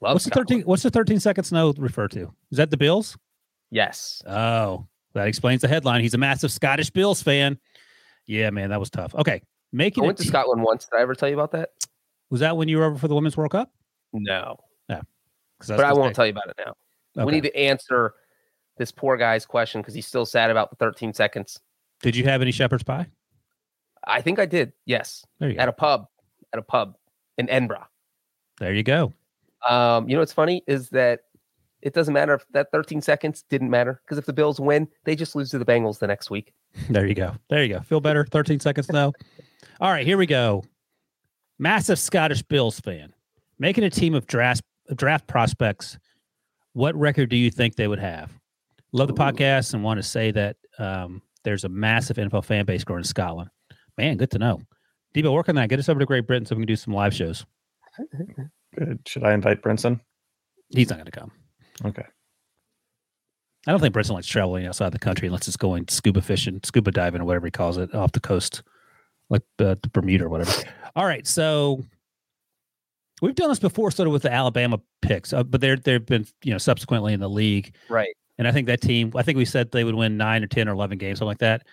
love 0.00 0.14
what's 0.14 0.24
the 0.26 0.30
13? 0.30 0.62
What's 0.62 0.82
the 0.82 0.90
13 0.90 1.18
seconds 1.18 1.50
no 1.50 1.72
refer 1.78 2.06
to? 2.08 2.32
Is 2.50 2.58
that 2.58 2.70
the 2.70 2.76
Bills? 2.76 3.16
Yes. 3.70 4.22
Oh, 4.26 4.86
that 5.14 5.28
explains 5.28 5.62
the 5.62 5.68
headline. 5.68 6.02
He's 6.02 6.14
a 6.14 6.18
massive 6.18 6.52
Scottish 6.52 6.90
Bills 6.90 7.22
fan. 7.22 7.58
Yeah, 8.26 8.50
man, 8.50 8.68
that 8.70 8.80
was 8.80 8.90
tough. 8.90 9.14
Okay, 9.14 9.40
making. 9.72 10.04
I 10.04 10.06
went 10.08 10.18
to 10.18 10.24
Scotland 10.24 10.62
once. 10.62 10.84
Did 10.86 10.98
I 10.98 11.02
ever 11.02 11.14
tell 11.14 11.28
you 11.30 11.34
about 11.34 11.52
that? 11.52 11.70
Was 12.30 12.40
that 12.40 12.56
when 12.56 12.68
you 12.68 12.78
were 12.78 12.84
over 12.84 12.98
for 12.98 13.08
the 13.08 13.14
Women's 13.14 13.36
World 13.36 13.52
Cup? 13.52 13.72
No. 14.12 14.58
'Cause 15.60 15.70
But 15.70 15.80
I 15.80 15.92
won't 15.92 16.14
tell 16.14 16.24
you 16.24 16.30
about 16.30 16.46
it 16.50 16.54
now. 16.56 16.74
Okay. 17.16 17.24
We 17.26 17.32
need 17.32 17.42
to 17.42 17.56
answer 17.56 18.14
this 18.76 18.92
poor 18.92 19.16
guy's 19.16 19.44
question 19.44 19.80
because 19.80 19.92
he's 19.92 20.06
still 20.06 20.24
sad 20.24 20.52
about 20.52 20.70
the 20.70 20.76
13 20.76 21.12
seconds. 21.12 21.58
Did 22.02 22.16
you 22.16 22.24
have 22.24 22.42
any 22.42 22.52
shepherd's 22.52 22.84
pie? 22.84 23.06
I 24.06 24.20
think 24.20 24.38
I 24.38 24.46
did. 24.46 24.72
Yes. 24.86 25.24
There 25.38 25.48
you 25.48 25.56
go. 25.56 25.62
At 25.62 25.68
a 25.68 25.72
pub. 25.72 26.06
At 26.52 26.58
a 26.58 26.62
pub 26.62 26.96
in 27.36 27.48
Edinburgh. 27.50 27.86
There 28.58 28.74
you 28.74 28.82
go. 28.82 29.12
Um, 29.68 30.08
you 30.08 30.14
know 30.14 30.20
what's 30.20 30.32
funny 30.32 30.62
is 30.66 30.88
that 30.90 31.20
it 31.82 31.94
doesn't 31.94 32.14
matter 32.14 32.34
if 32.34 32.44
that 32.52 32.70
13 32.72 33.00
seconds 33.00 33.44
didn't 33.48 33.70
matter 33.70 34.00
because 34.04 34.18
if 34.18 34.26
the 34.26 34.32
Bills 34.32 34.60
win, 34.60 34.88
they 35.04 35.14
just 35.14 35.36
lose 35.36 35.50
to 35.50 35.58
the 35.58 35.64
Bengals 35.64 35.98
the 35.98 36.06
next 36.06 36.30
week. 36.30 36.52
There 36.90 37.06
you 37.06 37.14
go. 37.14 37.34
There 37.48 37.64
you 37.64 37.74
go. 37.74 37.80
Feel 37.80 38.00
better. 38.00 38.24
13 38.26 38.60
seconds 38.60 38.88
no. 38.90 39.12
All 39.80 39.90
right, 39.90 40.06
here 40.06 40.18
we 40.18 40.26
go. 40.26 40.62
Massive 41.58 41.98
Scottish 41.98 42.42
Bills 42.42 42.78
fan. 42.78 43.12
Making 43.58 43.84
a 43.84 43.90
team 43.90 44.14
of 44.14 44.26
draft 44.26 44.62
draft 44.94 45.26
prospects. 45.26 45.98
What 46.74 46.94
record 46.94 47.30
do 47.30 47.36
you 47.36 47.50
think 47.50 47.74
they 47.74 47.88
would 47.88 47.98
have? 47.98 48.32
Love 48.92 49.08
the 49.08 49.14
podcast 49.14 49.74
and 49.74 49.82
want 49.82 49.98
to 49.98 50.02
say 50.02 50.30
that 50.30 50.56
um, 50.78 51.20
there's 51.48 51.64
a 51.64 51.68
massive 51.70 52.18
NFL 52.18 52.44
fan 52.44 52.66
base 52.66 52.84
growing 52.84 53.00
in 53.00 53.04
Scotland. 53.04 53.48
Man, 53.96 54.18
good 54.18 54.30
to 54.32 54.38
know. 54.38 54.60
Debo, 55.14 55.32
work 55.32 55.48
on 55.48 55.54
that. 55.54 55.70
Get 55.70 55.78
us 55.78 55.88
over 55.88 55.98
to 55.98 56.04
Great 56.04 56.26
Britain 56.26 56.44
so 56.44 56.54
we 56.54 56.60
can 56.60 56.66
do 56.66 56.76
some 56.76 56.92
live 56.92 57.14
shows. 57.14 57.46
Good. 58.76 59.00
Should 59.06 59.24
I 59.24 59.32
invite 59.32 59.62
Brinson? 59.62 59.98
He's 60.68 60.90
not 60.90 60.96
going 60.96 61.06
to 61.06 61.10
come. 61.10 61.32
Okay. 61.86 62.04
I 63.66 63.70
don't 63.70 63.80
think 63.80 63.94
Brinson 63.94 64.10
likes 64.10 64.26
traveling 64.26 64.66
outside 64.66 64.92
the 64.92 64.98
country 64.98 65.26
unless 65.26 65.48
it's 65.48 65.56
going 65.56 65.88
scuba 65.88 66.20
fishing, 66.20 66.60
scuba 66.64 66.90
diving, 66.90 67.22
or 67.22 67.24
whatever 67.24 67.46
he 67.46 67.50
calls 67.50 67.78
it, 67.78 67.94
off 67.94 68.12
the 68.12 68.20
coast, 68.20 68.62
like 69.30 69.42
uh, 69.58 69.76
the 69.82 69.88
Bermuda 69.90 70.26
or 70.26 70.28
whatever. 70.28 70.52
All 70.94 71.06
right, 71.06 71.26
so 71.26 71.82
we've 73.22 73.34
done 73.34 73.48
this 73.48 73.58
before, 73.58 73.90
sort 73.90 74.06
of 74.06 74.12
with 74.12 74.22
the 74.22 74.32
Alabama 74.32 74.80
picks, 75.00 75.32
uh, 75.32 75.44
but 75.44 75.62
they're 75.62 75.76
they've 75.76 76.04
been 76.04 76.26
you 76.44 76.52
know 76.52 76.58
subsequently 76.58 77.14
in 77.14 77.20
the 77.20 77.30
league, 77.30 77.74
Right. 77.88 78.14
And 78.38 78.46
I 78.48 78.52
think 78.52 78.66
that 78.68 78.80
team, 78.80 79.12
I 79.16 79.22
think 79.22 79.36
we 79.36 79.44
said 79.44 79.70
they 79.70 79.84
would 79.84 79.94
win 79.94 80.16
nine 80.16 80.42
or 80.42 80.46
ten 80.46 80.68
or 80.68 80.72
eleven 80.72 80.96
games, 80.98 81.18
something 81.18 81.28
like 81.28 81.38
that. 81.38 81.66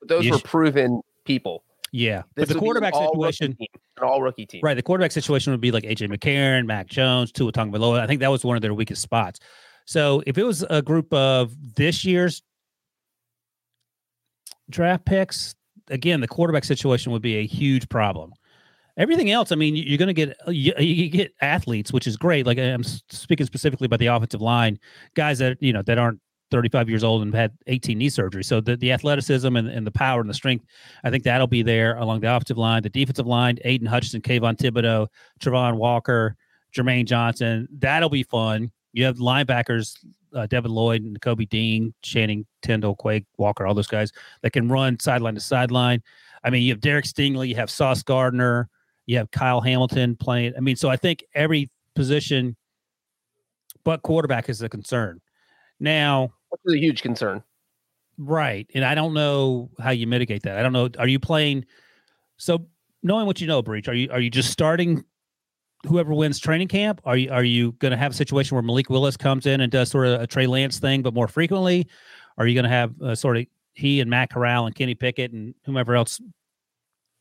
But 0.00 0.08
those 0.08 0.24
You 0.24 0.32
were 0.32 0.38
sh- 0.38 0.42
proven 0.44 1.00
people. 1.24 1.64
Yeah, 1.92 2.22
but 2.36 2.42
This 2.42 2.48
the 2.50 2.54
would 2.54 2.56
an 2.58 2.64
quarterback 2.66 2.94
situation, 2.94 3.56
team, 3.56 3.66
an 3.96 4.04
all 4.04 4.22
rookie 4.22 4.46
team. 4.46 4.60
right? 4.62 4.74
The 4.74 4.82
quarterback 4.82 5.10
situation 5.10 5.50
would 5.52 5.60
be 5.60 5.72
like 5.72 5.82
AJ 5.82 6.08
McCarron, 6.08 6.64
Mac 6.66 6.86
Jones, 6.86 7.32
Tua 7.32 7.50
Tagovailoa. 7.50 7.98
I 8.00 8.06
think 8.06 8.20
that 8.20 8.30
was 8.30 8.44
one 8.44 8.54
of 8.54 8.62
their 8.62 8.74
weakest 8.74 9.02
spots. 9.02 9.40
So 9.86 10.22
if 10.24 10.38
it 10.38 10.44
was 10.44 10.62
a 10.70 10.82
group 10.82 11.12
of 11.12 11.52
this 11.74 12.04
year's 12.04 12.42
draft 14.68 15.04
picks, 15.04 15.54
again, 15.88 16.20
the 16.20 16.28
quarterback 16.28 16.62
situation 16.64 17.10
would 17.10 17.22
be 17.22 17.36
a 17.38 17.46
huge 17.46 17.88
problem. 17.88 18.32
Everything 18.96 19.30
else, 19.30 19.52
I 19.52 19.56
mean, 19.56 19.76
you- 19.76 19.84
you're 19.84 19.98
going 19.98 20.08
to 20.08 20.14
get 20.14 20.36
you, 20.48 20.72
you 20.78 21.08
get 21.08 21.34
athletes, 21.40 21.92
which 21.92 22.06
is 22.06 22.16
great. 22.16 22.46
Like 22.46 22.58
I'm 22.58 22.82
speaking 22.82 23.46
specifically 23.46 23.86
about 23.86 23.98
the 24.00 24.06
offensive 24.06 24.40
line, 24.42 24.78
guys 25.14 25.38
that 25.38 25.56
you 25.60 25.72
know 25.72 25.82
that 25.82 25.98
aren't 25.98 26.20
35 26.50 26.88
years 26.88 27.04
old 27.04 27.22
and 27.22 27.34
had 27.34 27.52
18 27.68 27.96
knee 27.98 28.08
surgery. 28.08 28.42
So 28.42 28.60
the, 28.60 28.76
the 28.76 28.90
athleticism 28.92 29.54
and, 29.54 29.68
and 29.68 29.86
the 29.86 29.92
power 29.92 30.20
and 30.20 30.28
the 30.28 30.34
strength, 30.34 30.64
I 31.04 31.10
think 31.10 31.22
that'll 31.24 31.46
be 31.46 31.62
there 31.62 31.96
along 31.96 32.20
the 32.20 32.34
offensive 32.34 32.58
line, 32.58 32.82
the 32.82 32.88
defensive 32.88 33.26
line, 33.26 33.58
Aidan 33.64 33.86
Hutchinson, 33.86 34.20
Kayvon 34.20 34.56
Thibodeaux, 34.56 35.06
Travon 35.40 35.76
Walker, 35.76 36.36
Jermaine 36.74 37.06
Johnson. 37.06 37.68
That'll 37.78 38.08
be 38.10 38.24
fun. 38.24 38.70
You 38.92 39.04
have 39.04 39.18
linebackers, 39.18 39.96
uh, 40.34 40.46
Devin 40.46 40.72
Lloyd 40.72 41.02
and 41.02 41.20
Kobe 41.20 41.44
Dean, 41.44 41.94
Channing 42.02 42.44
Tindall, 42.62 42.96
Quay 42.96 43.24
Walker, 43.38 43.64
all 43.66 43.74
those 43.74 43.86
guys 43.86 44.10
that 44.42 44.52
can 44.52 44.68
run 44.68 44.98
sideline 44.98 45.34
to 45.34 45.40
sideline. 45.40 46.02
I 46.42 46.50
mean, 46.50 46.62
you 46.62 46.72
have 46.72 46.80
Derek 46.80 47.04
Stingley, 47.04 47.48
you 47.48 47.56
have 47.56 47.70
Sauce 47.70 48.02
Gardner, 48.02 48.68
you 49.10 49.16
have 49.16 49.28
Kyle 49.32 49.60
Hamilton 49.60 50.14
playing. 50.14 50.52
I 50.56 50.60
mean, 50.60 50.76
so 50.76 50.88
I 50.88 50.96
think 50.96 51.24
every 51.34 51.68
position 51.96 52.54
but 53.82 54.02
quarterback 54.02 54.48
is 54.48 54.62
a 54.62 54.68
concern. 54.68 55.20
Now, 55.80 56.32
Which 56.50 56.60
is 56.66 56.74
a 56.74 56.78
huge 56.78 57.02
concern. 57.02 57.42
Right. 58.18 58.70
And 58.72 58.84
I 58.84 58.94
don't 58.94 59.12
know 59.12 59.68
how 59.80 59.90
you 59.90 60.06
mitigate 60.06 60.44
that. 60.44 60.56
I 60.56 60.62
don't 60.62 60.72
know. 60.72 60.90
Are 60.96 61.08
you 61.08 61.18
playing 61.18 61.64
so 62.36 62.68
knowing 63.02 63.26
what 63.26 63.40
you 63.40 63.48
know, 63.48 63.62
Breech, 63.62 63.88
are 63.88 63.94
you 63.94 64.08
are 64.12 64.20
you 64.20 64.30
just 64.30 64.52
starting 64.52 65.04
whoever 65.88 66.14
wins 66.14 66.38
training 66.38 66.68
camp? 66.68 67.00
Are 67.04 67.16
you 67.16 67.32
are 67.32 67.42
you 67.42 67.72
gonna 67.80 67.96
have 67.96 68.12
a 68.12 68.14
situation 68.14 68.54
where 68.54 68.62
Malik 68.62 68.90
Willis 68.90 69.16
comes 69.16 69.44
in 69.44 69.60
and 69.60 69.72
does 69.72 69.90
sort 69.90 70.06
of 70.06 70.20
a 70.20 70.26
Trey 70.28 70.46
Lance 70.46 70.78
thing, 70.78 71.02
but 71.02 71.14
more 71.14 71.26
frequently? 71.26 71.88
Are 72.38 72.46
you 72.46 72.54
gonna 72.54 72.68
have 72.68 73.02
uh, 73.02 73.16
sort 73.16 73.38
of 73.38 73.46
he 73.72 74.00
and 74.00 74.08
Matt 74.08 74.30
Corral 74.30 74.66
and 74.66 74.74
Kenny 74.76 74.94
Pickett 74.94 75.32
and 75.32 75.52
whomever 75.64 75.96
else 75.96 76.20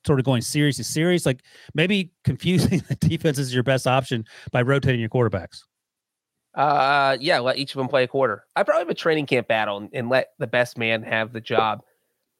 sort 0.09 0.19
of 0.19 0.25
going 0.25 0.41
series 0.41 0.77
to 0.77 0.83
series? 0.83 1.23
Like 1.23 1.43
maybe 1.75 2.11
confusing 2.23 2.81
the 2.89 2.95
defense 2.95 3.37
is 3.37 3.53
your 3.53 3.63
best 3.63 3.85
option 3.85 4.25
by 4.51 4.63
rotating 4.63 4.99
your 4.99 5.09
quarterbacks. 5.09 5.61
Uh, 6.55 7.15
yeah, 7.21 7.37
let 7.37 7.59
each 7.59 7.75
of 7.75 7.77
them 7.77 7.87
play 7.87 8.03
a 8.03 8.07
quarter. 8.07 8.43
I 8.55 8.63
probably 8.63 8.81
have 8.81 8.89
a 8.89 8.95
training 8.95 9.27
camp 9.27 9.47
battle 9.47 9.77
and, 9.77 9.89
and 9.93 10.09
let 10.09 10.29
the 10.39 10.47
best 10.47 10.79
man 10.79 11.03
have 11.03 11.31
the 11.31 11.39
job. 11.39 11.83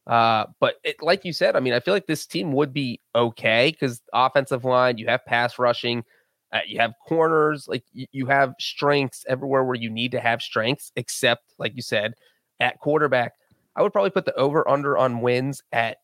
Uh, 0.07 0.45
but 0.59 0.77
it, 0.83 0.95
like 1.03 1.23
you 1.23 1.31
said, 1.31 1.55
I 1.55 1.59
mean, 1.59 1.73
I 1.73 1.79
feel 1.79 1.93
like 1.93 2.07
this 2.07 2.25
team 2.25 2.51
would 2.53 2.73
be 2.73 2.99
okay 3.13 3.69
because 3.69 4.01
offensive 4.11 4.65
line, 4.65 4.97
you 4.97 5.05
have 5.05 5.23
pass 5.27 5.59
rushing, 5.59 6.03
uh, 6.51 6.61
you 6.65 6.79
have 6.79 6.93
corners, 7.07 7.67
like 7.67 7.83
you, 7.93 8.07
you 8.11 8.25
have 8.25 8.55
strengths 8.59 9.23
everywhere 9.29 9.63
where 9.63 9.75
you 9.75 9.91
need 9.91 10.11
to 10.13 10.19
have 10.19 10.41
strengths, 10.41 10.91
except 10.95 11.43
like 11.59 11.75
you 11.75 11.83
said, 11.83 12.15
at 12.59 12.79
quarterback. 12.79 13.33
I 13.75 13.83
would 13.83 13.93
probably 13.93 14.09
put 14.09 14.25
the 14.25 14.33
over 14.33 14.67
under 14.67 14.97
on 14.97 15.21
wins 15.21 15.61
at 15.71 15.97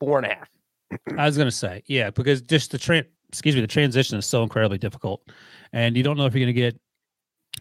four 0.00 0.16
and 0.16 0.26
a 0.26 0.30
half. 0.30 0.48
I 1.16 1.26
was 1.26 1.36
going 1.36 1.48
to 1.48 1.56
say, 1.56 1.82
yeah, 1.86 2.10
because 2.10 2.42
just 2.42 2.70
the 2.70 2.78
train, 2.78 3.04
excuse 3.28 3.54
me, 3.54 3.60
the 3.60 3.66
transition 3.66 4.18
is 4.18 4.26
so 4.26 4.42
incredibly 4.42 4.78
difficult, 4.78 5.22
and 5.72 5.96
you 5.96 6.02
don't 6.02 6.16
know 6.16 6.26
if 6.26 6.34
you're 6.34 6.44
going 6.44 6.54
to 6.54 6.60
get 6.60 6.78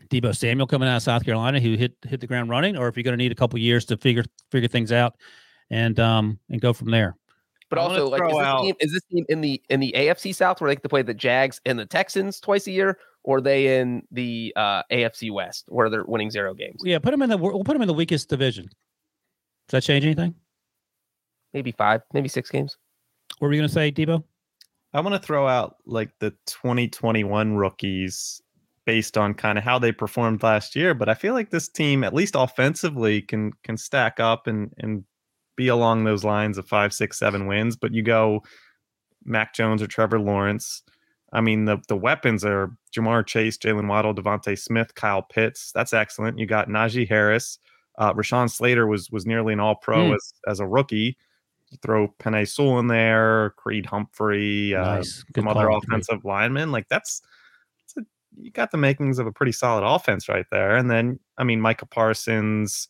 Deebo 0.09 0.35
Samuel 0.35 0.67
coming 0.67 0.87
out 0.87 0.97
of 0.97 1.03
South 1.03 1.23
Carolina 1.25 1.59
who 1.59 1.75
hit 1.75 1.95
hit 2.07 2.19
the 2.19 2.27
ground 2.27 2.49
running, 2.49 2.77
or 2.77 2.87
if 2.87 2.95
you're 2.95 3.03
going 3.03 3.17
to 3.17 3.23
need 3.23 3.31
a 3.31 3.35
couple 3.35 3.59
years 3.59 3.85
to 3.85 3.97
figure 3.97 4.23
figure 4.51 4.67
things 4.67 4.91
out 4.91 5.15
and 5.69 5.99
um 5.99 6.39
and 6.49 6.61
go 6.61 6.73
from 6.73 6.91
there. 6.91 7.15
But 7.69 7.79
I 7.79 7.83
also, 7.83 8.09
like, 8.09 8.21
is 8.21 8.37
this, 8.37 8.61
team, 8.61 8.75
is 8.81 8.91
this 8.91 9.03
team 9.03 9.25
in 9.29 9.39
the 9.39 9.61
in 9.69 9.79
the 9.79 9.93
AFC 9.95 10.35
South 10.35 10.59
where 10.59 10.69
they 10.69 10.75
get 10.75 10.83
to 10.83 10.89
play 10.89 11.03
the 11.03 11.13
Jags 11.13 11.61
and 11.65 11.79
the 11.79 11.85
Texans 11.85 12.41
twice 12.41 12.67
a 12.67 12.71
year, 12.71 12.97
or 13.23 13.37
are 13.37 13.41
they 13.41 13.79
in 13.79 14.03
the 14.11 14.51
uh, 14.57 14.83
AFC 14.91 15.31
West 15.31 15.65
where 15.69 15.89
they're 15.89 16.03
winning 16.03 16.29
zero 16.29 16.53
games? 16.53 16.81
Yeah, 16.83 16.99
put 16.99 17.11
them 17.11 17.21
in 17.21 17.29
the 17.29 17.37
we'll 17.37 17.63
put 17.63 17.71
them 17.73 17.81
in 17.81 17.87
the 17.87 17.93
weakest 17.93 18.27
division. 18.27 18.65
Does 18.65 19.71
that 19.71 19.83
change 19.83 20.03
anything? 20.03 20.35
Maybe 21.53 21.71
five, 21.71 22.01
maybe 22.13 22.27
six 22.27 22.49
games. 22.49 22.77
What 23.41 23.47
were 23.47 23.53
you 23.55 23.59
going 23.61 23.69
to 23.69 23.73
say, 23.73 23.91
Debo? 23.91 24.23
I 24.93 25.01
want 25.01 25.15
to 25.15 25.19
throw 25.25 25.47
out 25.47 25.77
like 25.87 26.11
the 26.19 26.29
2021 26.45 27.55
rookies 27.55 28.39
based 28.85 29.17
on 29.17 29.33
kind 29.33 29.57
of 29.57 29.63
how 29.63 29.79
they 29.79 29.91
performed 29.91 30.43
last 30.43 30.75
year, 30.75 30.93
but 30.93 31.09
I 31.09 31.15
feel 31.15 31.33
like 31.33 31.49
this 31.49 31.67
team, 31.67 32.03
at 32.03 32.13
least 32.13 32.35
offensively, 32.37 33.19
can 33.23 33.51
can 33.63 33.77
stack 33.77 34.19
up 34.19 34.45
and 34.45 34.71
and 34.77 35.03
be 35.55 35.69
along 35.69 36.03
those 36.03 36.23
lines 36.23 36.59
of 36.59 36.67
five, 36.67 36.93
six, 36.93 37.17
seven 37.17 37.47
wins. 37.47 37.75
But 37.75 37.95
you 37.95 38.03
go 38.03 38.43
Mac 39.25 39.55
Jones 39.55 39.81
or 39.81 39.87
Trevor 39.87 40.19
Lawrence. 40.19 40.83
I 41.33 41.41
mean, 41.41 41.65
the 41.65 41.77
the 41.87 41.97
weapons 41.97 42.45
are 42.45 42.77
Ja'Marr 42.95 43.25
Chase, 43.25 43.57
Jaylen 43.57 43.87
Waddle, 43.87 44.13
DeVonta 44.13 44.55
Smith, 44.55 44.93
Kyle 44.93 45.23
Pitts. 45.23 45.71
That's 45.73 45.93
excellent. 45.93 46.37
You 46.37 46.45
got 46.45 46.67
Najee 46.67 47.09
Harris. 47.09 47.57
Uh, 47.97 48.13
Rashawn 48.13 48.51
Slater 48.51 48.85
was 48.85 49.09
was 49.09 49.25
nearly 49.25 49.53
an 49.53 49.59
All 49.59 49.77
Pro 49.77 50.09
Hmm. 50.09 50.13
as 50.13 50.33
as 50.47 50.59
a 50.59 50.67
rookie. 50.67 51.17
Throw 51.81 52.13
Penei 52.19 52.47
Sewell 52.47 52.79
in 52.79 52.87
there, 52.87 53.51
Creed 53.57 53.85
Humphrey, 53.85 54.75
uh, 54.75 54.95
nice. 54.95 55.23
Good 55.33 55.41
some 55.41 55.47
other 55.47 55.69
offensive 55.69 56.25
linemen. 56.25 56.71
Like 56.71 56.87
that's, 56.89 57.21
that's 57.79 58.05
a, 58.05 58.41
you 58.41 58.51
got 58.51 58.71
the 58.71 58.77
makings 58.77 59.19
of 59.19 59.27
a 59.27 59.31
pretty 59.31 59.51
solid 59.51 59.85
offense 59.85 60.27
right 60.27 60.45
there. 60.51 60.75
And 60.75 60.89
then 60.91 61.19
I 61.37 61.43
mean 61.43 61.61
Micah 61.61 61.85
Parsons, 61.85 62.89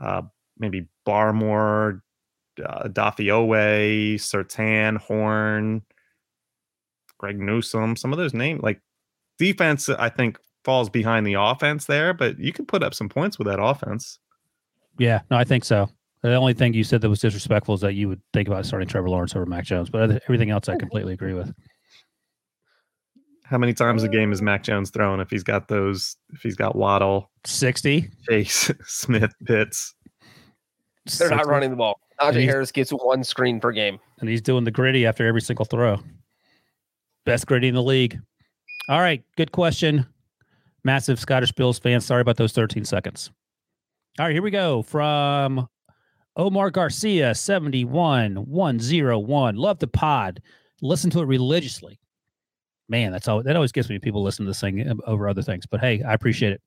uh, 0.00 0.22
maybe 0.58 0.88
Barmore, 1.06 2.00
uh, 2.64 2.88
Dafiowe, 2.88 4.14
Surtain, 4.14 4.96
Horn, 4.98 5.82
Greg 7.18 7.38
Newsome. 7.38 7.96
Some 7.96 8.12
of 8.12 8.18
those 8.18 8.34
names 8.34 8.62
like 8.62 8.80
defense, 9.38 9.88
I 9.88 10.08
think 10.08 10.38
falls 10.64 10.90
behind 10.90 11.26
the 11.26 11.34
offense 11.34 11.84
there, 11.86 12.12
but 12.12 12.38
you 12.38 12.52
can 12.52 12.66
put 12.66 12.82
up 12.82 12.92
some 12.92 13.08
points 13.08 13.38
with 13.38 13.46
that 13.46 13.62
offense. 13.62 14.18
Yeah, 14.98 15.20
no, 15.30 15.36
I 15.36 15.44
think 15.44 15.64
so. 15.64 15.88
The 16.22 16.34
only 16.34 16.54
thing 16.54 16.74
you 16.74 16.84
said 16.84 17.00
that 17.02 17.08
was 17.08 17.20
disrespectful 17.20 17.74
is 17.74 17.80
that 17.82 17.94
you 17.94 18.08
would 18.08 18.20
think 18.32 18.48
about 18.48 18.66
starting 18.66 18.88
Trevor 18.88 19.10
Lawrence 19.10 19.36
over 19.36 19.46
Mac 19.46 19.64
Jones, 19.64 19.90
but 19.90 20.22
everything 20.24 20.50
else 20.50 20.68
I 20.68 20.74
oh. 20.74 20.78
completely 20.78 21.12
agree 21.12 21.34
with. 21.34 21.52
How 23.44 23.58
many 23.58 23.74
times 23.74 24.02
a 24.02 24.08
game 24.08 24.30
uh. 24.30 24.32
is 24.32 24.42
Mac 24.42 24.64
Jones 24.64 24.90
thrown 24.90 25.20
if 25.20 25.30
he's 25.30 25.44
got 25.44 25.68
those? 25.68 26.16
If 26.32 26.42
he's 26.42 26.56
got 26.56 26.74
Waddle, 26.74 27.30
Sixty. 27.44 28.10
Chase, 28.28 28.72
Smith, 28.84 29.32
Pitts. 29.44 29.94
They're 31.18 31.30
not 31.30 31.46
running 31.46 31.70
the 31.70 31.76
ball. 31.76 32.00
And 32.20 32.34
Najee 32.34 32.44
Harris 32.44 32.72
gets 32.72 32.90
one 32.90 33.22
screen 33.22 33.60
per 33.60 33.70
game. 33.70 33.98
and 34.20 34.28
he's 34.28 34.40
doing 34.40 34.64
the 34.64 34.70
griddy 34.70 35.06
after 35.06 35.26
every 35.26 35.42
single 35.42 35.64
throw. 35.64 36.00
Best 37.24 37.46
griddy 37.46 37.68
in 37.68 37.74
the 37.74 37.82
league. 37.82 38.18
All 38.88 39.00
right, 39.00 39.22
good 39.36 39.52
question. 39.52 40.06
Massive 40.82 41.20
Scottish 41.20 41.52
Bills 41.52 41.78
fan. 41.78 42.00
Sorry 42.00 42.22
about 42.22 42.36
those 42.36 42.52
13 42.52 42.84
seconds. 42.84 43.30
All 44.18 44.26
right, 44.26 44.32
here 44.32 44.42
we 44.42 44.50
go 44.50 44.82
from 44.82 45.68
Omar 46.36 46.70
Garcia, 46.70 47.34
71101. 47.34 49.56
Love 49.56 49.78
the 49.78 49.86
pod. 49.86 50.42
Listen 50.82 51.08
to 51.10 51.20
it 51.20 51.26
religiously. 51.26 51.98
Man, 52.88 53.10
that's 53.10 53.26
all 53.26 53.42
that 53.42 53.56
always 53.56 53.72
gets 53.72 53.88
me. 53.88 53.98
People 53.98 54.22
listen 54.22 54.44
to 54.44 54.50
this 54.50 54.60
thing 54.60 54.88
um, 54.88 55.00
over 55.06 55.28
other 55.28 55.42
things. 55.42 55.66
But 55.66 55.80
hey, 55.80 56.02
I 56.02 56.14
appreciate 56.14 56.52
it. 56.52 56.62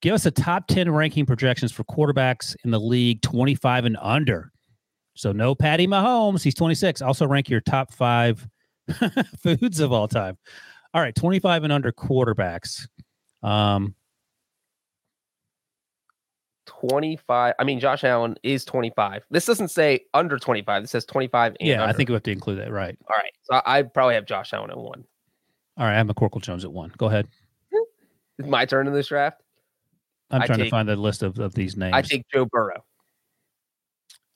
Give 0.00 0.14
us 0.14 0.26
a 0.26 0.30
top 0.30 0.68
10 0.68 0.88
ranking 0.90 1.26
projections 1.26 1.72
for 1.72 1.82
quarterbacks 1.84 2.54
in 2.64 2.70
the 2.70 2.78
league 2.78 3.20
25 3.22 3.86
and 3.86 3.96
under. 4.00 4.52
So 5.14 5.32
no 5.32 5.54
Patty 5.54 5.86
Mahomes. 5.86 6.42
He's 6.42 6.54
26. 6.54 7.02
Also 7.02 7.26
rank 7.26 7.48
your 7.48 7.62
top 7.62 7.92
five 7.92 8.46
foods 9.42 9.80
of 9.80 9.92
all 9.92 10.08
time. 10.08 10.36
All 10.92 11.00
right, 11.00 11.14
25 11.14 11.64
and 11.64 11.72
under 11.72 11.90
quarterbacks. 11.90 12.86
Um, 13.42 13.94
25. 16.66 17.54
I 17.58 17.64
mean, 17.64 17.80
Josh 17.80 18.04
Allen 18.04 18.36
is 18.42 18.64
25. 18.64 19.24
This 19.30 19.46
doesn't 19.46 19.68
say 19.68 20.00
under 20.14 20.38
25. 20.38 20.82
This 20.82 20.90
says 20.90 21.04
25 21.04 21.56
and 21.60 21.68
yeah, 21.68 21.84
I 21.84 21.92
think 21.92 22.08
we 22.08 22.14
have 22.14 22.22
to 22.24 22.32
include 22.32 22.58
that. 22.58 22.70
Right. 22.70 22.96
All 23.08 23.16
right. 23.16 23.32
So 23.42 23.54
I, 23.56 23.78
I'd 23.78 23.94
probably 23.94 24.14
have 24.14 24.26
Josh 24.26 24.52
Allen 24.52 24.70
at 24.70 24.76
one. 24.76 25.04
All 25.76 25.86
right, 25.86 25.94
I 25.94 25.96
have 25.96 26.06
McCorkle 26.06 26.40
Jones 26.40 26.64
at 26.64 26.72
one. 26.72 26.92
Go 26.96 27.06
ahead. 27.06 27.28
It's 28.36 28.48
my 28.48 28.64
turn 28.64 28.88
in 28.88 28.92
this 28.92 29.06
draft. 29.06 29.40
I'm 30.28 30.42
I 30.42 30.46
trying 30.46 30.58
to 30.58 30.68
find 30.68 30.88
the 30.88 30.96
list 30.96 31.22
of, 31.22 31.38
of 31.38 31.54
these 31.54 31.76
names. 31.76 31.94
I 31.94 32.02
take 32.02 32.24
Joe 32.32 32.46
Burrow. 32.46 32.84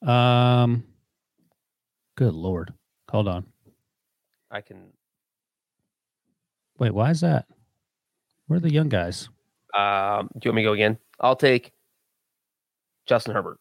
um, 0.06 0.84
good 2.14 2.32
lord. 2.32 2.72
Hold 3.10 3.26
on. 3.26 3.46
I 4.52 4.60
can. 4.60 4.92
Wait, 6.78 6.94
why 6.94 7.10
is 7.10 7.22
that? 7.22 7.46
Where 8.46 8.58
are 8.58 8.60
the 8.60 8.72
young 8.72 8.88
guys? 8.88 9.28
Um, 9.76 10.30
do 10.34 10.46
you 10.46 10.50
want 10.50 10.56
me 10.56 10.62
to 10.62 10.68
go 10.68 10.72
again? 10.74 10.96
I'll 11.18 11.34
take 11.34 11.72
Justin 13.08 13.34
Herbert, 13.34 13.58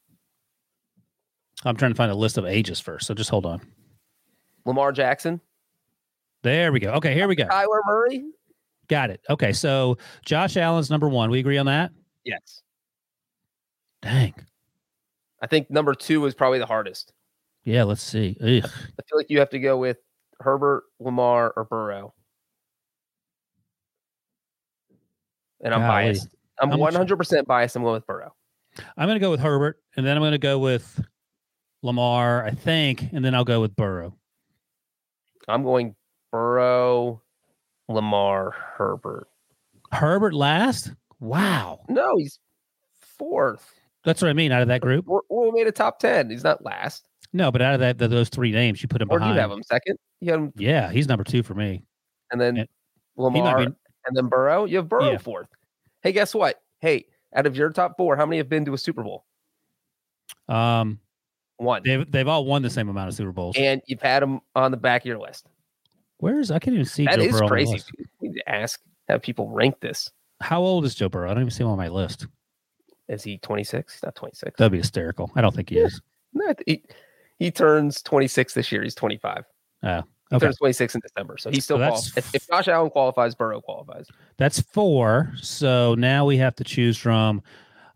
I'm 1.66 1.76
trying 1.78 1.92
to 1.92 1.96
find 1.96 2.12
a 2.12 2.16
list 2.16 2.38
of 2.38 2.46
ages 2.46 2.80
first. 2.80 3.08
So 3.08 3.14
just 3.14 3.30
hold 3.30 3.46
on. 3.46 3.62
Lamar 4.66 4.92
Jackson, 4.92 5.40
There 6.44 6.72
we 6.72 6.80
go. 6.80 6.92
Okay, 6.94 7.14
here 7.14 7.28
we 7.28 7.36
go. 7.36 7.46
Kyler 7.46 7.80
Murray. 7.86 8.24
Got 8.90 9.10
it. 9.10 9.22
Okay, 9.30 9.54
so 9.54 9.98
Josh 10.26 10.56
Allen's 10.58 10.90
number 10.90 11.08
one. 11.10 11.30
We 11.30 11.40
agree 11.40 11.58
on 11.58 11.66
that? 11.66 11.92
Yes. 12.26 12.62
Dang. 14.02 14.34
I 15.42 15.48
think 15.48 15.70
number 15.72 15.94
two 15.94 16.26
is 16.26 16.34
probably 16.36 16.60
the 16.60 16.66
hardest. 16.66 17.14
Yeah, 17.64 17.84
let's 17.84 18.02
see. 18.04 18.38
Ugh. 18.42 18.48
I 18.66 19.04
feel 19.10 19.18
like 19.18 19.30
you 19.30 19.40
have 19.40 19.50
to 19.52 19.60
go 19.60 19.78
with 19.78 19.98
Herbert, 20.40 20.84
Lamar, 21.00 21.54
or 21.56 21.64
Burrow. 21.66 22.14
And 25.62 25.74
I'm 25.74 25.82
Golly. 25.82 25.90
biased. 25.90 26.28
I'm 26.60 26.70
How 26.72 26.78
much- 26.78 26.94
100% 26.94 27.46
biased. 27.46 27.76
I'm 27.76 27.84
going 27.84 27.96
with 27.96 28.06
Burrow. 28.08 28.34
I'm 28.98 29.08
going 29.08 29.16
to 29.16 29.24
go 29.26 29.32
with 29.32 29.40
Herbert, 29.40 29.80
and 29.96 30.06
then 30.06 30.16
I'm 30.16 30.22
going 30.22 30.32
to 30.34 30.38
go 30.38 30.60
with 30.60 31.04
Lamar, 31.84 32.44
I 32.46 32.52
think, 32.52 33.12
and 33.14 33.24
then 33.24 33.34
I'll 33.36 33.44
go 33.46 33.62
with 33.62 33.76
Burrow. 33.76 34.16
I'm 35.48 35.64
going 35.64 35.96
Burrow, 36.32 37.22
Lamar, 37.88 38.52
Herbert. 38.52 39.28
Herbert 39.92 40.34
last? 40.34 40.92
Wow. 41.20 41.80
No, 41.90 42.16
he's 42.18 42.40
fourth. 43.18 43.74
That's 44.04 44.22
what 44.22 44.30
I 44.30 44.34
mean. 44.34 44.52
Out 44.52 44.62
of 44.62 44.68
that 44.68 44.82
group? 44.82 45.06
We 45.30 45.52
made 45.52 45.68
a 45.68 45.72
top 45.72 46.00
10. 46.00 46.30
He's 46.30 46.44
not 46.44 46.64
last. 46.64 47.08
No, 47.34 47.52
but 47.52 47.62
out 47.62 47.74
of 47.74 47.80
that, 47.82 47.98
th- 48.00 48.10
those 48.12 48.30
three 48.30 48.52
names, 48.52 48.82
you 48.82 48.88
put 48.88 49.02
him 49.02 49.10
Or 49.10 49.18
do 49.18 49.20
behind. 49.20 49.36
you 49.36 49.42
have 49.42 49.52
him 49.52 49.64
second? 49.64 49.98
You 50.22 50.34
him, 50.34 50.54
Yeah, 50.56 50.92
he's 50.92 51.08
number 51.08 51.24
two 51.24 51.44
for 51.44 51.54
me. 51.54 51.84
and 52.32 52.40
then 52.40 52.56
might 52.56 52.68
Lamar, 53.18 53.58
be- 53.60 53.64
and 54.06 54.16
then 54.16 54.28
Burrow. 54.28 54.66
You 54.66 54.78
have 54.78 54.90
Burrow 54.90 55.12
Yeah. 55.12 55.18
fourth. 55.18 55.48
Hey, 56.02 56.12
guess 56.12 56.34
what? 56.36 56.62
Hey, 56.80 57.06
out 57.36 57.46
of 57.46 57.56
your 57.56 57.70
top 57.70 57.98
four, 57.98 58.16
how 58.16 58.26
many 58.26 58.38
have 58.38 58.50
been 58.50 58.66
to 58.66 58.74
a 58.74 58.78
Super 58.78 59.04
Bowl? 59.04 59.26
Um, 60.48 61.00
One. 61.58 61.82
they've 61.84 62.10
they've 62.10 62.28
all 62.28 62.46
won 62.46 62.62
the 62.62 62.70
same 62.70 62.90
amount 62.90 63.10
of 63.10 63.16
Super 63.16 63.32
Bowls. 63.32 63.56
And 63.58 63.82
you've 63.86 64.02
had 64.02 64.24
them 64.24 64.42
on 64.56 64.72
the 64.72 64.78
back 64.78 65.02
of 65.02 65.06
your 65.06 65.20
list. 65.20 65.48
Where's 66.18 66.52
I 66.52 66.60
can't 66.60 66.74
even 66.74 66.86
see 66.86 67.06
That 67.06 67.18
Joe 67.18 67.26
is 67.26 67.32
Burrow 67.34 67.48
crazy. 67.48 67.82
We 68.20 68.30
need 68.30 68.38
to 68.40 68.50
ask, 68.50 68.82
have 69.08 69.22
people 69.22 69.50
rank 69.50 69.80
this. 69.80 70.10
How 70.42 70.62
old 70.62 70.86
is 70.86 70.96
Joe 70.96 71.10
Burrow? 71.10 71.30
I 71.30 71.34
don't 71.34 71.44
even 71.44 71.52
see 71.52 71.64
him 71.64 71.70
on 71.70 71.78
my 71.78 71.88
list. 71.88 72.28
Is 73.08 73.24
he 73.24 73.38
26? 73.38 73.94
He's 73.94 74.04
not 74.04 74.16
26. 74.16 74.58
That'd 74.58 74.72
be 74.72 74.78
hysterical. 74.80 75.32
I 75.36 75.42
don't 75.42 75.56
think 75.56 75.70
he 75.70 75.78
is. 75.78 76.02
No, 76.34 76.54
he, 76.66 76.84
he 77.40 77.52
turns 77.52 78.02
26 78.02 78.54
this 78.54 78.72
year. 78.72 78.84
He's 78.84 78.96
25. 78.96 79.46
He 80.30 80.36
Okay, 80.36 80.46
turns 80.48 80.58
26 80.58 80.96
in 80.96 81.02
December. 81.02 81.38
So 81.38 81.50
he's 81.50 81.64
still 81.64 81.78
So 81.78 81.88
qualifies. 81.88 82.18
If, 82.18 82.36
if 82.36 82.48
Josh 82.48 82.68
Allen 82.68 82.90
qualifies, 82.90 83.34
Burrow 83.36 83.62
qualifies. 83.62 84.08
that's 84.38 84.60
four. 84.60 85.32
So 85.42 85.96
now 85.96 86.26
we 86.26 86.38
have 86.38 86.56
to 86.56 86.64
choose 86.64 86.98
from 86.98 87.42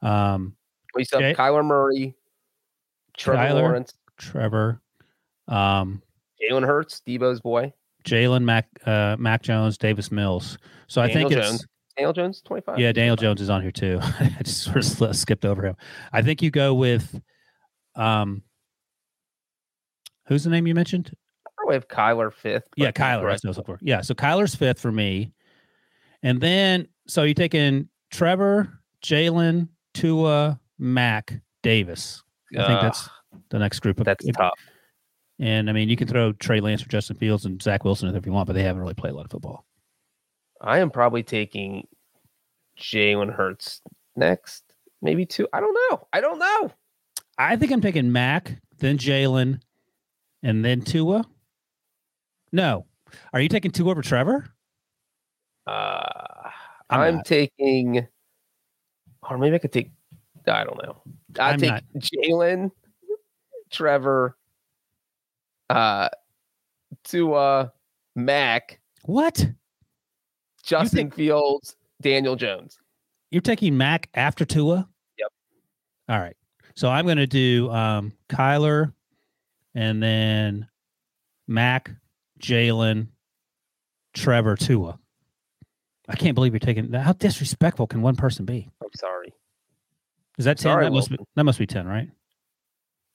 um, 0.02 0.56
We 0.96 1.04
still 1.04 1.20
have 1.22 1.32
Okay. 1.32 1.42
Kyler 1.42 1.66
Murray, 1.66 2.16
Trevor 3.18 3.44
Kyler. 3.44 3.62
Lawrence, 3.62 3.94
Trevor, 4.18 4.82
um, 5.48 6.02
Jalen 6.42 6.66
Hurts, 6.66 7.02
Debo's 7.06 7.42
boy, 7.42 7.74
Jalen 8.06 8.44
Mac, 8.44 8.68
uh, 8.86 9.16
Mac 9.20 9.42
Jones, 9.44 9.78
Davis 9.78 10.12
Mills. 10.12 10.58
So 10.88 11.02
I 11.02 11.12
think 11.12 11.32
it's 11.32 11.48
Jones. 11.48 11.66
Daniel 11.98 12.14
Jones, 12.14 12.42
25. 12.44 12.80
Yeah, 12.80 12.94
Daniel 12.94 13.18
Jones 13.18 13.42
is 13.42 13.50
on 13.50 13.62
here 13.62 13.72
too. 13.72 14.00
I 14.02 14.38
just 14.42 14.64
sort 14.64 15.02
of 15.10 15.16
skipped 15.16 15.44
over 15.46 15.64
him. 15.66 15.76
I 16.14 16.22
think 16.22 16.42
you 16.42 16.50
go 16.50 16.74
with, 16.74 17.20
um, 17.96 18.42
who's 20.28 20.46
the 20.46 20.50
name 20.50 20.66
you 20.66 20.74
mentioned? 20.74 21.12
We 21.72 21.76
have 21.76 21.88
Kyler 21.88 22.34
fifth. 22.34 22.68
Yeah, 22.76 22.92
Kyler. 22.92 23.24
right. 23.24 23.32
That's 23.32 23.46
what 23.46 23.48
I 23.48 23.52
was 23.52 23.58
looking 23.60 23.78
for. 23.78 23.80
Yeah, 23.82 24.02
so 24.02 24.14
Kyler's 24.14 24.56
fifth 24.56 24.78
for 24.78 24.92
me, 24.92 25.32
and 26.22 26.42
then 26.42 26.86
so 27.08 27.24
you're 27.24 27.34
taking 27.34 27.88
Trevor, 28.12 28.82
Jalen, 29.02 29.70
Tua, 29.94 30.60
Mac, 30.78 31.40
Davis. 31.64 32.24
I 32.60 32.68
think 32.68 32.82
that's 32.82 33.10
the 33.52 33.60
next 33.60 33.80
group 33.80 34.02
of. 34.02 34.06
that's 34.06 34.26
tough. 34.36 34.60
And 35.40 35.70
I 35.70 35.74
mean, 35.74 35.88
you 35.88 35.96
can 35.96 36.10
throw 36.10 36.34
Trey 36.34 36.60
Lance 36.60 36.84
or 36.84 36.90
Justin 36.90 37.16
Fields 37.16 37.46
and 37.46 37.62
Zach 37.62 37.86
Wilson 37.86 38.14
if 38.14 38.26
you 38.26 38.34
want, 38.34 38.48
but 38.48 38.54
they 38.54 38.64
haven't 38.64 38.82
really 38.82 38.94
played 38.94 39.14
a 39.14 39.16
lot 39.16 39.24
of 39.24 39.32
football. 39.32 39.66
I 40.60 40.80
am 40.80 40.92
probably 40.92 41.24
taking 41.24 41.88
Jalen 42.78 43.34
Hurts 43.34 43.82
next, 44.18 44.66
maybe 45.02 45.26
two. 45.26 45.48
I 45.54 45.62
don't 45.62 45.78
know. 45.90 46.06
I 46.12 46.20
don't 46.20 46.38
know. 46.38 46.72
I 47.38 47.56
think 47.56 47.72
I'm 47.72 47.80
taking 47.80 48.12
Mac, 48.12 48.62
then 48.80 48.98
Jalen, 48.98 49.62
and 50.44 50.66
then 50.66 50.82
Tua. 50.82 51.24
No, 52.52 52.86
are 53.34 53.39
you 53.41 53.49
taking 53.49 53.72
two 53.72 53.89
over 53.89 54.02
Trevor? 54.02 54.45
Uh, 55.68 56.49
I'm 56.89 56.99
I'm, 57.18 57.22
taking, 57.24 58.06
or 59.30 59.38
maybe 59.38 59.56
I 59.56 59.60
could 59.60 59.72
take. 59.72 59.91
I 60.47 60.64
don't 60.64 60.82
know. 60.84 61.02
I 61.39 61.52
I'm 61.52 61.60
take 61.60 61.70
not. 61.70 61.84
Jalen, 61.97 62.72
Trevor, 63.70 64.38
uh, 65.70 66.10
to 67.06 67.34
uh, 67.34 67.70
Mac, 68.16 68.80
What? 69.04 69.47
Justin 70.64 70.97
think- 70.97 71.16
Fields, 71.16 71.76
Daniel 72.02 72.36
Jones. 72.36 72.78
You're 73.30 73.41
taking 73.41 73.78
Mac 73.78 74.10
after 74.14 74.43
Tua? 74.43 74.89
Yep. 75.18 75.30
All 76.10 76.20
right. 76.20 76.36
So 76.76 76.89
I'm 76.89 77.06
going 77.06 77.16
to 77.18 77.28
do 77.28 77.70
um, 77.72 78.12
Kyler 78.28 78.91
and 79.74 80.04
then 80.04 80.68
Mac, 81.47 81.91
Jalen, 82.42 83.08
Trevor, 84.14 84.56
Tua. 84.56 85.00
I 86.10 86.16
can't 86.16 86.36
believe 86.36 86.54
you're 86.54 86.60
taking 86.60 86.92
that. 86.92 87.02
How 87.02 87.14
disrespectful 87.14 87.88
can 87.88 88.02
one 88.02 88.16
person 88.16 88.46
be? 88.46 88.70
I'm 88.84 88.89
sorry. 88.96 89.34
Is 90.38 90.46
that 90.46 90.58
10? 90.58 90.64
Sorry, 90.64 90.86
that, 90.86 90.92
must 90.92 91.10
be, 91.10 91.18
that 91.36 91.44
must 91.44 91.60
be 91.60 91.68
10, 91.68 91.88
right? 91.88 92.10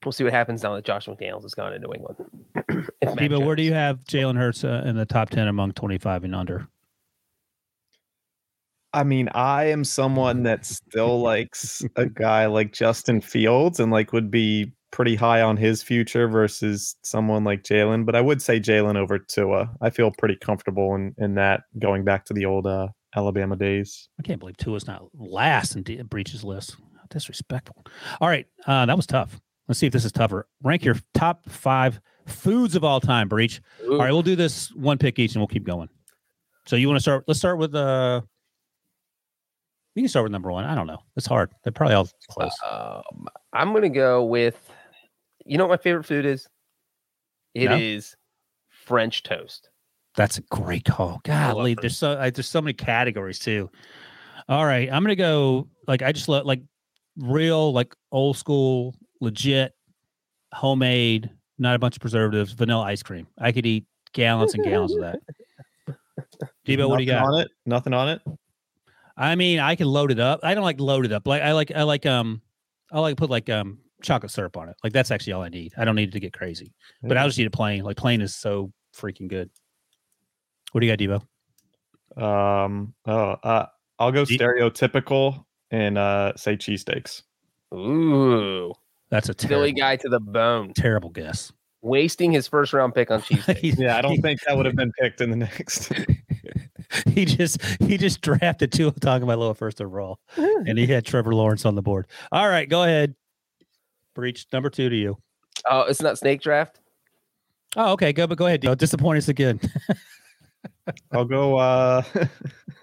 We'll 0.04 0.12
see 0.12 0.24
what 0.24 0.32
happens 0.32 0.62
now 0.62 0.74
that 0.74 0.84
Josh 0.84 1.06
McDaniels 1.06 1.42
has 1.42 1.54
gone 1.54 1.72
to 1.72 1.78
New 1.78 1.92
England. 1.92 2.16
If 3.00 3.14
Debo, 3.14 3.44
where 3.44 3.56
do 3.56 3.62
you 3.62 3.72
have 3.72 3.98
Jalen 4.04 4.36
Hurts 4.36 4.64
uh, 4.64 4.82
in 4.86 4.96
the 4.96 5.06
top 5.06 5.30
10 5.30 5.48
among 5.48 5.72
25 5.72 6.24
and 6.24 6.34
under? 6.34 6.68
I 8.92 9.04
mean, 9.04 9.28
I 9.34 9.64
am 9.64 9.84
someone 9.84 10.44
that 10.44 10.64
still 10.64 11.20
likes 11.20 11.84
a 11.96 12.06
guy 12.06 12.46
like 12.46 12.72
Justin 12.72 13.20
Fields 13.20 13.80
and 13.80 13.92
like 13.92 14.12
would 14.12 14.30
be 14.30 14.72
pretty 14.96 15.14
high 15.14 15.42
on 15.42 15.58
his 15.58 15.82
future 15.82 16.26
versus 16.26 16.96
someone 17.02 17.44
like 17.44 17.62
Jalen. 17.62 18.06
But 18.06 18.16
I 18.16 18.22
would 18.22 18.40
say 18.40 18.58
Jalen 18.58 18.96
over 18.96 19.18
Tua. 19.18 19.70
I 19.82 19.90
feel 19.90 20.10
pretty 20.10 20.36
comfortable 20.36 20.94
in 20.94 21.14
in 21.18 21.34
that 21.34 21.64
going 21.78 22.02
back 22.02 22.24
to 22.24 22.32
the 22.32 22.46
old 22.46 22.66
uh, 22.66 22.88
Alabama 23.14 23.56
days. 23.56 24.08
I 24.18 24.22
can't 24.22 24.40
believe 24.40 24.56
Tua's 24.56 24.86
not 24.86 25.02
last 25.12 25.76
in 25.76 25.82
D- 25.82 26.00
Breech's 26.00 26.42
list. 26.42 26.76
How 26.96 27.02
disrespectful. 27.10 27.84
All 28.22 28.28
right. 28.28 28.46
Uh, 28.66 28.86
that 28.86 28.96
was 28.96 29.06
tough. 29.06 29.38
Let's 29.68 29.78
see 29.78 29.86
if 29.86 29.92
this 29.92 30.06
is 30.06 30.12
tougher. 30.12 30.48
Rank 30.62 30.82
your 30.82 30.96
top 31.12 31.46
five 31.50 32.00
foods 32.24 32.74
of 32.74 32.82
all 32.82 32.98
time, 32.98 33.28
Breech. 33.28 33.60
Ooh, 33.84 33.92
All 33.92 33.98
right, 33.98 34.12
we'll 34.12 34.22
do 34.22 34.34
this 34.36 34.74
one 34.74 34.96
pick 34.96 35.18
each 35.18 35.34
and 35.34 35.40
we'll 35.42 35.46
keep 35.48 35.66
going. 35.66 35.90
So 36.64 36.74
you 36.76 36.88
want 36.88 36.96
to 36.96 37.02
start? 37.02 37.24
Let's 37.28 37.38
start 37.38 37.58
with 37.58 37.74
uh 37.74 38.22
you 39.94 40.02
can 40.02 40.08
start 40.08 40.24
with 40.24 40.32
number 40.32 40.50
one. 40.50 40.64
I 40.64 40.74
don't 40.74 40.86
know. 40.86 41.02
It's 41.16 41.26
hard. 41.26 41.50
They're 41.64 41.72
probably 41.72 41.96
all 41.96 42.08
close. 42.30 42.52
Um, 42.70 43.28
I'm 43.52 43.74
gonna 43.74 43.90
go 43.90 44.24
with. 44.24 44.70
You 45.46 45.58
know 45.58 45.64
what 45.66 45.78
my 45.78 45.82
favorite 45.82 46.04
food 46.04 46.26
is? 46.26 46.48
It 47.54 47.70
is 47.72 48.12
No? 48.12 48.16
French 48.86 49.22
toast. 49.22 49.70
That's 50.16 50.38
a 50.38 50.42
great 50.42 50.84
call. 50.84 51.08
love 51.08 51.22
Golly, 51.24 51.74
there's 51.74 51.96
so 51.96 52.18
I, 52.18 52.30
there's 52.30 52.48
so 52.48 52.60
many 52.60 52.72
categories 52.72 53.38
too. 53.38 53.70
All 54.48 54.64
right, 54.64 54.90
I'm 54.90 55.02
gonna 55.02 55.16
go 55.16 55.68
like 55.86 56.02
I 56.02 56.12
just 56.12 56.28
love 56.28 56.46
like 56.46 56.62
real 57.16 57.72
like 57.72 57.94
old 58.12 58.36
school 58.36 58.94
legit 59.20 59.74
homemade, 60.52 61.30
not 61.58 61.74
a 61.74 61.78
bunch 61.78 61.96
of 61.96 62.00
preservatives, 62.00 62.52
vanilla 62.52 62.84
ice 62.84 63.02
cream. 63.02 63.26
I 63.38 63.52
could 63.52 63.66
eat 63.66 63.84
gallons 64.12 64.54
and 64.54 64.64
gallons 64.64 64.94
of 64.94 65.00
that. 65.02 65.18
Debo, 66.66 66.88
what 66.88 66.96
do 66.96 67.04
you 67.04 67.10
got? 67.10 67.26
on 67.26 67.40
it? 67.40 67.48
Nothing 67.66 67.92
on 67.92 68.08
it. 68.08 68.22
I 69.16 69.34
mean, 69.34 69.60
I 69.60 69.76
can 69.76 69.86
load 69.86 70.10
it 70.10 70.18
up. 70.18 70.40
I 70.42 70.54
don't 70.54 70.64
like 70.64 70.80
load 70.80 71.04
it 71.04 71.12
up. 71.12 71.26
Like 71.26 71.42
I 71.42 71.52
like 71.52 71.72
I 71.72 71.82
like 71.82 72.06
um 72.06 72.40
I 72.90 73.00
like 73.00 73.16
put 73.16 73.30
like 73.30 73.48
um 73.50 73.78
chocolate 74.06 74.30
syrup 74.32 74.56
on 74.56 74.68
it. 74.68 74.76
Like 74.84 74.92
that's 74.92 75.10
actually 75.10 75.34
all 75.34 75.42
I 75.42 75.48
need. 75.48 75.72
I 75.76 75.84
don't 75.84 75.96
need 75.96 76.08
it 76.08 76.12
to 76.12 76.20
get 76.20 76.32
crazy. 76.32 76.72
But 77.02 77.16
I'll 77.18 77.26
just 77.28 77.38
eat 77.38 77.46
it 77.46 77.52
plain. 77.52 77.82
Like 77.84 77.96
plain 77.96 78.20
is 78.20 78.34
so 78.34 78.72
freaking 78.96 79.28
good. 79.28 79.50
What 80.72 80.80
do 80.80 80.86
you 80.86 80.96
got, 80.96 81.22
Debo? 82.16 82.22
Um. 82.22 82.94
Oh. 83.06 83.36
Uh. 83.42 83.66
I'll 83.98 84.12
go 84.12 84.24
Ye- 84.28 84.38
stereotypical 84.38 85.44
and 85.70 85.96
uh 85.98 86.32
say 86.36 86.56
cheesesteaks. 86.56 87.22
Ooh, 87.74 88.72
That's 89.10 89.28
a 89.28 89.34
Philly 89.34 89.72
terrible, 89.72 89.80
guy 89.80 89.96
to 89.96 90.08
the 90.08 90.20
bone, 90.20 90.72
terrible 90.74 91.10
guess. 91.10 91.52
wasting 91.82 92.30
his 92.30 92.46
first 92.46 92.72
round 92.72 92.94
pick 92.94 93.10
on 93.10 93.20
cheesesteaks. 93.22 93.78
Yeah, 93.78 93.96
I 93.98 94.02
don't 94.02 94.20
think 94.22 94.40
that 94.46 94.56
would 94.56 94.66
have 94.66 94.76
been 94.76 94.92
picked 95.00 95.20
in 95.20 95.30
the 95.30 95.36
next. 95.36 95.92
he 97.06 97.24
just 97.24 97.60
he 97.82 97.96
just 97.98 98.20
drafted 98.20 98.70
two 98.70 98.90
talking 98.92 99.22
about 99.24 99.38
lower 99.38 99.54
first 99.54 99.80
overall, 99.80 100.20
and 100.36 100.78
he 100.78 100.86
had 100.86 101.04
Trevor 101.04 101.34
Lawrence 101.34 101.64
on 101.64 101.74
the 101.74 101.82
board. 101.82 102.06
All 102.30 102.48
right, 102.48 102.68
go 102.68 102.82
ahead. 102.84 103.14
Breech 104.16 104.46
number 104.52 104.70
two 104.70 104.88
to 104.88 104.96
you. 104.96 105.18
Oh, 105.70 105.82
it's 105.82 106.00
not 106.02 106.18
snake 106.18 106.40
draft. 106.40 106.80
Oh, 107.76 107.92
okay, 107.92 108.12
go 108.14 108.26
but 108.26 108.38
go 108.38 108.46
ahead. 108.46 108.62
Debo. 108.62 108.76
Disappoint 108.76 109.18
us 109.18 109.28
again. 109.28 109.60
I'll 111.12 111.26
go. 111.26 111.58
uh 111.58 112.02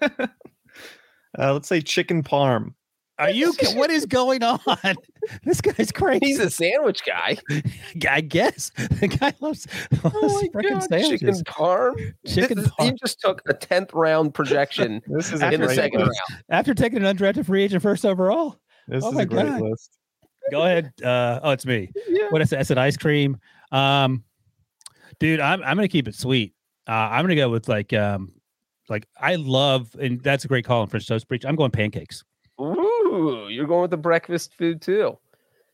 uh, 0.00 1.52
Let's 1.52 1.68
say 1.68 1.80
chicken 1.80 2.22
parm. 2.22 2.74
Are 3.18 3.30
you? 3.30 3.52
What 3.74 3.90
is 3.90 4.06
going 4.06 4.42
on? 4.42 4.58
This 5.44 5.60
guy's 5.62 5.90
crazy. 5.90 6.20
He's 6.26 6.38
a 6.38 6.50
sandwich 6.50 7.00
guy. 7.06 7.38
I 8.08 8.20
guess 8.20 8.70
the 9.00 9.08
guy 9.08 9.32
loves, 9.40 9.66
loves 10.02 10.14
Oh 10.20 10.42
my 10.52 10.60
freaking 10.62 10.70
God, 10.72 10.82
sandwiches. 10.82 11.20
chicken 11.20 11.44
parm. 11.44 12.14
Chicken 12.26 12.58
This 12.58 12.66
is- 12.66 12.72
He 12.78 12.92
just 12.92 13.20
took 13.20 13.40
a 13.48 13.54
tenth 13.54 13.92
round 13.94 14.34
projection 14.34 15.00
This 15.06 15.32
is 15.32 15.40
In 15.40 15.48
a 15.48 15.52
in 15.52 15.60
the 15.62 15.70
second 15.70 16.00
list. 16.00 16.20
round. 16.30 16.42
After 16.50 16.74
taking 16.74 17.02
an 17.04 17.16
undrafted 17.16 17.46
free 17.46 17.62
agent 17.64 17.82
first 17.82 18.04
overall. 18.04 18.60
This 18.86 19.02
Oh 19.02 19.08
is 19.08 19.14
my 19.14 19.22
a 19.22 19.26
great 19.26 19.46
God. 19.46 19.62
list. 19.62 19.96
Go 20.50 20.62
ahead. 20.62 20.92
Uh, 21.02 21.40
oh, 21.42 21.50
it's 21.50 21.66
me. 21.66 21.90
Yeah. 22.08 22.28
What 22.30 22.42
is 22.42 22.52
it? 22.52 22.58
I 22.58 22.62
said 22.62 22.78
ice 22.78 22.96
cream. 22.96 23.38
Um, 23.72 24.24
dude, 25.18 25.40
I'm 25.40 25.62
I'm 25.62 25.76
gonna 25.76 25.88
keep 25.88 26.08
it 26.08 26.14
sweet. 26.14 26.54
Uh, 26.86 26.92
I'm 26.92 27.24
gonna 27.24 27.36
go 27.36 27.48
with 27.48 27.68
like 27.68 27.92
um, 27.92 28.32
like 28.88 29.06
I 29.18 29.36
love, 29.36 29.94
and 30.00 30.20
that's 30.22 30.44
a 30.44 30.48
great 30.48 30.64
call 30.64 30.82
on 30.82 30.88
French 30.88 31.06
toast. 31.06 31.28
Breech. 31.28 31.44
I'm 31.44 31.56
going 31.56 31.70
pancakes. 31.70 32.24
Ooh, 32.60 33.48
you're 33.50 33.66
going 33.66 33.82
with 33.82 33.90
the 33.90 33.96
breakfast 33.96 34.54
food 34.54 34.80
too. 34.80 35.18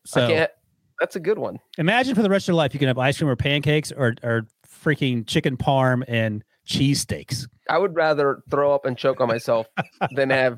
So 0.05 0.25
I 0.25 0.27
can't. 0.27 0.51
That's 0.99 1.15
a 1.15 1.19
good 1.19 1.39
one. 1.39 1.59
imagine 1.79 2.13
for 2.13 2.21
the 2.21 2.29
rest 2.29 2.43
of 2.43 2.49
your 2.49 2.55
life 2.55 2.75
you 2.75 2.79
can 2.79 2.87
have 2.87 2.99
ice 2.99 3.17
cream 3.17 3.29
or 3.29 3.35
pancakes 3.35 3.91
or 3.91 4.13
or 4.23 4.47
freaking 4.67 5.25
chicken 5.27 5.57
parm 5.57 6.03
and 6.07 6.43
cheesesteaks. 6.67 7.47
I 7.69 7.77
would 7.77 7.95
rather 7.95 8.43
throw 8.49 8.73
up 8.73 8.85
and 8.85 8.97
choke 8.97 9.19
on 9.19 9.27
myself 9.27 9.67
than 10.15 10.29
have 10.29 10.57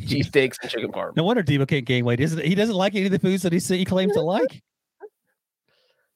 cheesesteaks 0.06 0.56
and 0.62 0.70
chicken 0.70 0.92
parm. 0.92 1.16
No 1.16 1.24
wonder 1.24 1.42
Debo 1.42 1.66
can't 1.66 1.84
gain 1.84 2.04
weight. 2.04 2.20
Isn't? 2.20 2.44
He 2.44 2.54
doesn't 2.54 2.74
like 2.74 2.94
any 2.94 3.06
of 3.06 3.12
the 3.12 3.18
foods 3.18 3.42
that 3.42 3.52
he 3.52 3.58
he 3.58 3.84
claims 3.84 4.12
to 4.14 4.22
like. 4.22 4.62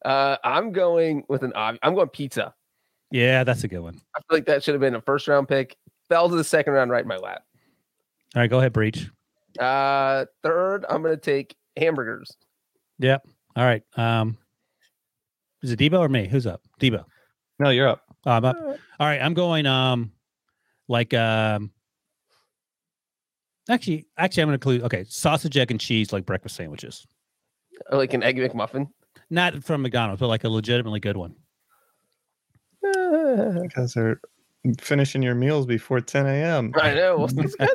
Uh, 0.04 0.36
I'm 0.42 0.72
going 0.72 1.22
with 1.28 1.44
an. 1.44 1.52
ob- 1.54 1.78
I'm 1.80 1.94
going 1.94 2.08
pizza. 2.08 2.52
Yeah, 3.12 3.44
that's 3.44 3.62
a 3.62 3.68
good 3.68 3.78
one. 3.78 4.00
I 4.16 4.18
feel 4.18 4.38
like 4.38 4.46
that 4.46 4.64
should 4.64 4.74
have 4.74 4.80
been 4.80 4.96
a 4.96 5.00
first 5.00 5.28
round 5.28 5.46
pick. 5.46 5.76
Fell 6.08 6.28
to 6.28 6.34
the 6.34 6.42
second 6.42 6.72
round 6.72 6.90
right 6.90 7.02
in 7.02 7.08
my 7.08 7.18
lap. 7.18 7.44
All 8.34 8.40
right, 8.42 8.50
go 8.50 8.58
ahead, 8.58 8.72
Breech. 8.72 9.08
Uh, 9.60 10.24
third, 10.42 10.84
I'm 10.88 11.02
going 11.02 11.14
to 11.14 11.20
take 11.20 11.54
hamburgers. 11.76 12.36
Yep. 12.98 13.28
All 13.54 13.64
right. 13.64 13.82
Um, 13.96 14.38
is 15.62 15.70
it 15.70 15.78
Debo 15.78 16.00
or 16.00 16.08
me? 16.08 16.26
Who's 16.26 16.46
up? 16.46 16.62
Debo. 16.80 17.04
No, 17.58 17.70
you're 17.70 17.88
up. 17.88 18.02
Oh, 18.26 18.32
I'm 18.32 18.44
up. 18.44 18.56
All 18.58 19.06
right. 19.06 19.20
I'm 19.20 19.34
going. 19.34 19.66
Um, 19.66 20.10
like 20.88 21.14
um. 21.14 21.70
Actually, 23.68 24.06
actually, 24.18 24.42
I'm 24.42 24.48
going 24.48 24.58
to 24.58 24.68
include 24.70 24.82
okay, 24.82 25.04
sausage, 25.08 25.56
egg, 25.56 25.70
and 25.70 25.80
cheese 25.80 26.12
like 26.12 26.26
breakfast 26.26 26.56
sandwiches. 26.56 27.06
Like 27.90 28.12
an 28.14 28.22
egg 28.22 28.36
McMuffin. 28.36 28.88
Not 29.30 29.62
from 29.64 29.82
McDonald's, 29.82 30.20
but 30.20 30.28
like 30.28 30.44
a 30.44 30.48
legitimately 30.48 31.00
good 31.00 31.16
one. 31.16 31.34
You 32.82 33.68
guys 33.74 33.96
are 33.96 34.20
finishing 34.78 35.22
your 35.22 35.34
meals 35.34 35.66
before 35.66 36.00
10 36.00 36.26
a.m. 36.26 36.72
I 36.80 36.94
know. 36.94 37.16
Wilson's 37.18 37.54
good. 37.56 37.70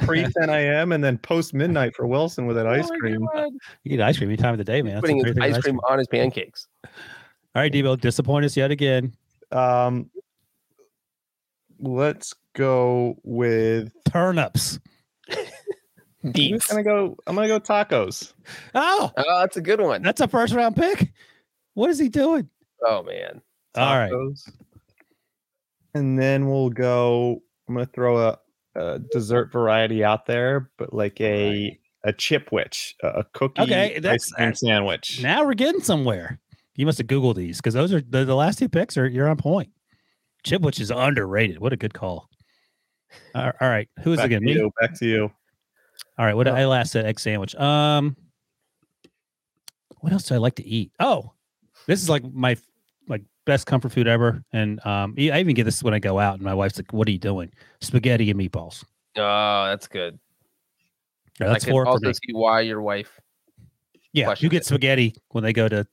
Pre 0.06 0.24
10 0.24 0.50
a.m. 0.50 0.92
and 0.92 1.02
then 1.02 1.18
post 1.18 1.54
midnight 1.54 1.94
for 1.94 2.06
Wilson 2.06 2.46
with 2.46 2.56
that 2.56 2.66
ice 2.66 2.86
Oh 2.86 2.92
my 2.92 2.98
cream. 2.98 3.28
God. 3.32 3.52
you 3.84 3.94
eat 3.94 4.00
ice 4.00 4.18
cream 4.18 4.30
any 4.30 4.36
time 4.36 4.52
of 4.52 4.58
the 4.58 4.64
day, 4.64 4.82
man. 4.82 4.94
That's 4.94 5.02
Putting 5.02 5.16
his 5.18 5.34
thing 5.34 5.36
about 5.36 5.56
ice 5.56 5.62
cream 5.62 5.80
on 5.88 5.98
his 5.98 6.08
pancakes. 6.08 6.66
All 6.84 7.62
right, 7.62 7.72
Debo, 7.72 8.00
disappoint 8.00 8.44
us 8.44 8.56
yet 8.56 8.70
again. 8.70 9.14
Um, 9.52 10.10
let's 11.78 12.34
go 12.54 13.16
with. 13.22 13.92
Turnips. 14.10 14.78
I'm 16.24 16.32
gonna 16.32 16.82
go. 16.82 17.16
I'm 17.26 17.34
gonna 17.34 17.48
go 17.48 17.60
tacos. 17.60 18.32
Oh, 18.74 19.12
Oh, 19.16 19.40
that's 19.40 19.56
a 19.58 19.60
good 19.60 19.80
one. 19.80 20.00
that's 20.02 20.20
a 20.22 20.28
first 20.28 20.54
round 20.54 20.74
pick. 20.76 21.12
What 21.74 21.90
is 21.90 21.98
he 21.98 22.08
doing? 22.08 22.48
Oh 22.86 23.02
man. 23.02 23.42
All 23.76 23.96
right. 23.98 24.12
And 25.94 26.18
then 26.18 26.48
we'll 26.48 26.70
go. 26.70 27.42
I'm 27.68 27.74
gonna 27.74 27.86
throw 27.86 28.18
a, 28.28 28.38
a 28.74 29.00
dessert 29.12 29.52
variety 29.52 30.02
out 30.04 30.26
there, 30.26 30.70
but 30.78 30.92
like 30.92 31.20
a 31.20 31.78
a 32.04 32.12
chipwich, 32.12 32.94
a, 33.02 33.08
a 33.08 33.24
cookie 33.32 33.62
Okay, 33.62 33.96
ice 33.96 34.02
that's- 34.02 34.32
cream 34.32 34.54
sandwich. 34.54 35.22
Now 35.22 35.44
we're 35.44 35.54
getting 35.54 35.80
somewhere. 35.82 36.40
You 36.76 36.86
must 36.86 36.98
have 36.98 37.06
Googled 37.06 37.36
these 37.36 37.58
because 37.58 37.74
those 37.74 37.92
are 37.92 38.00
the, 38.00 38.24
the 38.24 38.34
last 38.34 38.58
two 38.58 38.68
picks 38.68 38.96
are 38.96 39.06
you're 39.06 39.28
on 39.28 39.36
point. 39.36 39.70
Chipwich 40.44 40.80
is 40.80 40.90
underrated. 40.90 41.58
What 41.60 41.72
a 41.72 41.76
good 41.76 41.94
call. 41.94 42.28
All 43.34 43.52
all 43.60 43.68
right. 43.68 43.88
Who 44.00 44.12
is 44.12 44.18
it 44.18 44.22
back 44.22 44.26
again? 44.26 44.40
to 44.40 44.46
Me? 44.46 44.52
you. 44.54 44.72
Back 44.80 44.94
to 44.98 45.06
you. 45.06 45.30
All 46.18 46.24
right. 46.26 46.34
What 46.34 46.44
did 46.44 46.54
Oh. 46.54 46.56
I 46.56 46.64
last 46.66 46.92
said? 46.92 47.06
Egg 47.06 47.18
sandwich. 47.20 47.54
Um, 47.56 48.16
what 50.00 50.12
else 50.12 50.24
do 50.24 50.34
I 50.34 50.38
like 50.38 50.56
to 50.56 50.66
eat? 50.66 50.92
Oh, 51.00 51.32
this 51.86 52.02
is 52.02 52.08
like 52.08 52.24
my 52.32 52.56
like 53.08 53.22
best 53.46 53.66
comfort 53.66 53.92
food 53.92 54.06
ever. 54.06 54.42
And 54.52 54.84
um, 54.86 55.14
I 55.18 55.40
even 55.40 55.54
get 55.54 55.64
this 55.64 55.82
when 55.82 55.94
I 55.94 55.98
go 55.98 56.18
out, 56.18 56.34
and 56.34 56.42
my 56.42 56.54
wife's 56.54 56.78
like, 56.78 56.92
"What 56.92 57.08
are 57.08 57.10
you 57.10 57.18
doing? 57.18 57.50
Spaghetti 57.80 58.30
and 58.30 58.38
meatballs." 58.40 58.84
Oh, 59.16 59.66
that's 59.68 59.86
good. 59.88 60.18
Yeah, 61.40 61.48
that's 61.48 61.64
I 61.64 61.66
can 61.66 61.72
four 61.72 61.86
also 61.86 62.06
me. 62.08 62.12
see 62.14 62.32
why 62.32 62.60
your 62.60 62.80
wife 62.80 63.20
Yeah, 64.12 64.34
you 64.38 64.48
get 64.48 64.62
it. 64.62 64.66
spaghetti 64.66 65.16
when 65.30 65.42
they 65.42 65.52
go 65.52 65.68
to. 65.68 65.86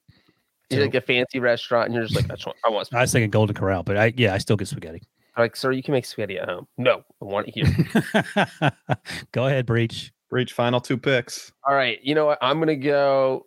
you 0.69 0.77
to- 0.77 0.81
like 0.85 0.93
a 0.95 1.01
fancy 1.01 1.39
restaurant 1.39 1.87
and 1.87 1.95
you're 1.95 2.03
just 2.03 2.15
like, 2.15 2.25
I, 2.25 2.35
just 2.35 2.45
want, 2.45 2.57
I 2.65 2.69
want 2.69 2.89
I 2.93 3.01
was 3.01 3.11
thinking 3.11 3.31
Golden 3.31 3.55
Corral, 3.55 3.81
but 3.83 3.97
I 3.97 4.13
yeah, 4.17 4.33
I 4.33 4.37
still 4.37 4.55
get 4.55 4.67
spaghetti. 4.67 5.01
Like, 5.37 5.55
sir, 5.55 5.71
you 5.71 5.81
can 5.81 5.93
make 5.93 6.05
spaghetti 6.05 6.37
at 6.37 6.49
home. 6.49 6.67
No, 6.77 7.03
I 7.21 7.25
want 7.25 7.47
it 7.47 7.53
here. 7.55 8.71
go 9.31 9.47
ahead, 9.47 9.65
Breech. 9.65 10.11
Breech 10.29 10.53
final 10.53 10.79
two 10.81 10.97
picks. 10.97 11.51
All 11.67 11.73
right, 11.75 11.99
you 12.03 12.15
know 12.15 12.25
what? 12.25 12.37
I'm 12.41 12.59
gonna 12.59 12.75
go. 12.75 13.45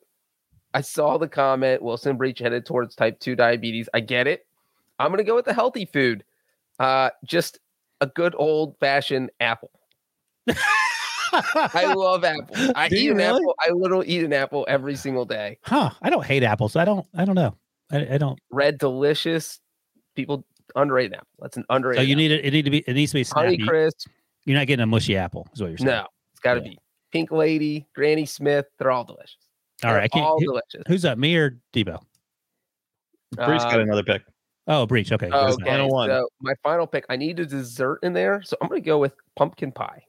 I 0.72 0.80
saw 0.80 1.18
the 1.18 1.28
comment. 1.28 1.82
Wilson 1.82 2.16
Breech 2.16 2.38
headed 2.40 2.66
towards 2.66 2.94
type 2.94 3.20
two 3.20 3.36
diabetes. 3.36 3.88
I 3.94 4.00
get 4.00 4.26
it. 4.26 4.46
I'm 4.98 5.10
gonna 5.10 5.24
go 5.24 5.34
with 5.34 5.44
the 5.44 5.54
healthy 5.54 5.84
food. 5.86 6.24
Uh, 6.78 7.10
just 7.24 7.58
a 8.00 8.06
good 8.06 8.34
old 8.36 8.76
fashioned 8.80 9.30
apple. 9.40 9.70
I 10.48 11.92
love 11.96 12.24
apples. 12.24 12.72
I 12.74 12.88
Do 12.88 12.96
eat 12.96 13.10
an 13.10 13.16
really? 13.18 13.36
apple. 13.42 13.54
I 13.60 13.70
literally 13.70 14.06
eat 14.08 14.24
an 14.24 14.32
apple 14.32 14.64
every 14.68 14.96
single 14.96 15.24
day. 15.24 15.58
huh? 15.62 15.90
I 16.02 16.10
don't 16.10 16.24
hate 16.24 16.42
apples. 16.42 16.76
I 16.76 16.84
don't. 16.84 17.06
I 17.14 17.24
don't 17.24 17.34
know. 17.34 17.56
I, 17.90 18.14
I 18.14 18.18
don't. 18.18 18.38
Red 18.50 18.78
delicious. 18.78 19.60
People 20.16 20.44
underrate 20.74 21.06
an 21.12 21.14
apple. 21.14 21.28
That's 21.40 21.56
an 21.56 21.64
So 21.68 21.74
underrated. 21.74 22.08
you 22.08 22.16
need 22.16 22.30
it. 22.30 22.44
It 22.44 22.52
need 22.52 22.64
to 22.64 22.70
be. 22.70 22.78
It 22.86 22.94
needs 22.94 23.12
to 23.12 23.18
be 23.18 23.22
apple. 23.22 23.42
Honey 23.42 23.58
crisp. 23.58 24.08
You're 24.44 24.58
not 24.58 24.66
getting 24.66 24.82
a 24.82 24.86
mushy 24.86 25.16
apple. 25.16 25.46
Is 25.54 25.60
what 25.60 25.68
you're 25.68 25.78
saying. 25.78 25.88
No, 25.88 26.06
it's 26.32 26.40
got 26.40 26.54
to 26.54 26.60
Yeah. 26.60 26.68
be 26.70 26.78
Pink 27.12 27.30
Lady, 27.32 27.86
Granny 27.94 28.26
Smith. 28.26 28.66
They're 28.78 28.90
all 28.90 29.04
delicious. 29.04 29.36
All 29.82 29.90
They're 29.90 29.98
right. 30.00 30.04
I 30.04 30.08
can't, 30.08 30.24
all 30.26 30.38
who- 30.38 30.46
delicious. 30.46 30.82
who's 30.86 31.04
up? 31.04 31.16
Me 31.18 31.34
or 31.36 31.58
Debo? 31.72 32.00
Breech 33.36 33.60
got 33.60 33.74
Um, 33.74 33.80
another 33.80 34.02
pick. 34.04 34.22
Oh, 34.66 34.86
Breech. 34.86 35.12
Okay. 35.12 35.26
Okay, 35.30 35.64
Final 35.64 35.88
one. 35.90 36.08
so 36.08 36.28
my 36.40 36.54
final 36.62 36.86
pick. 36.86 37.04
I 37.08 37.16
need 37.16 37.38
a 37.40 37.46
dessert 37.46 37.98
in 38.02 38.12
there, 38.12 38.42
so 38.42 38.56
I'm 38.62 38.68
gonna 38.68 38.80
go 38.80 38.98
with 38.98 39.12
pumpkin 39.36 39.72
pie. 39.72 40.02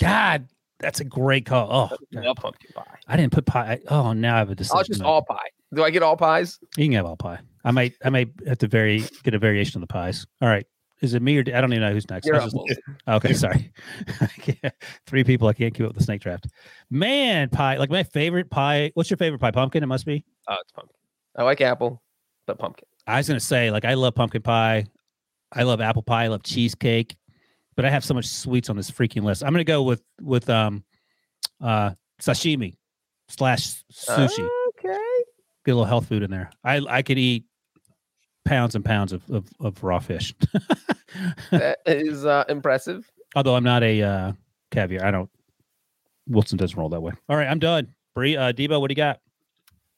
God, 0.00 0.48
that's 0.78 1.00
a 1.00 1.04
great 1.04 1.44
call. 1.44 1.68
Oh, 1.92 1.96
I 2.16 2.20
love 2.24 2.36
pumpkin 2.36 2.70
pie. 2.74 2.98
I 3.06 3.16
didn't 3.16 3.32
put 3.32 3.44
pie. 3.46 3.72
I- 3.72 3.80
Oh, 3.94 4.12
now 4.12 4.36
I 4.36 4.38
have 4.38 4.50
a 4.50 4.54
decision. 4.54 4.76
Oh, 4.76 4.80
it's 4.80 4.88
just 4.88 5.02
all 5.02 5.22
pie. 5.24 5.36
Do 5.74 5.84
I 5.84 5.90
get 5.90 6.02
all 6.02 6.16
pies? 6.16 6.58
You 6.76 6.84
can 6.86 6.92
have 6.94 7.06
all 7.06 7.16
pie. 7.16 7.38
I 7.64 7.70
might. 7.70 7.94
I 8.04 8.10
may 8.10 8.26
have 8.46 8.58
to 8.58 8.68
vary. 8.68 9.04
Get 9.22 9.34
a 9.34 9.38
variation 9.38 9.82
of 9.82 9.86
the 9.88 9.92
pies. 9.92 10.26
All 10.40 10.48
right. 10.48 10.66
Is 11.00 11.14
it 11.14 11.22
me 11.22 11.36
or 11.38 11.40
I 11.40 11.60
don't 11.60 11.72
even 11.72 11.82
know 11.82 11.92
who's 11.92 12.08
next. 12.10 12.26
I 12.26 12.30
You're 12.34 12.42
was 12.42 12.54
up, 12.54 12.62
just- 12.66 12.80
Okay, 13.06 13.32
sorry. 13.34 13.72
Three 15.06 15.22
people. 15.24 15.46
I 15.46 15.52
can't 15.52 15.72
keep 15.72 15.84
up 15.84 15.90
with 15.90 15.98
the 15.98 16.02
snake 16.02 16.20
draft. 16.22 16.48
Man, 16.90 17.50
pie. 17.50 17.76
Like 17.76 17.90
my 17.90 18.02
favorite 18.02 18.50
pie. 18.50 18.90
What's 18.94 19.10
your 19.10 19.16
favorite 19.16 19.38
pie? 19.40 19.50
Pumpkin. 19.52 19.82
It 19.82 19.86
must 19.86 20.06
be. 20.06 20.24
Oh, 20.48 20.56
it's 20.60 20.72
pumpkin. 20.72 20.96
I 21.36 21.42
like 21.44 21.60
apple, 21.60 22.02
but 22.46 22.58
pumpkin. 22.58 22.86
I 23.06 23.18
was 23.18 23.28
gonna 23.28 23.38
say 23.38 23.70
like 23.70 23.84
I 23.84 23.94
love 23.94 24.14
pumpkin 24.14 24.42
pie. 24.42 24.86
I 25.52 25.62
love 25.62 25.80
apple 25.80 26.02
pie. 26.02 26.24
I 26.24 26.28
love 26.28 26.42
cheesecake. 26.42 27.16
But 27.76 27.84
I 27.84 27.90
have 27.90 28.04
so 28.04 28.12
much 28.14 28.26
sweets 28.26 28.68
on 28.70 28.76
this 28.76 28.90
freaking 28.90 29.22
list. 29.22 29.44
I'm 29.44 29.52
gonna 29.52 29.64
go 29.64 29.82
with 29.84 30.02
with 30.20 30.50
um 30.50 30.82
uh 31.60 31.92
sashimi 32.20 32.74
slash 33.28 33.82
sushi. 33.92 34.48
Okay. 35.68 35.72
Get 35.72 35.72
a 35.72 35.76
little 35.76 35.88
health 35.88 36.08
food 36.08 36.22
in 36.22 36.30
there. 36.30 36.50
I 36.64 36.80
I 36.88 37.02
could 37.02 37.18
eat 37.18 37.44
pounds 38.44 38.74
and 38.74 38.84
pounds 38.84 39.12
of 39.12 39.28
of, 39.30 39.46
of 39.60 39.84
raw 39.84 39.98
fish. 39.98 40.34
that 41.50 41.78
is 41.86 42.24
uh, 42.24 42.44
impressive. 42.48 43.10
Although 43.36 43.54
I'm 43.54 43.64
not 43.64 43.82
a 43.82 44.02
uh, 44.02 44.32
caviar. 44.70 45.04
I 45.04 45.10
don't. 45.10 45.30
Wilson 46.26 46.56
doesn't 46.56 46.78
roll 46.78 46.88
that 46.90 47.00
way. 47.00 47.12
All 47.28 47.36
right, 47.36 47.46
I'm 47.46 47.58
done. 47.58 47.94
Bree, 48.14 48.36
uh, 48.36 48.52
Debo, 48.52 48.80
what 48.80 48.88
do 48.88 48.92
you 48.92 48.96
got? 48.96 49.20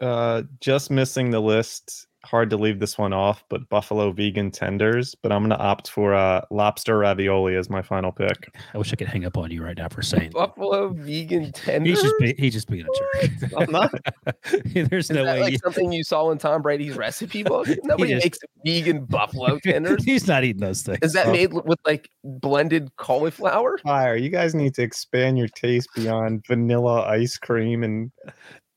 Uh, 0.01 0.43
just 0.61 0.91
missing 0.91 1.31
the 1.31 1.41
list. 1.41 2.07
Hard 2.23 2.51
to 2.51 2.57
leave 2.59 2.81
this 2.81 2.99
one 2.99 3.15
off, 3.15 3.43
but 3.49 3.67
buffalo 3.71 4.13
vegan 4.13 4.51
tenders. 4.51 5.15
But 5.15 5.33
I'm 5.33 5.43
gonna 5.43 5.55
opt 5.55 5.89
for 5.89 6.13
uh, 6.15 6.43
lobster 6.51 6.99
ravioli 6.99 7.57
as 7.57 7.71
my 7.71 7.81
final 7.81 8.13
pick. 8.13 8.55
I 8.75 8.79
wish 8.79 8.93
I 8.93 8.97
could 8.97 9.09
hang 9.09 9.25
up 9.25 9.39
on 9.39 9.51
you 9.51 9.63
right 9.65 9.77
now 9.77 9.89
for 9.89 10.03
saying. 10.03 10.33
Buffalo 10.33 10.89
vegan 10.91 11.51
tenders. 11.53 12.01
He's 12.01 12.03
just 12.03 12.15
be, 12.19 12.35
he's 12.37 12.53
just 12.53 12.69
being 12.69 12.85
a 12.87 13.23
jerk. 13.23 13.53
I'm 13.57 13.71
not. 13.71 13.91
There's 14.75 15.09
Is 15.09 15.17
no 15.17 15.25
that 15.25 15.37
way. 15.37 15.41
like 15.41 15.53
you- 15.53 15.59
something 15.65 15.93
you 15.93 16.05
saw 16.05 16.31
in 16.31 16.37
Tom 16.37 16.61
Brady's 16.61 16.95
recipe 16.97 17.43
book? 17.43 17.67
Nobody 17.85 18.13
just- 18.13 18.25
makes 18.27 18.39
vegan 18.67 19.07
buffalo 19.07 19.59
tenders. 19.59 20.05
he's 20.05 20.29
not 20.29 20.45
eating 20.45 20.61
those 20.61 20.83
things. 20.83 20.99
Is 21.03 21.15
that 21.15 21.29
Oh. 21.29 21.33
made 21.33 21.55
with 21.55 21.79
like 21.87 22.11
blended 22.23 22.95
cauliflower? 22.97 23.79
Fire! 23.79 24.15
You 24.17 24.29
guys 24.29 24.55
need 24.55 24.75
to 24.75 24.83
expand 24.83 25.39
your 25.39 25.49
taste 25.49 25.89
beyond 25.95 26.45
vanilla 26.47 27.03
ice 27.07 27.39
cream 27.39 27.83
and 27.83 28.13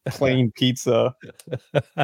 plain 0.10 0.51
pizza. 0.51 1.16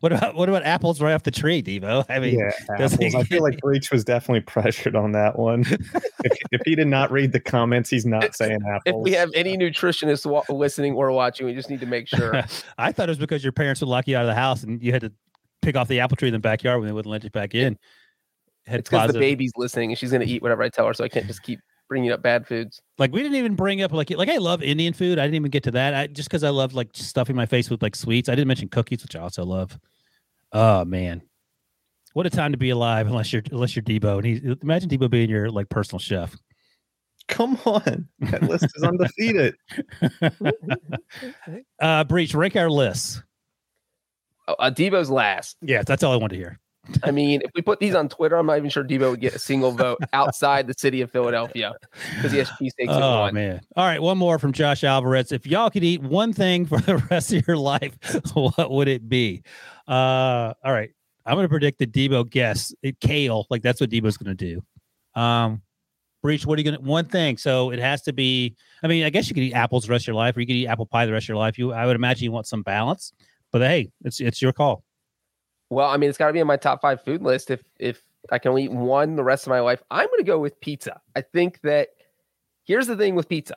what 0.00 0.12
about 0.12 0.34
what 0.36 0.48
about 0.48 0.62
apples 0.64 1.00
right 1.00 1.12
off 1.12 1.24
the 1.24 1.30
tree, 1.30 1.62
Debo? 1.62 2.04
I 2.08 2.18
mean, 2.20 2.38
yeah, 2.38 2.50
apples. 2.70 2.94
he- 2.94 3.16
I 3.16 3.24
feel 3.24 3.42
like 3.42 3.58
Breech 3.62 3.90
was 3.90 4.04
definitely 4.04 4.42
pressured 4.42 4.94
on 4.94 5.12
that 5.12 5.38
one. 5.38 5.64
if, 6.24 6.38
if 6.52 6.60
he 6.64 6.74
did 6.74 6.86
not 6.86 7.10
read 7.10 7.32
the 7.32 7.40
comments, 7.40 7.90
he's 7.90 8.06
not 8.06 8.36
saying 8.36 8.60
apples. 8.68 8.82
If 8.86 8.96
we 9.02 9.12
have 9.12 9.30
any 9.34 9.56
nutritionists 9.56 10.24
wa- 10.26 10.44
listening 10.48 10.94
or 10.94 11.10
watching, 11.10 11.46
we 11.46 11.54
just 11.54 11.70
need 11.70 11.80
to 11.80 11.86
make 11.86 12.06
sure. 12.06 12.42
I 12.78 12.92
thought 12.92 13.08
it 13.08 13.10
was 13.10 13.18
because 13.18 13.42
your 13.42 13.52
parents 13.52 13.80
would 13.80 13.88
lock 13.88 14.06
you 14.06 14.16
out 14.16 14.22
of 14.22 14.28
the 14.28 14.34
house 14.34 14.62
and 14.62 14.82
you 14.82 14.92
had 14.92 15.00
to 15.00 15.12
pick 15.62 15.76
off 15.76 15.88
the 15.88 16.00
apple 16.00 16.16
tree 16.16 16.28
in 16.28 16.34
the 16.34 16.38
backyard 16.38 16.78
when 16.78 16.86
they 16.86 16.92
wouldn't 16.92 17.10
let 17.10 17.24
you 17.24 17.30
back 17.30 17.54
in. 17.54 17.76
Had 18.66 18.80
It's 18.80 18.90
because 18.90 19.12
the 19.12 19.18
baby's 19.18 19.52
listening 19.56 19.90
and 19.90 19.98
she's 19.98 20.10
going 20.10 20.24
to 20.24 20.32
eat 20.32 20.42
whatever 20.42 20.62
I 20.62 20.68
tell 20.68 20.86
her, 20.86 20.94
so 20.94 21.02
I 21.02 21.08
can't 21.08 21.26
just 21.26 21.42
keep 21.42 21.58
bringing 21.88 22.12
up 22.12 22.22
bad 22.22 22.46
foods. 22.46 22.80
like 22.98 23.12
we 23.12 23.22
didn't 23.22 23.36
even 23.36 23.54
bring 23.54 23.82
up 23.82 23.92
like 23.92 24.10
like 24.10 24.28
I 24.28 24.36
love 24.36 24.62
Indian 24.62 24.92
food. 24.92 25.18
I 25.18 25.22
didn't 25.22 25.36
even 25.36 25.50
get 25.50 25.64
to 25.64 25.70
that. 25.72 25.94
I, 25.94 26.06
just 26.06 26.28
because 26.28 26.44
I 26.44 26.50
love 26.50 26.74
like 26.74 26.90
stuffing 26.92 27.34
my 27.36 27.46
face 27.46 27.70
with 27.70 27.82
like 27.82 27.96
sweets. 27.96 28.28
I 28.28 28.32
didn't 28.32 28.48
mention 28.48 28.68
cookies, 28.68 29.02
which 29.02 29.16
I 29.16 29.20
also 29.20 29.44
love. 29.44 29.78
Oh 30.52 30.84
man, 30.84 31.22
what 32.12 32.26
a 32.26 32.30
time 32.30 32.52
to 32.52 32.58
be 32.58 32.70
alive! 32.70 33.06
Unless 33.06 33.32
you're 33.32 33.42
unless 33.50 33.74
you're 33.74 33.82
Debo, 33.82 34.16
and 34.16 34.24
he 34.26 34.56
imagine 34.62 34.88
Debo 34.88 35.10
being 35.10 35.30
your 35.30 35.50
like 35.50 35.68
personal 35.68 35.98
chef. 35.98 36.36
Come 37.28 37.58
on, 37.66 38.08
that 38.20 38.42
list 38.42 38.66
is 38.74 38.82
undefeated. 38.82 39.54
uh, 41.80 42.04
Breech, 42.04 42.34
rank 42.34 42.56
our 42.56 42.70
lists. 42.70 43.22
Oh, 44.46 44.54
uh, 44.54 44.70
Debo's 44.70 45.10
last. 45.10 45.56
Yeah, 45.60 45.82
that's 45.82 46.02
all 46.02 46.12
I 46.12 46.16
want 46.16 46.32
to 46.32 46.38
hear. 46.38 46.58
I 47.02 47.10
mean, 47.10 47.42
if 47.42 47.50
we 47.54 47.62
put 47.62 47.80
these 47.80 47.94
on 47.94 48.08
Twitter, 48.08 48.36
I'm 48.36 48.46
not 48.46 48.56
even 48.56 48.70
sure 48.70 48.84
Debo 48.84 49.10
would 49.10 49.20
get 49.20 49.34
a 49.34 49.38
single 49.38 49.72
vote 49.72 49.98
outside 50.12 50.66
the 50.66 50.74
city 50.74 51.00
of 51.00 51.10
Philadelphia 51.10 51.74
because 52.16 52.32
he 52.32 52.38
has 52.38 52.48
cheesesteaks 52.50 52.88
Oh 52.88 53.30
man! 53.32 53.60
All 53.76 53.84
right, 53.84 54.00
one 54.00 54.18
more 54.18 54.38
from 54.38 54.52
Josh 54.52 54.84
Alvarez. 54.84 55.32
If 55.32 55.46
y'all 55.46 55.70
could 55.70 55.84
eat 55.84 56.02
one 56.02 56.32
thing 56.32 56.66
for 56.66 56.80
the 56.86 56.96
rest 57.10 57.32
of 57.32 57.46
your 57.46 57.56
life, 57.56 57.96
what 58.34 58.70
would 58.70 58.88
it 58.88 59.08
be? 59.08 59.42
Uh, 59.86 60.54
all 60.64 60.72
right, 60.72 60.90
I'm 61.26 61.34
going 61.34 61.44
to 61.44 61.48
predict 61.48 61.78
the 61.78 61.86
Debo 61.86 62.28
guess 62.28 62.74
it 62.82 63.00
kale. 63.00 63.46
Like 63.50 63.62
that's 63.62 63.80
what 63.80 63.90
Debo's 63.90 64.16
going 64.16 64.36
to 64.36 64.44
do. 65.14 65.20
Um, 65.20 65.62
Breech, 66.22 66.46
what 66.46 66.58
are 66.58 66.62
you 66.62 66.64
going 66.64 66.82
to? 66.82 66.84
One 66.84 67.04
thing. 67.04 67.36
So 67.36 67.70
it 67.70 67.78
has 67.78 68.02
to 68.02 68.12
be. 68.12 68.56
I 68.82 68.88
mean, 68.88 69.04
I 69.04 69.10
guess 69.10 69.28
you 69.28 69.34
could 69.34 69.44
eat 69.44 69.52
apples 69.52 69.84
the 69.84 69.90
rest 69.90 70.04
of 70.04 70.08
your 70.08 70.16
life, 70.16 70.36
or 70.36 70.40
you 70.40 70.46
could 70.46 70.56
eat 70.56 70.66
apple 70.66 70.86
pie 70.86 71.06
the 71.06 71.12
rest 71.12 71.24
of 71.24 71.28
your 71.28 71.36
life. 71.38 71.58
You, 71.58 71.72
I 71.72 71.86
would 71.86 71.96
imagine 71.96 72.24
you 72.24 72.32
want 72.32 72.46
some 72.46 72.62
balance. 72.62 73.12
But 73.52 73.62
hey, 73.62 73.90
it's 74.04 74.20
it's 74.20 74.42
your 74.42 74.52
call. 74.52 74.84
Well, 75.70 75.88
I 75.88 75.96
mean, 75.96 76.08
it's 76.08 76.18
got 76.18 76.28
to 76.28 76.32
be 76.32 76.40
on 76.40 76.46
my 76.46 76.56
top 76.56 76.80
five 76.80 77.02
food 77.04 77.22
list. 77.22 77.50
If 77.50 77.62
if 77.78 78.02
I 78.30 78.38
can 78.38 78.50
only 78.50 78.64
eat 78.64 78.72
one 78.72 79.16
the 79.16 79.24
rest 79.24 79.46
of 79.46 79.50
my 79.50 79.60
life, 79.60 79.82
I'm 79.90 80.06
going 80.06 80.18
to 80.18 80.24
go 80.24 80.38
with 80.38 80.60
pizza. 80.60 81.00
I 81.16 81.20
think 81.22 81.60
that 81.62 81.88
here's 82.64 82.86
the 82.86 82.96
thing 82.96 83.14
with 83.14 83.28
pizza 83.28 83.56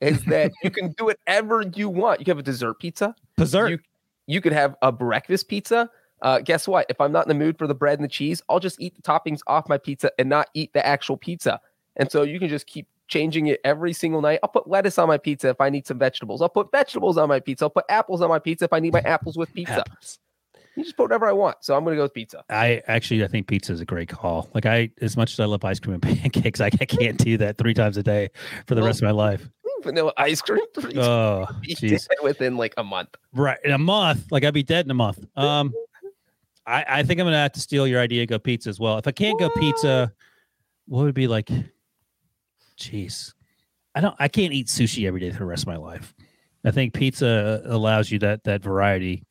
is 0.00 0.22
that 0.26 0.52
you 0.62 0.70
can 0.70 0.92
do 0.92 1.06
whatever 1.06 1.64
you 1.74 1.88
want. 1.88 2.20
You 2.20 2.24
can 2.24 2.32
have 2.32 2.38
a 2.40 2.42
dessert 2.42 2.78
pizza. 2.78 3.14
Dessert. 3.36 3.70
You, 3.70 3.78
you 4.26 4.40
could 4.40 4.52
have 4.52 4.76
a 4.82 4.92
breakfast 4.92 5.48
pizza. 5.48 5.90
Uh, 6.22 6.40
guess 6.40 6.66
what? 6.66 6.86
If 6.88 7.00
I'm 7.00 7.12
not 7.12 7.26
in 7.26 7.28
the 7.28 7.44
mood 7.44 7.58
for 7.58 7.66
the 7.66 7.74
bread 7.74 7.98
and 7.98 8.04
the 8.04 8.12
cheese, 8.12 8.42
I'll 8.48 8.60
just 8.60 8.80
eat 8.80 8.96
the 8.96 9.02
toppings 9.02 9.40
off 9.46 9.68
my 9.68 9.78
pizza 9.78 10.10
and 10.18 10.28
not 10.28 10.48
eat 10.54 10.72
the 10.72 10.84
actual 10.84 11.16
pizza. 11.16 11.60
And 11.96 12.10
so 12.10 12.22
you 12.22 12.38
can 12.38 12.48
just 12.48 12.66
keep 12.66 12.86
changing 13.08 13.46
it 13.46 13.60
every 13.64 13.92
single 13.92 14.20
night. 14.20 14.40
I'll 14.42 14.50
put 14.50 14.68
lettuce 14.68 14.98
on 14.98 15.08
my 15.08 15.18
pizza 15.18 15.48
if 15.48 15.60
I 15.60 15.70
need 15.70 15.86
some 15.86 15.98
vegetables. 15.98 16.42
I'll 16.42 16.48
put 16.48 16.70
vegetables 16.70 17.16
on 17.16 17.28
my 17.28 17.40
pizza. 17.40 17.64
I'll 17.64 17.70
put 17.70 17.84
apples 17.88 18.20
on 18.20 18.28
my 18.28 18.38
pizza 18.38 18.66
if 18.66 18.72
I 18.72 18.80
need 18.80 18.92
my 18.92 19.00
apples 19.00 19.36
with 19.36 19.52
pizza. 19.54 19.80
Apples. 19.80 20.18
You 20.78 20.84
just 20.84 20.96
put 20.96 21.02
whatever 21.02 21.26
I 21.26 21.32
want. 21.32 21.56
So 21.60 21.76
I'm 21.76 21.82
going 21.82 21.96
to 21.96 21.98
go 21.98 22.04
with 22.04 22.14
pizza. 22.14 22.44
I 22.48 22.82
actually, 22.86 23.24
I 23.24 23.26
think 23.26 23.48
pizza 23.48 23.72
is 23.72 23.80
a 23.80 23.84
great 23.84 24.08
call. 24.08 24.48
Like 24.54 24.64
I, 24.64 24.90
as 25.00 25.16
much 25.16 25.32
as 25.32 25.40
I 25.40 25.44
love 25.44 25.64
ice 25.64 25.80
cream 25.80 25.94
and 25.94 26.02
pancakes, 26.20 26.60
I, 26.60 26.66
I 26.66 26.84
can't 26.84 27.18
do 27.18 27.36
that 27.38 27.58
three 27.58 27.74
times 27.74 27.96
a 27.96 28.02
day 28.04 28.28
for 28.66 28.76
the 28.76 28.80
Well, 28.80 28.86
rest 28.86 29.00
of 29.00 29.06
my 29.06 29.10
life. 29.10 29.48
Vanilla 29.82 30.12
ice 30.16 30.40
cream. 30.40 30.60
Oh, 30.96 31.46
dead 31.66 32.00
within 32.22 32.56
like 32.56 32.74
a 32.76 32.84
month. 32.84 33.08
Right. 33.32 33.58
In 33.64 33.72
a 33.72 33.78
month, 33.78 34.30
like 34.30 34.44
I'd 34.44 34.54
be 34.54 34.62
dead 34.62 34.84
in 34.86 34.90
a 34.92 34.94
month. 34.94 35.24
Um, 35.36 35.74
I, 36.64 36.84
I 36.88 37.02
think 37.02 37.18
I'm 37.18 37.26
gonna 37.26 37.38
have 37.38 37.52
to 37.52 37.60
steal 37.60 37.86
your 37.86 38.00
idea, 38.00 38.24
go 38.26 38.38
pizza 38.38 38.68
as 38.70 38.78
well. 38.78 38.98
If 38.98 39.08
I 39.08 39.12
can't 39.12 39.38
go 39.38 39.50
pizza, 39.50 40.12
what 40.86 41.00
would 41.02 41.08
it 41.10 41.14
be 41.14 41.26
like? 41.26 41.50
Jeez, 42.78 43.34
I 43.94 44.00
don't. 44.00 44.14
I 44.18 44.28
can't 44.28 44.52
eat 44.52 44.68
sushi 44.68 45.06
every 45.08 45.20
day 45.20 45.30
for 45.32 45.38
the 45.38 45.44
rest 45.46 45.64
of 45.64 45.68
my 45.68 45.76
life. 45.76 46.14
I 46.64 46.70
think 46.70 46.92
pizza 46.94 47.62
allows 47.64 48.10
you 48.10 48.18
that 48.20 48.44
that 48.44 48.62
variety. 48.62 49.24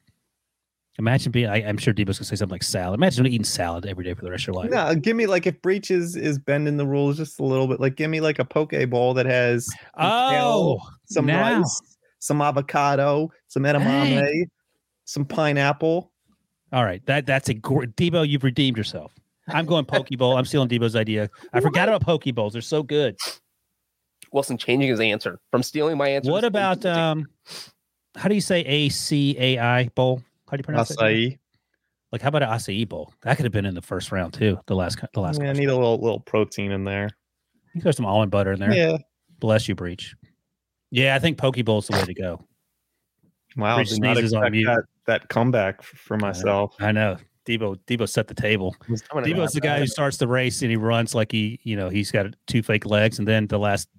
Imagine 1.00 1.32
being. 1.32 1.48
I, 1.48 1.58
I'm 1.58 1.78
sure 1.78 1.94
Debo's 1.94 2.18
gonna 2.18 2.26
say 2.26 2.36
something 2.36 2.56
like 2.56 2.64
salad. 2.64 2.98
Imagine 2.98 3.28
eating 3.28 3.44
salad 3.44 3.86
every 3.86 4.04
day 4.04 4.16
for 4.16 4.24
the 4.24 4.32
rest 4.32 4.44
of 4.44 4.48
your 4.48 4.56
life. 4.64 4.72
No, 4.72 4.96
give 4.96 5.16
me 5.16 5.28
like 5.28 5.46
if 5.46 5.62
Breech 5.62 5.92
is 5.92 6.16
is 6.16 6.40
bending 6.40 6.78
the 6.78 6.88
rules 6.88 7.18
just 7.18 7.40
a 7.40 7.44
little 7.44 7.68
bit. 7.68 7.80
Like 7.80 7.96
give 7.96 8.10
me 8.10 8.20
like 8.20 8.40
a 8.40 8.46
poke 8.46 8.74
bowl 8.90 9.14
that 9.14 9.28
has 9.28 9.66
some 9.66 9.78
Oh, 9.98 10.30
kale, 10.32 10.82
some 11.06 11.26
now. 11.28 11.58
rice, 11.60 11.82
some 12.18 12.42
avocado, 12.42 13.30
some 13.48 13.64
edamame, 13.64 14.46
some 15.06 15.24
pineapple. 15.24 16.12
All 16.74 16.84
right, 16.84 17.06
that 17.06 17.28
that's 17.28 17.50
a 17.50 17.54
gr- 17.54 17.86
Debo. 17.86 18.28
You've 18.28 18.44
redeemed 18.44 18.78
yourself. 18.78 19.14
I'm 19.50 19.68
going 19.68 19.86
poke 19.86 20.10
bowl. 20.18 20.36
I'm 20.36 20.46
stealing 20.46 20.68
Debo's 20.68 20.96
idea. 20.96 21.30
I 21.54 21.62
forgot 21.62 21.88
about 21.88 22.02
poke 22.02 22.26
bowls. 22.34 22.54
They're 22.54 22.62
so 22.64 22.82
good. 22.82 23.16
Wilson 24.34 24.58
changing 24.58 24.90
his 24.90 25.00
answer 25.00 25.40
from 25.52 25.62
stealing 25.62 25.96
my 25.98 26.10
answer. 26.10 26.32
What 26.32 26.44
about 26.44 26.84
um? 26.88 27.28
How 28.16 28.28
do 28.30 28.36
you 28.36 28.42
say 28.42 28.62
A 28.62 28.90
C 28.90 29.36
A 29.40 29.60
I 29.60 29.88
bowl? 29.90 30.24
How 30.50 30.58
do 30.58 30.62
you 30.62 30.64
pronounce 30.64 30.92
it? 30.92 30.98
Acai. 30.98 31.38
Like 32.12 32.22
how 32.22 32.30
about 32.30 32.44
an 32.44 32.50
acai 32.50 32.88
bowl? 32.88 33.14
That 33.24 33.36
could 33.36 33.44
have 33.44 33.52
been 33.52 33.66
in 33.66 33.76
the 33.76 33.82
first 33.82 34.12
round 34.12 34.34
too. 34.34 34.58
The 34.68 34.76
last 34.76 35.00
the 35.14 35.20
last. 35.20 35.42
Yeah, 35.42 35.50
I 35.50 35.54
need 35.54 35.70
a 35.70 35.76
little 35.76 36.00
little 36.00 36.22
protein 36.22 36.72
in 36.72 36.84
there. 36.84 37.10
You 37.74 37.82
throw 37.82 37.92
some 37.92 38.06
almond 38.06 38.32
butter 38.32 38.54
in 38.54 38.60
there. 38.60 38.74
Yeah. 38.74 38.98
Bless 39.40 39.68
you, 39.68 39.76
Breech. 39.76 40.16
Yeah, 40.90 41.16
I 41.16 41.20
think 41.20 41.38
poke 41.38 41.64
bowl's 41.66 41.88
the 41.88 41.98
way 41.98 42.06
to 42.06 42.14
go. 42.14 42.48
Wow. 43.58 43.76
Breech 43.76 43.90
Did 43.90 44.02
not 44.02 44.16
sneezes 44.16 44.34
on 44.34 44.52
mute. 44.52 44.66
that, 44.66 44.84
that 45.06 45.30
comeback 45.30 45.84
for 45.84 46.18
myself. 46.18 46.76
I 46.80 46.92
know. 46.92 47.18
Debo 47.46 47.78
Debo 47.88 48.08
set 48.08 48.28
the 48.28 48.34
table. 48.34 48.76
Debo's 48.88 49.54
the 49.54 49.62
guy 49.62 49.80
who 49.80 49.88
starts 49.88 50.18
the 50.18 50.28
race 50.28 50.62
and 50.62 50.72
he 50.72 50.78
runs 50.78 51.16
like 51.16 51.32
he, 51.32 51.60
you 51.64 51.76
know, 51.76 51.90
he's 51.90 52.12
got 52.12 52.28
two 52.46 52.62
fake 52.62 52.86
legs, 52.86 53.20
and 53.20 53.28
then 53.28 53.48
the 53.48 53.60
last 53.60 53.90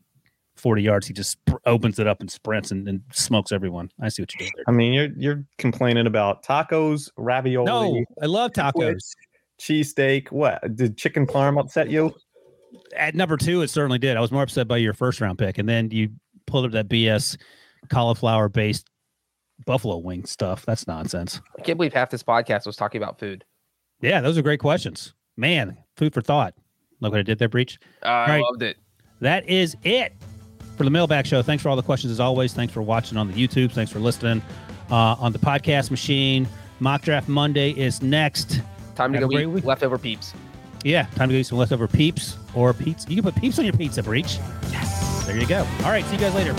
forty 0.59 0.82
yards 0.82 1.06
he 1.06 1.14
just 1.14 1.30
sp- 1.38 1.62
opens 1.66 1.98
it 1.98 2.06
up 2.06 2.20
and 2.20 2.30
sprints 2.30 2.70
and, 2.70 2.86
and 2.88 3.00
smokes 3.12 3.52
everyone. 3.52 3.90
I 4.00 4.09
see 4.09 4.22
what 4.22 4.32
you 4.34 4.40
did 4.40 4.52
there. 4.56 4.64
I 4.68 4.72
mean, 4.72 4.92
you're 4.92 5.09
you're 5.16 5.44
complaining 5.59 6.06
about 6.06 6.42
tacos, 6.44 7.11
ravioli, 7.16 7.66
No, 7.66 8.04
I 8.22 8.26
love 8.26 8.52
tacos. 8.52 8.98
cheesesteak. 9.61 10.30
What 10.30 10.76
did 10.76 10.96
chicken 10.96 11.26
parm 11.26 11.59
upset 11.61 11.90
you? 11.90 12.14
At 12.96 13.14
number 13.14 13.36
two, 13.36 13.62
it 13.62 13.68
certainly 13.68 13.98
did. 13.98 14.16
I 14.16 14.20
was 14.20 14.30
more 14.32 14.42
upset 14.42 14.68
by 14.68 14.76
your 14.78 14.92
first 14.94 15.20
round 15.20 15.38
pick, 15.38 15.59
and 15.59 15.68
then 15.68 15.90
you 15.90 16.11
pulled 16.46 16.64
up 16.64 16.72
that 16.72 16.88
BS 16.88 17.36
cauliflower 17.90 18.48
based 18.48 18.88
buffalo 19.66 19.96
wing 19.98 20.24
stuff. 20.24 20.64
That's 20.66 20.86
nonsense. 20.86 21.40
I 21.59 21.62
can't 21.62 21.76
believe 21.78 21.92
half 21.92 22.11
this 22.11 22.22
podcast 22.22 22.66
was 22.66 22.76
talking 22.76 23.02
about 23.02 23.18
food. 23.18 23.44
Yeah, 24.00 24.20
those 24.20 24.38
are 24.38 24.42
great 24.42 24.61
questions. 24.61 25.14
Man, 25.36 25.76
food 25.96 26.14
for 26.14 26.20
thought. 26.22 26.54
Look 27.00 27.12
what 27.12 27.18
I 27.20 27.22
did 27.22 27.38
there, 27.38 27.48
Breech. 27.48 27.78
Uh, 28.04 28.09
I 28.09 28.28
Right. 28.36 28.42
loved 28.42 28.62
it. 28.62 28.76
That 29.20 29.48
is 29.48 29.76
it 29.82 30.12
for 30.79 30.85
the 30.85 30.91
mailbag 30.91 31.26
show. 31.26 31.43
Thanks 31.43 31.62
for 31.62 31.68
all 31.68 31.76
the 31.76 31.83
questions 31.83 32.11
as 32.11 32.20
always. 32.20 32.55
Thanks 32.55 32.72
for 32.72 32.81
watching 32.81 33.18
on 33.18 33.31
the 33.31 33.35
YouTube. 33.35 33.70
Thanks 33.72 33.93
for 33.93 33.99
listening 33.99 34.41
uh, 34.91 34.95
on 35.18 35.33
the 35.33 35.39
podcast 35.39 35.91
machine. 35.91 36.49
Mock 36.81 37.03
Draft 37.03 37.29
Monday 37.29 37.72
is 37.72 38.01
next. 38.01 38.62
Time 38.95 39.12
to 39.12 39.18
Have 39.18 39.29
go 39.31 39.39
eat 39.39 39.47
week. 39.47 39.64
leftover 39.64 39.99
peeps. 39.99 40.33
Yeah, 40.85 41.03
time 41.16 41.29
to 41.29 41.35
go 41.35 41.39
eat 41.41 41.43
some 41.47 41.59
leftover 41.59 41.89
peeps 41.89 42.37
or 42.55 42.72
pizza. 42.72 43.09
You 43.11 43.16
can 43.20 43.24
put 43.33 43.41
peeps 43.41 43.59
on 43.59 43.64
your 43.64 43.74
pizza, 43.74 44.03
Breech. 44.03 44.39
Yes. 44.70 45.26
There 45.26 45.37
you 45.37 45.47
go. 45.47 45.66
All 45.85 45.91
right, 45.91 46.05
see 46.07 46.14
you 46.14 46.20
guys 46.20 46.35
later. 46.35 46.55